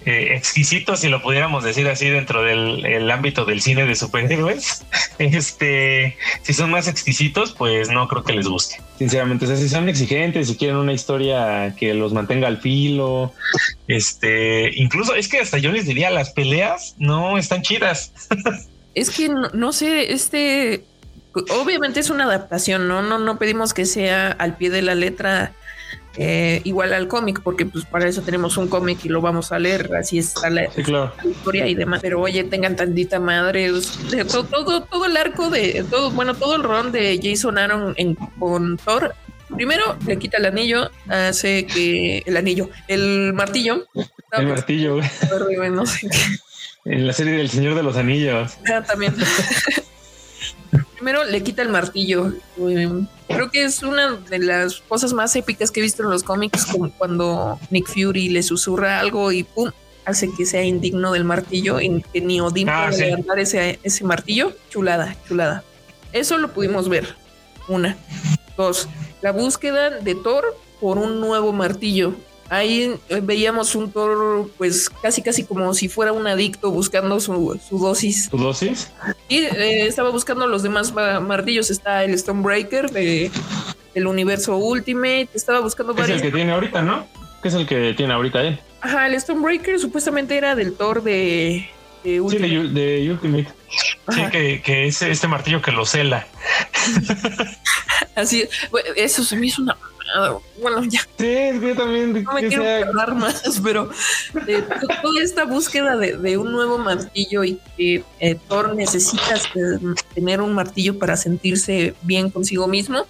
eh, 0.05 0.35
exquisitos, 0.37 1.01
si 1.01 1.09
lo 1.09 1.23
pudiéramos 1.23 1.65
decir 1.65 1.89
así, 1.89 2.09
dentro 2.11 2.43
del 2.43 3.11
ámbito 3.11 3.45
del 3.45 3.61
cine 3.61 3.87
de 3.87 3.95
superhéroes, 3.95 4.85
este, 5.19 6.17
si 6.43 6.53
son 6.53 6.71
más 6.71 6.89
exquisitos, 6.89 7.53
pues 7.53 7.89
no 7.89 8.07
creo 8.09 8.23
que 8.23 8.33
les 8.35 8.47
guste. 8.47 8.81
Sinceramente, 8.99 9.47
o 9.47 9.49
sea, 9.49 9.57
si 9.57 9.69
son 9.69 9.89
exigentes, 9.89 10.49
si 10.49 10.57
quieren 10.57 10.77
una 10.77 10.93
historia 10.93 11.75
que 11.77 11.95
los 11.95 12.13
mantenga 12.13 12.49
al 12.49 12.59
filo, 12.59 13.33
este, 13.89 14.71
incluso 14.75 15.15
es 15.15 15.29
que 15.29 15.41
hasta 15.41 15.59
yo 15.59 15.73
les 15.73 15.87
diría, 15.87 16.11
las 16.11 16.31
peleas 16.31 16.95
no 16.99 17.39
están 17.39 17.63
chidas. 17.63 18.13
Es 18.95 19.09
que 19.09 19.31
no 19.55 19.73
sé, 19.73 20.13
este 20.13 20.85
obviamente 21.51 22.01
es 22.01 22.11
una 22.11 22.25
adaptación, 22.25 22.89
¿no? 22.89 23.03
No, 23.03 23.19
no 23.19 23.39
pedimos 23.39 23.75
que 23.75 23.87
sea 23.87 24.31
al 24.31 24.57
pie 24.57 24.71
de 24.71 24.83
la 24.83 24.95
letra 24.95 25.53
eh, 26.17 26.61
igual 26.65 26.93
al 26.93 27.09
cómic, 27.09 27.41
porque 27.43 27.65
pues 27.65 27.87
para 27.87 28.07
eso 28.07 28.21
tenemos 28.21 28.59
un 28.59 28.69
cómic 28.69 29.03
y 29.05 29.09
lo 29.09 29.23
vamos 29.23 29.51
a 29.51 29.59
leer, 29.59 29.95
así 29.95 30.19
es 30.19 30.35
la, 30.51 30.65
historia 30.65 31.67
y 31.67 31.75
demás. 31.75 32.01
Pero 32.03 32.21
oye, 32.21 32.45
tengan 32.45 32.77
tantita 32.77 33.19
madre, 33.19 33.71
todo, 34.31 34.45
todo, 34.45 34.83
todo 34.83 35.07
el 35.07 35.17
arco 35.17 35.49
de 35.49 35.85
todo, 35.89 36.11
bueno, 36.11 36.35
todo 36.35 36.57
el 36.57 36.63
ron 36.63 36.93
de 36.93 37.19
Jason 37.23 37.57
Aaron 37.57 37.95
en, 37.97 38.15
con 38.15 38.77
Thor. 38.77 39.15
Primero 39.55 39.97
le 40.07 40.19
quita 40.19 40.39
el 40.39 40.47
anillo, 40.47 40.91
hace 41.09 41.67
que 41.67 42.23
el 42.27 42.37
anillo, 42.37 42.69
el 42.89 43.33
martillo. 43.33 43.87
El 44.33 44.47
martillo. 44.49 45.01
No 45.71 45.87
sé 45.87 46.09
En 46.85 47.07
la 47.07 47.13
serie 47.13 47.35
del 47.35 47.49
Señor 47.49 47.75
de 47.75 47.83
los 47.83 47.97
Anillos. 47.97 48.57
Ah, 48.71 48.83
también. 48.83 49.15
Primero 51.03 51.25
le 51.25 51.43
quita 51.43 51.63
el 51.63 51.69
martillo. 51.69 52.33
Creo 53.27 53.51
que 53.51 53.65
es 53.65 53.83
una 53.83 54.13
de 54.13 54.39
las 54.39 54.83
cosas 54.83 55.13
más 55.13 55.35
épicas 55.35 55.73
que 55.73 55.81
he 55.81 55.83
visto 55.83 56.05
en 56.05 56.11
los 56.11 56.23
cómics, 56.23 56.65
como 56.65 56.93
cuando 56.93 57.59
Nick 57.71 57.89
Fury 57.89 58.29
le 58.29 58.41
susurra 58.45 59.01
algo 59.01 59.33
y 59.33 59.43
pum, 59.43 59.73
hace 60.05 60.31
que 60.33 60.47
sea 60.47 60.63
indigno 60.63 61.11
del 61.11 61.25
martillo 61.25 61.81
y 61.81 62.05
que 62.13 62.21
ni 62.21 62.41
Odin 62.41 62.69
ah, 62.69 62.87
puede 62.89 63.07
levantar 63.07 63.41
ese, 63.41 63.81
ese 63.83 64.05
martillo. 64.05 64.53
Chulada, 64.71 65.17
chulada. 65.27 65.65
Eso 66.13 66.39
lo 66.39 66.53
pudimos 66.53 66.89
ver. 66.89 67.17
Una. 67.67 67.97
Dos. 68.57 68.89
La 69.23 69.33
búsqueda 69.33 69.91
de 69.91 70.15
Thor 70.15 70.57
por 70.81 70.99
un 70.99 71.19
nuevo 71.19 71.53
martillo. 71.53 72.15
Ahí 72.53 72.95
eh, 73.09 73.21
veíamos 73.23 73.75
un 73.75 73.91
Thor, 73.91 74.51
pues 74.59 74.91
casi, 74.91 75.23
casi 75.23 75.43
como 75.43 75.73
si 75.73 75.89
fuera 75.89 76.13
un 76.13 76.27
adicto 76.27 76.71
buscando 76.71 77.19
su, 77.19 77.59
dosis. 77.71 78.27
¿Su 78.27 78.37
dosis? 78.37 78.93
Y 79.27 79.39
eh, 79.39 79.87
estaba 79.87 80.11
buscando 80.11 80.47
los 80.47 80.63
demás 80.63 80.93
martillos. 80.93 81.71
Está 81.71 82.05
el 82.05 82.19
Stonebreaker 82.19 82.91
de, 82.91 83.31
del 83.95 84.07
universo 84.07 84.55
Ultimate. 84.59 85.31
Estaba 85.33 85.61
buscando 85.61 85.95
varios. 85.95 86.19
Es 86.19 86.23
el 86.23 86.31
que 86.31 86.37
tiene 86.37 86.53
ahorita, 86.53 86.83
¿no? 86.83 87.07
¿Qué 87.41 87.49
es 87.49 87.55
el 87.55 87.67
que 87.67 87.95
tiene 87.95 88.13
ahorita 88.13 88.43
él? 88.43 88.61
Ajá, 88.83 89.07
el 89.07 89.19
Stonebreaker 89.19 89.81
supuestamente 89.81 90.37
era 90.37 90.55
del 90.55 90.75
Thor 90.75 91.03
de. 91.03 91.67
de 92.05 92.21
Ultimate. 92.21 92.49
Sí, 92.51 92.69
de, 92.69 93.11
Ultimate. 93.13 93.49
Sí, 94.11 94.21
que, 94.31 94.61
que, 94.61 94.87
es 94.89 95.01
este 95.01 95.27
martillo 95.27 95.63
que 95.63 95.73
lo 95.73 95.87
cela. 95.87 96.27
Así, 98.15 98.47
eso 98.95 99.25
se 99.25 99.37
me 99.37 99.47
hizo 99.47 99.63
una 99.63 99.79
bueno, 100.61 100.85
ya. 100.85 101.01
Sí, 101.19 101.61
yo 101.61 101.75
también. 101.75 102.23
No 102.23 102.33
me 102.33 102.49
quiero 102.49 102.89
hablar 102.89 103.15
más, 103.15 103.61
pero 103.63 103.91
eh, 104.47 104.65
toda 105.03 105.23
esta 105.23 105.45
búsqueda 105.45 105.97
de, 105.97 106.37
un 106.37 106.53
nuevo 106.53 106.79
martillo 106.79 107.45
y 107.45 107.61
que 107.77 108.05
eh, 108.21 108.39
Thor 108.49 108.75
necesita 108.75 109.35
tener 110.15 110.41
un 110.41 110.55
martillo 110.55 110.99
para 110.99 111.17
sentirse 111.17 111.95
bien 112.03 112.31
consigo 112.31 112.67
mismo 112.67 113.07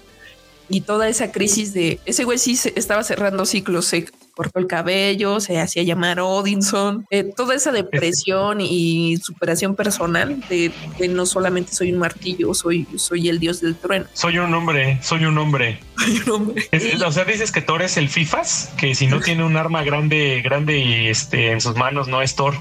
y 0.68 0.80
toda 0.80 1.08
esa 1.08 1.32
crisis 1.32 1.74
de 1.74 2.00
ese 2.06 2.24
güey 2.24 2.38
sí 2.38 2.58
estaba 2.74 3.02
cerrando 3.04 3.44
ciclos, 3.44 3.86
se 3.86 4.06
cortó 4.34 4.58
el 4.58 4.66
cabello, 4.66 5.40
se 5.40 5.60
hacía 5.60 5.82
llamar 5.82 6.20
Odinson, 6.20 7.06
eh, 7.10 7.24
toda 7.36 7.54
esa 7.54 7.72
depresión 7.72 8.60
y 8.60 9.16
superación 9.18 9.74
personal 9.74 10.42
de, 10.48 10.72
no 11.08 11.26
solamente 11.26 11.72
soy 11.72 11.92
un 11.92 11.98
martillo, 11.98 12.54
soy, 12.54 12.86
soy 12.96 13.28
el 13.28 13.38
dios 13.38 13.60
del 13.60 13.74
trueno. 13.76 14.06
Soy 14.12 14.38
un 14.38 14.52
hombre, 14.54 14.98
soy 15.02 15.24
un 15.24 15.38
hombre. 15.38 15.80
Soy 16.02 16.20
un 16.26 16.30
hombre. 16.30 16.68
o 17.06 17.12
sea, 17.12 17.24
dices 17.24 17.52
que 17.52 17.60
Thor 17.60 17.82
es 17.82 17.96
el 17.96 18.08
FIFAS, 18.08 18.72
que 18.76 18.94
si 18.94 19.06
no 19.06 19.20
tiene 19.20 19.44
un 19.44 19.56
arma 19.56 19.84
grande, 19.84 20.42
grande 20.42 20.78
y 20.78 21.06
este 21.06 21.52
en 21.52 21.60
sus 21.60 21.76
manos 21.76 22.08
no 22.08 22.22
es 22.22 22.34
Thor. 22.34 22.54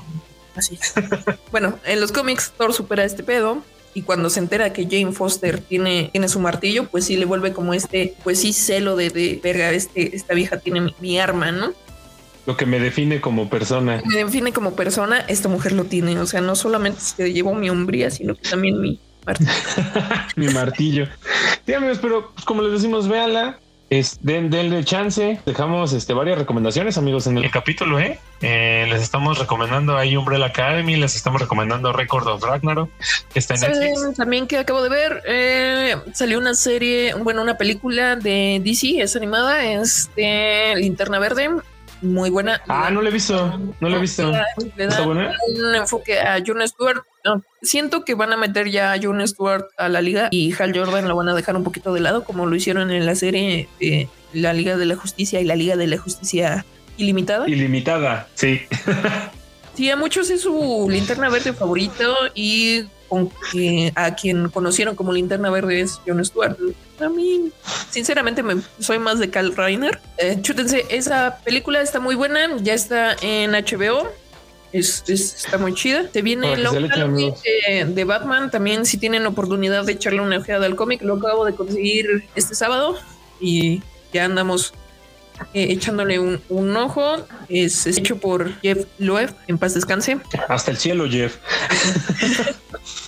Así. 0.55 0.77
bueno, 1.51 1.79
en 1.86 1.99
los 1.99 2.12
cómics 2.12 2.53
Thor 2.55 2.73
supera 2.73 3.03
este 3.03 3.23
pedo 3.23 3.63
y 3.93 4.04
cuando 4.04 4.30
se 4.30 4.39
entera 4.39 4.73
que 4.73 4.86
Jane 4.86 5.12
Foster 5.12 5.60
tiene, 5.60 6.10
tiene 6.12 6.30
su 6.30 6.39
martillo, 6.39 6.86
pues 6.86 7.06
sí 7.06 7.17
le 7.17 7.25
vuelve 7.25 7.51
como 7.54 7.73
este, 7.73 8.15
pues 8.23 8.39
sí, 8.39 8.54
celo 8.54 8.95
de, 8.95 9.10
de 9.10 9.39
verga, 9.43 9.71
este, 9.71 10.15
esta 10.15 10.34
vieja 10.34 10.58
tiene 10.58 10.93
mi, 10.99 11.19
arma, 11.19 11.51
¿no? 11.51 11.73
Lo 12.45 12.58
que 12.58 12.65
me 12.65 12.80
define 12.80 13.21
como 13.21 13.49
persona. 13.49 14.01
Me 14.06 14.23
define 14.23 14.54
como 14.54 14.75
persona, 14.75 15.19
esta 15.19 15.47
mujer 15.49 15.73
lo 15.73 15.84
tiene. 15.84 16.17
O 16.19 16.25
sea, 16.25 16.41
no 16.41 16.56
solamente 16.56 16.99
es 16.99 17.13
que 17.13 17.32
llevo 17.32 17.54
mi 17.54 17.69
hombría, 17.69 18.10
sino 18.10 18.36
que 18.36 18.49
también 18.49 18.82
mi 18.82 18.99
martillo. 19.25 19.51
mi 20.36 20.47
martillo. 20.47 21.08
Sí, 21.65 21.73
amigos, 21.73 21.99
pero 22.01 22.32
pues, 22.34 22.45
como 22.45 22.63
les 22.63 22.71
decimos, 22.71 23.08
véanla. 23.08 23.60
Es, 23.91 24.19
den, 24.21 24.49
denle 24.49 24.86
chance. 24.86 25.41
Dejamos 25.45 25.91
este, 25.91 26.13
varias 26.13 26.38
recomendaciones, 26.38 26.97
amigos, 26.97 27.27
en 27.27 27.38
el 27.38 27.51
capítulo. 27.51 27.99
¿eh? 27.99 28.21
¿eh? 28.41 28.88
les 28.89 29.01
estamos 29.01 29.38
recomendando 29.38 29.97
ahí 29.97 30.15
Umbrella 30.15 30.45
Academy, 30.45 30.95
les 30.95 31.13
estamos 31.13 31.41
recomendando 31.41 31.91
Record 31.91 32.25
of 32.25 32.41
Ragnarok, 32.41 32.89
que 33.34 33.39
está 33.39 33.56
en 33.56 33.60
Netflix. 33.60 34.15
También 34.15 34.47
que 34.47 34.60
acabo 34.60 34.82
de 34.82 34.88
ver, 34.88 35.21
eh, 35.27 35.97
salió 36.13 36.38
una 36.38 36.54
serie, 36.54 37.13
bueno, 37.15 37.41
una 37.41 37.58
película 37.58 38.15
de 38.15 38.62
DC, 38.63 39.01
es 39.01 39.17
animada, 39.17 39.65
es 39.65 40.10
de 40.15 40.73
Linterna 40.77 41.19
Verde 41.19 41.49
muy 42.01 42.29
buena. 42.29 42.61
Ah, 42.67 42.89
no 42.91 43.01
le 43.01 43.09
he 43.09 43.13
visto, 43.13 43.59
no 43.79 43.89
le 43.89 43.97
he 43.97 43.99
visto. 43.99 44.31
Le 44.75 44.87
da, 44.87 45.07
un 45.07 45.75
enfoque 45.75 46.19
a 46.19 46.41
Jon 46.45 46.67
Stewart. 46.67 47.03
siento 47.61 48.03
que 48.03 48.15
van 48.15 48.33
a 48.33 48.37
meter 48.37 48.69
ya 48.69 48.93
a 48.93 48.99
Jon 49.01 49.25
Stewart 49.27 49.65
a 49.77 49.89
la 49.89 50.01
liga 50.01 50.27
y 50.31 50.53
Hal 50.53 50.75
Jordan 50.75 51.07
lo 51.07 51.15
van 51.15 51.29
a 51.29 51.35
dejar 51.35 51.55
un 51.55 51.63
poquito 51.63 51.93
de 51.93 51.99
lado, 51.99 52.23
como 52.23 52.45
lo 52.45 52.55
hicieron 52.55 52.91
en 52.91 53.05
la 53.05 53.15
serie 53.15 53.69
de 53.79 54.09
la 54.33 54.53
Liga 54.53 54.77
de 54.77 54.85
la 54.85 54.95
Justicia 54.95 55.41
y 55.41 55.45
la 55.45 55.55
Liga 55.55 55.75
de 55.75 55.87
la 55.87 55.97
Justicia 55.97 56.65
Ilimitada. 56.97 57.47
Ilimitada, 57.47 58.27
sí. 58.35 58.61
sí, 59.75 59.89
a 59.89 59.95
muchos 59.95 60.29
es 60.29 60.41
su 60.41 60.87
linterna 60.89 61.29
verde 61.29 61.53
favorito 61.53 62.15
y 62.35 62.83
con 63.12 63.30
que 63.52 63.91
a 63.95 64.15
quien 64.15 64.47
conocieron 64.47 64.95
como 64.95 65.12
linterna 65.12 65.50
verde 65.50 65.82
es 65.82 66.00
Jon 66.08 66.24
Stewart. 66.24 66.58
A 67.02 67.10
mí, 67.10 67.52
sinceramente, 67.89 68.41
me 68.41 68.62
soy 68.80 69.00
más 69.00 69.19
de 69.19 69.30
Carl 69.30 69.54
Reiner. 69.54 70.00
Eh, 70.17 70.38
chútense, 70.41 70.86
esa 70.88 71.39
película 71.43 71.82
está 71.82 72.00
muy 72.00 72.15
buena, 72.15 72.56
ya 72.62 72.74
está 72.74 73.17
en 73.21 73.52
HBO. 73.52 74.10
Es, 74.71 75.04
está 75.10 75.58
muy 75.58 75.74
chida. 75.74 76.08
Te 76.08 76.21
viene 76.21 76.54
el 76.54 76.63
de, 76.63 77.86
de, 77.86 78.04
Batman. 78.06 78.50
También, 78.50 78.86
si 78.86 78.97
tienen 78.97 79.26
oportunidad 79.26 79.84
de 79.84 79.91
echarle 79.91 80.21
una 80.21 80.38
ojeada 80.38 80.65
al 80.65 80.78
cómic, 80.78 81.02
lo 81.02 81.15
acabo 81.15 81.43
de 81.43 81.54
conseguir 81.54 82.30
este 82.36 82.56
sábado 82.56 82.95
y 83.41 83.84
ya 84.13 84.24
andamos 84.24 84.74
eh, 85.54 85.67
echándole 85.69 86.19
un, 86.19 86.41
un 86.49 86.75
ojo. 86.75 87.25
Es, 87.49 87.86
hecho 87.88 88.17
por 88.17 88.60
Jeff 88.62 88.86
Loeb, 88.99 89.34
en 89.47 89.58
paz 89.58 89.73
descanse. 89.73 90.19
Hasta 90.47 90.71
el 90.71 90.77
cielo, 90.77 91.08
Jeff. 91.10 91.38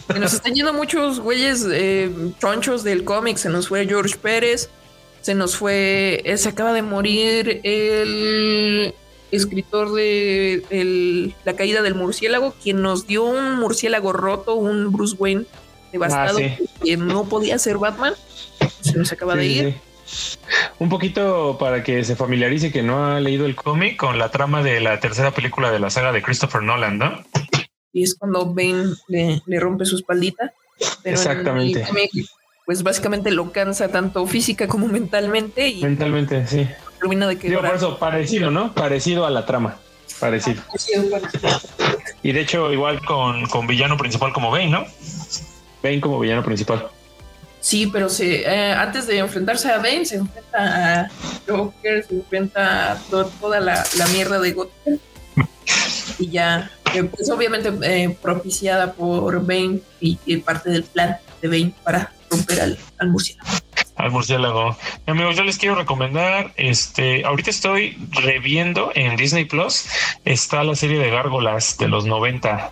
nos 0.19 0.34
están 0.34 0.54
yendo 0.54 0.74
muchos 0.74 1.19
güeyes 1.19 1.65
eh, 1.72 2.12
chonchos 2.39 2.84
del 2.84 3.04
cómic. 3.04 3.38
Se 3.38 3.50
nos 3.50 3.67
fue 3.67 3.86
George 3.88 4.15
Pérez. 4.17 4.69
Se 5.22 5.36
nos 5.36 5.56
fue. 5.56 6.22
Eh, 6.26 6.38
se 6.38 6.50
acaba 6.50 6.74
de 6.74 6.82
morir 6.82 7.62
el 7.63 8.93
escritor 9.32 9.93
de 9.93 11.34
La 11.43 11.56
caída 11.56 11.82
del 11.82 11.96
murciélago, 11.96 12.54
quien 12.62 12.82
nos 12.82 13.08
dio 13.08 13.24
un 13.24 13.60
murciélago 13.60 14.13
roto, 14.13 14.56
un 14.56 14.91
Bruce 14.91 15.15
Wayne 15.17 15.46
devastado, 15.91 16.39
ah, 16.39 16.63
que 16.84 16.98
no 16.98 17.26
podía 17.26 17.58
ser 17.58 17.78
Batman. 17.78 18.13
Se 18.82 18.98
nos 18.98 19.12
acaba 19.12 19.36
de 19.36 19.46
ir. 19.46 19.76
Un 20.80 20.89
poquito 20.89 21.58
para 21.60 21.84
que 21.84 22.04
se 22.04 22.16
familiarice 22.16 22.72
que 22.72 22.84
no 22.84 23.06
ha 23.06 23.20
leído 23.20 23.46
el 23.46 23.56
cómic 23.56 23.98
con 23.98 24.20
la 24.20 24.30
trama 24.30 24.62
de 24.62 24.80
la 24.80 25.00
tercera 25.00 25.32
película 25.32 25.72
de 25.72 25.80
la 25.80 25.89
saga 25.89 26.12
de 26.12 26.22
Christopher 26.22 26.62
Nolan, 26.62 26.98
¿no? 26.98 27.24
Y 27.92 28.04
es 28.04 28.16
cuando 28.16 28.54
Ben 28.54 28.94
le, 29.08 29.42
rompe 29.60 29.86
su 29.86 29.96
espaldita. 29.96 30.54
Exactamente. 31.04 31.86
pues 32.66 32.84
básicamente 32.84 33.32
lo 33.32 33.52
cansa 33.52 33.89
tanto 33.89 34.26
física 34.26 34.68
como 34.68 34.88
mentalmente. 34.88 35.68
Y 35.70 35.84
mentalmente, 35.84 36.48
sí. 36.48 36.68
Termina 37.00 37.28
de 37.28 37.38
que. 37.38 37.52
por 37.52 37.76
eso, 37.76 38.00
parecido, 38.00 38.50
¿no? 38.50 38.74
Parecido 38.74 39.26
a 39.26 39.30
la 39.30 39.46
trama. 39.46 39.78
Parecido. 40.20 40.62
y 42.24 42.32
de 42.32 42.42
hecho, 42.42 42.72
igual 42.72 43.04
con, 43.06 43.46
con 43.48 43.68
villano 43.68 43.98
principal 43.98 44.34
como 44.34 44.52
Bane, 44.52 44.70
¿no? 44.70 44.86
Bane 45.84 46.02
como 46.02 46.20
villano 46.20 46.44
principal. 46.44 46.89
Sí, 47.63 47.88
pero 47.88 48.10
se, 48.10 48.41
eh, 48.41 48.73
antes 48.73 49.08
de 49.08 49.19
enfrentarse 49.19 49.71
a 49.71 49.78
Bane, 49.78 50.06
se 50.06 50.17
enfrenta 50.17 51.04
a 51.04 51.10
Joker, 51.47 52.06
se 52.06 52.15
enfrenta 52.15 52.91
a 52.91 52.97
toda 53.39 53.62
la, 53.62 53.86
mierda 54.12 54.38
de 54.38 54.52
Gotham. 54.52 54.99
y 56.19 56.30
ya, 56.30 56.69
eh, 56.93 57.06
pues 57.06 57.30
obviamente 57.30 57.71
eh, 57.84 58.17
propiciada 58.21 58.91
por 58.91 59.45
Bane 59.45 59.80
y, 60.02 60.17
parte 60.38 60.71
del 60.71 60.84
plan 60.84 61.15
de 61.41 61.47
Bane 61.47 61.73
para 61.86 62.12
romper 62.30 62.60
al, 62.60 62.78
al 62.97 63.10
murciélago 63.10 63.49
al 64.04 64.12
murciélago. 64.12 64.78
Amigos, 65.08 65.38
yo 65.38 65.44
les 65.44 65.58
quiero 65.58 65.76
recomendar, 65.76 66.52
este, 66.58 67.26
ahorita 67.26 67.50
estoy 67.50 67.98
reviendo 68.12 68.92
en 68.96 69.16
Disney 69.16 69.46
Plus, 69.46 69.88
está 70.26 70.63
la 70.63 70.76
serie 70.76 71.00
de 71.00 71.10
Gárgolas 71.10 71.78
de 71.78 71.88
los 71.88 72.06
90. 72.06 72.72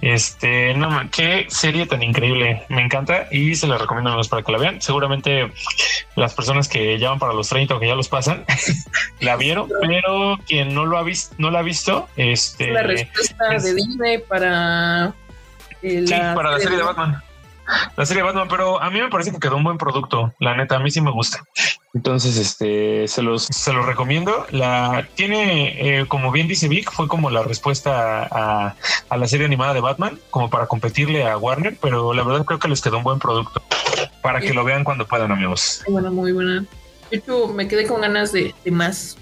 Este, 0.00 0.72
no, 0.72 0.88
qué 1.10 1.46
serie 1.50 1.84
tan 1.84 2.02
increíble, 2.02 2.64
me 2.70 2.82
encanta 2.82 3.26
y 3.30 3.54
se 3.54 3.66
la 3.66 3.76
recomiendo 3.76 4.10
a 4.10 4.22
para 4.22 4.42
que 4.42 4.52
la 4.52 4.58
vean. 4.58 4.80
Seguramente 4.80 5.52
las 6.16 6.32
personas 6.34 6.68
que 6.68 6.98
llaman 6.98 7.18
para 7.18 7.34
los 7.34 7.50
30 7.50 7.74
o 7.74 7.80
que 7.80 7.86
ya 7.86 7.94
los 7.94 8.08
pasan, 8.08 8.44
la 9.20 9.36
vieron, 9.36 9.68
pero 9.82 10.38
quien 10.46 10.74
no 10.74 10.86
lo 10.86 10.96
ha 10.96 11.02
visto, 11.02 11.34
no 11.36 11.50
la 11.50 11.58
ha 11.58 11.62
visto, 11.62 12.08
este... 12.16 12.70
La 12.70 12.82
respuesta 12.84 13.48
de 13.50 13.74
Disney 13.74 14.18
para... 14.26 15.12
sí, 15.82 16.06
para 16.08 16.52
la 16.52 16.58
serie 16.58 16.78
de 16.78 16.82
Batman. 16.84 17.22
La 17.96 18.06
serie 18.06 18.22
Batman, 18.22 18.48
pero 18.48 18.82
a 18.82 18.90
mí 18.90 19.00
me 19.00 19.08
parece 19.08 19.32
que 19.32 19.38
quedó 19.38 19.56
un 19.56 19.64
buen 19.64 19.78
producto. 19.78 20.34
La 20.38 20.56
neta, 20.56 20.76
a 20.76 20.78
mí 20.80 20.90
sí 20.90 21.00
me 21.00 21.10
gusta. 21.10 21.44
Entonces, 21.92 22.36
este 22.36 23.08
se 23.08 23.22
los, 23.22 23.44
se 23.44 23.72
los 23.72 23.84
recomiendo. 23.84 24.46
La 24.50 25.08
tiene, 25.14 26.00
eh, 26.00 26.06
como 26.06 26.30
bien 26.30 26.48
dice 26.48 26.68
Vic, 26.68 26.90
fue 26.90 27.08
como 27.08 27.30
la 27.30 27.42
respuesta 27.42 28.22
a, 28.30 28.76
a, 29.08 29.16
la 29.16 29.26
serie 29.26 29.46
animada 29.46 29.74
de 29.74 29.80
Batman, 29.80 30.18
como 30.30 30.50
para 30.50 30.66
competirle 30.66 31.28
a 31.28 31.36
Warner, 31.36 31.76
pero 31.80 32.14
la 32.14 32.22
verdad 32.22 32.44
creo 32.44 32.58
que 32.58 32.68
les 32.68 32.80
quedó 32.80 32.98
un 32.98 33.04
buen 33.04 33.18
producto 33.18 33.62
para 34.22 34.40
que 34.40 34.54
lo 34.54 34.64
vean 34.64 34.84
cuando 34.84 35.06
puedan, 35.06 35.32
amigos. 35.32 35.82
Muy 35.86 35.92
buena, 35.94 36.10
muy 36.10 36.32
buena. 36.32 36.64
De 37.10 37.16
hecho, 37.16 37.48
me 37.48 37.66
quedé 37.66 37.86
con 37.86 38.00
ganas 38.00 38.32
de, 38.32 38.54
de 38.64 38.70
más. 38.70 39.16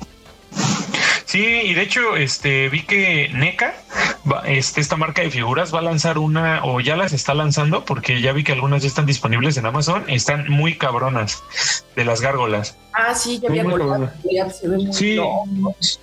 Sí, 1.28 1.44
y 1.44 1.74
de 1.74 1.82
hecho, 1.82 2.16
este 2.16 2.70
vi 2.70 2.84
que 2.84 3.28
NECA, 3.28 3.74
este, 4.46 4.80
esta 4.80 4.96
marca 4.96 5.20
de 5.20 5.30
figuras, 5.30 5.74
va 5.74 5.80
a 5.80 5.82
lanzar 5.82 6.16
una, 6.16 6.64
o 6.64 6.80
ya 6.80 6.96
las 6.96 7.12
está 7.12 7.34
lanzando, 7.34 7.84
porque 7.84 8.22
ya 8.22 8.32
vi 8.32 8.44
que 8.44 8.52
algunas 8.52 8.80
ya 8.80 8.88
están 8.88 9.04
disponibles 9.04 9.58
en 9.58 9.66
Amazon, 9.66 10.04
están 10.08 10.48
muy 10.48 10.78
cabronas 10.78 11.44
de 11.94 12.06
las 12.06 12.22
gárgolas. 12.22 12.78
Ah, 13.00 13.14
sí, 13.14 13.38
ya 13.38 13.48
había 13.48 13.62
Goliath. 13.62 14.10
sí, 14.90 15.20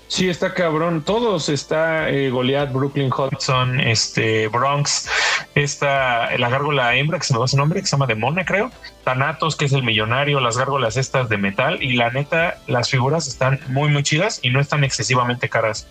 sí, 0.08 0.30
está 0.30 0.54
cabrón. 0.54 1.04
Todos 1.04 1.50
está 1.50 2.10
eh, 2.10 2.30
Goliath, 2.30 2.72
Brooklyn 2.72 3.12
Hudson, 3.12 3.82
este 3.82 4.48
Bronx, 4.48 5.10
está 5.56 6.38
la 6.38 6.48
gárgola 6.50 6.96
hembra, 6.96 7.20
que 7.20 7.26
se 7.26 7.34
me 7.34 7.40
va 7.40 7.50
su 7.50 7.58
nombre, 7.58 7.82
que 7.82 7.86
se 7.86 7.98
llama 7.98 8.08
Demona, 8.08 8.46
creo. 8.46 8.72
Thanatos, 9.04 9.58
que 9.58 9.66
es 9.66 9.74
el 9.74 9.84
millonario, 9.84 10.40
las 10.40 10.58
gárgolas 10.58 10.96
estas 10.96 11.28
de 11.28 11.38
metal. 11.38 11.84
Y 11.84 11.98
la 11.98 12.12
neta, 12.12 12.62
las 12.66 12.90
figuras 12.90 13.28
están 13.28 13.60
muy, 13.68 13.90
muy 13.90 14.04
chidas 14.04 14.40
y 14.42 14.52
no 14.52 14.62
están 14.62 14.86
excesivamente 14.86 15.50
caras. 15.50 15.88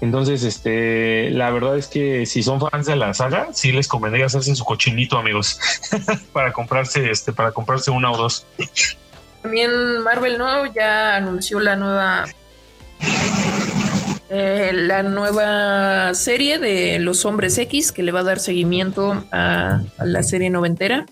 Entonces, 0.00 0.44
este, 0.44 1.30
la 1.30 1.50
verdad 1.50 1.76
es 1.76 1.88
que 1.88 2.26
si 2.26 2.44
son 2.44 2.60
fans 2.60 2.86
de 2.86 2.94
la 2.94 3.12
saga, 3.12 3.48
sí 3.52 3.72
les 3.72 3.88
convendría 3.88 4.26
hacerse 4.26 4.54
su 4.54 4.64
cochinito, 4.64 5.18
amigos, 5.18 5.58
para 6.32 6.52
comprarse, 6.52 7.10
este, 7.10 7.32
para 7.32 7.50
comprarse 7.50 7.90
una 7.90 8.12
o 8.12 8.16
dos. 8.16 8.46
También 9.42 9.98
Marvel 10.02 10.38
¿no? 10.38 10.72
ya 10.72 11.16
anunció 11.16 11.60
la 11.60 11.76
nueva 11.76 12.24
eh, 14.34 14.70
la 14.72 15.02
nueva 15.02 16.14
serie 16.14 16.58
de 16.58 16.98
los 16.98 17.26
hombres 17.26 17.58
X 17.58 17.92
que 17.92 18.02
le 18.02 18.12
va 18.12 18.20
a 18.20 18.22
dar 18.22 18.38
seguimiento 18.38 19.26
a, 19.30 19.82
la 19.98 20.22
serie 20.22 20.48
noventera. 20.48 21.04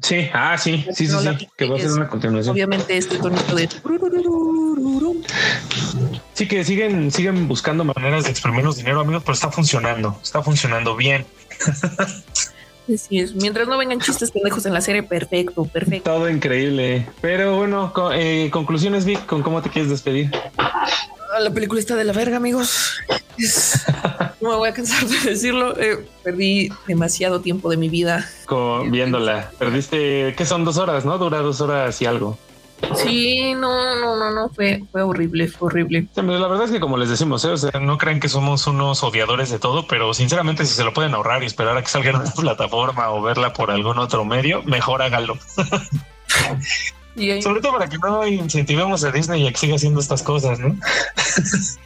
Sí, 0.00 0.28
ah, 0.32 0.56
sí, 0.56 0.84
sí, 0.92 1.08
sí, 1.08 1.16
sí, 1.18 1.48
que 1.56 1.66
va 1.66 1.76
a 1.76 1.80
ser 1.80 1.90
una 1.90 2.08
continuación. 2.08 2.52
Obviamente 2.52 2.96
este 2.96 3.18
tonito 3.18 3.56
de 3.56 3.68
Sí, 6.34 6.46
que 6.46 6.64
siguen, 6.64 7.10
siguen 7.10 7.48
buscando 7.48 7.84
maneras 7.84 8.22
de 8.22 8.30
exprimirnos 8.30 8.76
dinero, 8.76 9.00
amigos, 9.00 9.24
pero 9.24 9.34
está 9.34 9.50
funcionando, 9.50 10.20
está 10.22 10.40
funcionando 10.40 10.94
bien. 10.94 11.26
Así 12.92 13.18
es. 13.18 13.34
Mientras 13.34 13.66
no 13.66 13.78
vengan 13.78 14.00
chistes 14.00 14.30
pendejos 14.30 14.66
en 14.66 14.74
la 14.74 14.80
serie, 14.80 15.02
perfecto, 15.02 15.64
perfecto. 15.64 16.10
Todo 16.10 16.28
increíble. 16.28 17.06
Pero 17.20 17.56
bueno, 17.56 17.92
eh, 18.12 18.50
conclusiones, 18.52 19.04
Vic, 19.04 19.24
¿con 19.26 19.42
cómo 19.42 19.62
te 19.62 19.70
quieres 19.70 19.90
despedir? 19.90 20.30
Ah, 20.58 20.86
la 21.40 21.50
película 21.50 21.80
está 21.80 21.96
de 21.96 22.04
la 22.04 22.12
verga, 22.12 22.36
amigos. 22.36 22.98
no 24.40 24.50
me 24.50 24.56
voy 24.56 24.68
a 24.68 24.74
cansar 24.74 25.06
de 25.06 25.30
decirlo. 25.30 25.78
Eh, 25.80 26.06
perdí 26.22 26.68
demasiado 26.86 27.40
tiempo 27.40 27.70
de 27.70 27.76
mi 27.76 27.88
vida 27.88 28.28
viéndola. 28.90 29.50
Perdiste, 29.58 30.34
que 30.36 30.44
son 30.44 30.64
dos 30.64 30.76
horas, 30.76 31.04
¿no? 31.04 31.18
Dura 31.18 31.38
dos 31.38 31.60
horas 31.60 32.00
y 32.02 32.06
algo. 32.06 32.38
Sí, 32.96 33.54
no, 33.54 33.96
no, 33.96 34.16
no, 34.16 34.30
no, 34.30 34.48
fue, 34.50 34.82
fue 34.90 35.02
horrible, 35.02 35.48
fue 35.48 35.66
horrible. 35.66 36.06
La 36.14 36.48
verdad 36.48 36.64
es 36.64 36.70
que 36.70 36.80
como 36.80 36.96
les 36.96 37.08
decimos, 37.08 37.44
¿eh? 37.44 37.48
o 37.48 37.56
sea, 37.56 37.78
no 37.80 37.98
crean 37.98 38.20
que 38.20 38.28
somos 38.28 38.66
unos 38.66 39.02
odiadores 39.02 39.50
de 39.50 39.58
todo, 39.58 39.86
pero 39.86 40.14
sinceramente 40.14 40.64
si 40.66 40.74
se 40.74 40.84
lo 40.84 40.92
pueden 40.92 41.14
ahorrar 41.14 41.42
y 41.42 41.46
esperar 41.46 41.76
a 41.76 41.82
que 41.82 41.88
salga 41.88 42.10
en 42.10 42.16
una 42.16 42.30
plataforma 42.36 43.10
o 43.10 43.22
verla 43.22 43.52
por 43.52 43.70
algún 43.70 43.98
otro 43.98 44.24
medio, 44.24 44.62
mejor 44.64 45.02
háganlo. 45.02 45.38
Sobre 47.42 47.60
todo 47.60 47.72
para 47.72 47.88
que 47.88 47.98
no 47.98 48.26
incentivemos 48.26 49.04
a 49.04 49.12
Disney 49.12 49.46
a 49.46 49.52
que 49.52 49.58
siga 49.58 49.76
haciendo 49.76 50.00
estas 50.00 50.22
cosas, 50.22 50.58
¿no? 50.58 50.76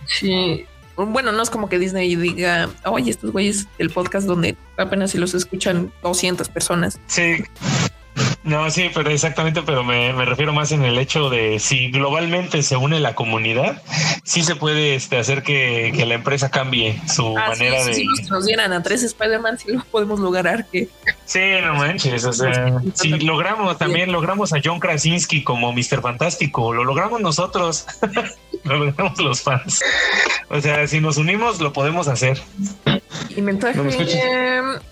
sí. 0.06 0.64
Bueno, 0.96 1.30
no 1.30 1.42
es 1.42 1.50
como 1.50 1.68
que 1.68 1.78
Disney 1.78 2.16
diga, 2.16 2.68
oye, 2.84 3.10
estos 3.10 3.30
güeyes, 3.30 3.68
el 3.78 3.90
podcast 3.90 4.26
donde 4.26 4.56
apenas 4.76 5.12
si 5.12 5.18
los 5.18 5.32
escuchan 5.32 5.92
200 6.02 6.48
personas. 6.48 6.98
Sí. 7.06 7.44
No, 8.44 8.70
sí, 8.70 8.90
pero 8.94 9.10
exactamente, 9.10 9.62
pero 9.62 9.82
me, 9.82 10.12
refiero 10.24 10.52
más 10.52 10.70
en 10.70 10.84
el 10.84 10.96
hecho 10.98 11.28
de 11.28 11.58
si 11.58 11.90
globalmente 11.90 12.62
se 12.62 12.76
une 12.76 13.00
la 13.00 13.14
comunidad, 13.14 13.82
sí 14.24 14.42
se 14.42 14.54
puede 14.54 14.94
este, 14.94 15.18
hacer 15.18 15.42
que, 15.42 15.92
la 16.06 16.14
empresa 16.14 16.48
cambie 16.48 17.00
su 17.12 17.36
ah, 17.36 17.48
manera 17.48 17.84
de. 17.84 17.94
Si 17.94 18.06
nos 18.30 18.46
dieran 18.46 18.72
a 18.72 18.82
tres 18.82 19.02
Spider-Man, 19.02 19.58
sí 19.58 19.72
lo 19.72 19.84
podemos 19.84 20.20
lograr 20.20 20.66
que. 20.66 20.88
Sí, 21.24 21.40
no 21.62 21.74
manches. 21.74 22.24
O 22.24 22.32
sea, 22.32 22.80
si 22.94 23.10
logramos 23.10 23.76
también, 23.76 24.12
logramos 24.12 24.52
a 24.52 24.58
John 24.64 24.78
Krasinski 24.78 25.42
como 25.42 25.72
Mr. 25.72 26.00
Fantástico, 26.00 26.72
lo 26.72 26.84
logramos 26.84 27.20
nosotros, 27.20 27.86
lo 28.64 28.76
logramos 28.76 29.18
los 29.18 29.42
fans. 29.42 29.82
O 30.48 30.60
sea, 30.60 30.86
si 30.86 31.00
nos 31.00 31.18
unimos, 31.18 31.60
lo 31.60 31.72
podemos 31.72 32.08
hacer. 32.08 32.40
Y 33.36 33.42
mensaje 33.42 33.82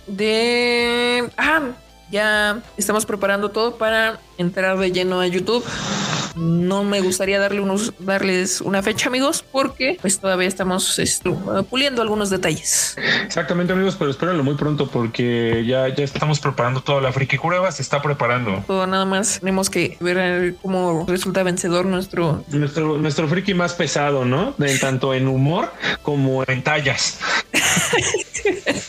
de. 0.09 1.31
Ah, 1.39 1.63
ya 2.11 2.63
estamos 2.77 3.07
preparando 3.07 3.51
todo 3.51 3.77
para 3.77 4.21
entrar 4.39 4.79
de 4.79 4.93
lleno 4.93 5.21
a 5.21 5.27
YouTube. 5.27 5.65
No 6.37 6.85
me 6.85 7.01
gustaría 7.01 7.39
darle 7.39 7.61
unos, 7.61 7.95
darles 7.99 8.61
una 8.61 8.83
fecha, 8.83 9.09
amigos, 9.09 9.43
porque 9.51 9.97
pues 10.03 10.19
todavía 10.21 10.47
estamos 10.47 11.01
puliendo 11.71 12.03
algunos 12.03 12.29
detalles. 12.29 12.95
Exactamente, 13.25 13.73
amigos, 13.73 13.97
pero 13.99 14.11
espérenlo 14.11 14.45
muy 14.45 14.55
pronto 14.55 14.87
porque 14.89 15.65
ya, 15.67 15.89
ya 15.89 16.05
estamos 16.05 16.39
preparando 16.39 16.83
toda 16.83 17.01
la 17.01 17.11
friki 17.11 17.39
curva, 17.39 17.73
se 17.73 17.81
está 17.81 18.03
preparando. 18.03 18.63
Todo 18.67 18.87
nada 18.87 19.07
más 19.07 19.41
tenemos 19.41 19.71
que 19.71 19.97
ver 20.01 20.57
cómo 20.61 21.07
resulta 21.09 21.43
vencedor 21.43 21.87
nuestro 21.87 22.45
nuestro 22.49 22.99
nuestro 22.99 23.29
friki 23.29 23.55
más 23.55 23.73
pesado, 23.73 24.27
¿no? 24.27 24.55
De, 24.59 24.79
tanto 24.79 25.15
en 25.15 25.29
humor 25.29 25.73
como 26.03 26.45
en 26.47 26.63
tallas. 26.63 27.19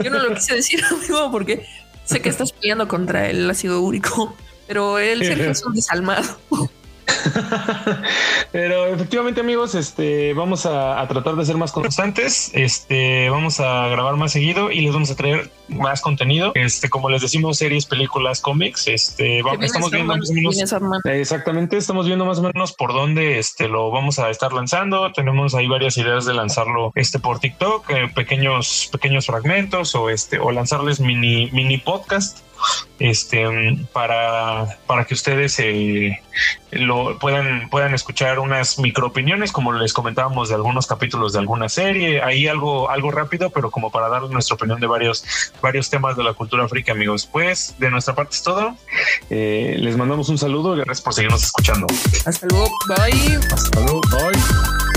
Yo 0.00 0.10
no 0.10 0.18
lo 0.22 0.34
quise 0.34 0.54
decir, 0.54 0.82
amigo, 0.90 1.30
porque 1.30 1.66
Sé 2.08 2.22
que 2.22 2.30
estás 2.30 2.52
peleando 2.52 2.88
contra 2.88 3.28
el 3.28 3.50
ácido 3.50 3.82
úrico, 3.82 4.34
pero 4.66 4.98
él 4.98 5.20
es 5.22 5.62
un 5.62 5.74
desalmado. 5.74 6.38
Pero 8.52 8.86
efectivamente, 8.86 9.40
amigos, 9.40 9.74
este 9.74 10.34
vamos 10.34 10.66
a, 10.66 11.06
tratar 11.08 11.36
de 11.36 11.44
ser 11.44 11.56
más 11.56 11.72
constantes. 11.72 12.50
Este 12.54 13.30
vamos 13.30 13.60
a 13.60 13.88
grabar 13.88 14.16
más 14.16 14.32
seguido 14.32 14.70
y 14.70 14.80
les 14.80 14.92
vamos 14.92 15.10
a 15.10 15.16
traer 15.16 15.50
más 15.68 16.00
contenido. 16.00 16.52
Este, 16.54 16.88
como 16.88 17.10
les 17.10 17.22
decimos, 17.22 17.58
series, 17.58 17.86
películas, 17.86 18.40
cómics. 18.40 18.88
Este 18.88 19.42
estamos 19.60 19.90
viendo 19.90 20.16
más 20.16 20.30
o 20.30 20.34
menos. 20.34 20.56
Exactamente, 21.04 21.76
estamos 21.76 22.06
viendo 22.06 22.24
más 22.24 22.38
o 22.38 22.42
menos 22.42 22.72
por 22.72 22.92
dónde 22.92 23.38
este 23.38 23.68
lo 23.68 23.90
vamos 23.90 24.18
a 24.18 24.30
estar 24.30 24.52
lanzando. 24.52 25.12
Tenemos 25.12 25.54
ahí 25.54 25.68
varias 25.68 25.96
ideas 25.98 26.24
de 26.24 26.34
lanzarlo 26.34 26.92
este 26.94 27.18
por 27.18 27.38
TikTok, 27.38 27.90
eh, 27.90 28.10
pequeños, 28.14 28.88
pequeños 28.92 29.26
fragmentos 29.26 29.94
o 29.94 30.10
este, 30.10 30.38
o 30.38 30.50
lanzarles 30.50 31.00
mini, 31.00 31.50
mini 31.52 31.78
podcast 31.78 32.47
este, 32.98 33.46
para, 33.92 34.78
para 34.86 35.04
que 35.04 35.14
ustedes 35.14 35.58
eh, 35.60 36.20
lo 36.70 37.18
puedan, 37.18 37.68
puedan 37.70 37.94
escuchar 37.94 38.38
unas 38.38 38.78
micro 38.78 39.06
opiniones, 39.06 39.52
como 39.52 39.72
les 39.72 39.92
comentábamos 39.92 40.48
de 40.48 40.56
algunos 40.56 40.86
capítulos 40.86 41.32
de 41.32 41.38
alguna 41.38 41.68
serie, 41.68 42.22
ahí 42.22 42.48
algo, 42.48 42.90
algo 42.90 43.10
rápido, 43.10 43.50
pero 43.50 43.70
como 43.70 43.90
para 43.90 44.08
dar 44.08 44.22
nuestra 44.22 44.56
opinión 44.56 44.80
de 44.80 44.86
varios, 44.86 45.24
varios 45.62 45.90
temas 45.90 46.16
de 46.16 46.24
la 46.24 46.34
cultura 46.34 46.64
africana, 46.64 46.78
amigos. 46.98 47.26
Pues 47.30 47.74
de 47.78 47.90
nuestra 47.90 48.14
parte 48.14 48.34
es 48.34 48.42
todo. 48.42 48.76
Eh, 49.30 49.76
les 49.78 49.96
mandamos 49.96 50.28
un 50.28 50.38
saludo 50.38 50.74
y 50.74 50.78
gracias 50.78 51.02
por 51.02 51.14
seguirnos 51.14 51.42
escuchando. 51.42 51.86
Hasta 52.24 52.46
luego. 52.46 52.68
Bye. 52.88 53.38
Hasta 53.52 53.80
luego. 53.80 54.00
Bye. 54.10 54.87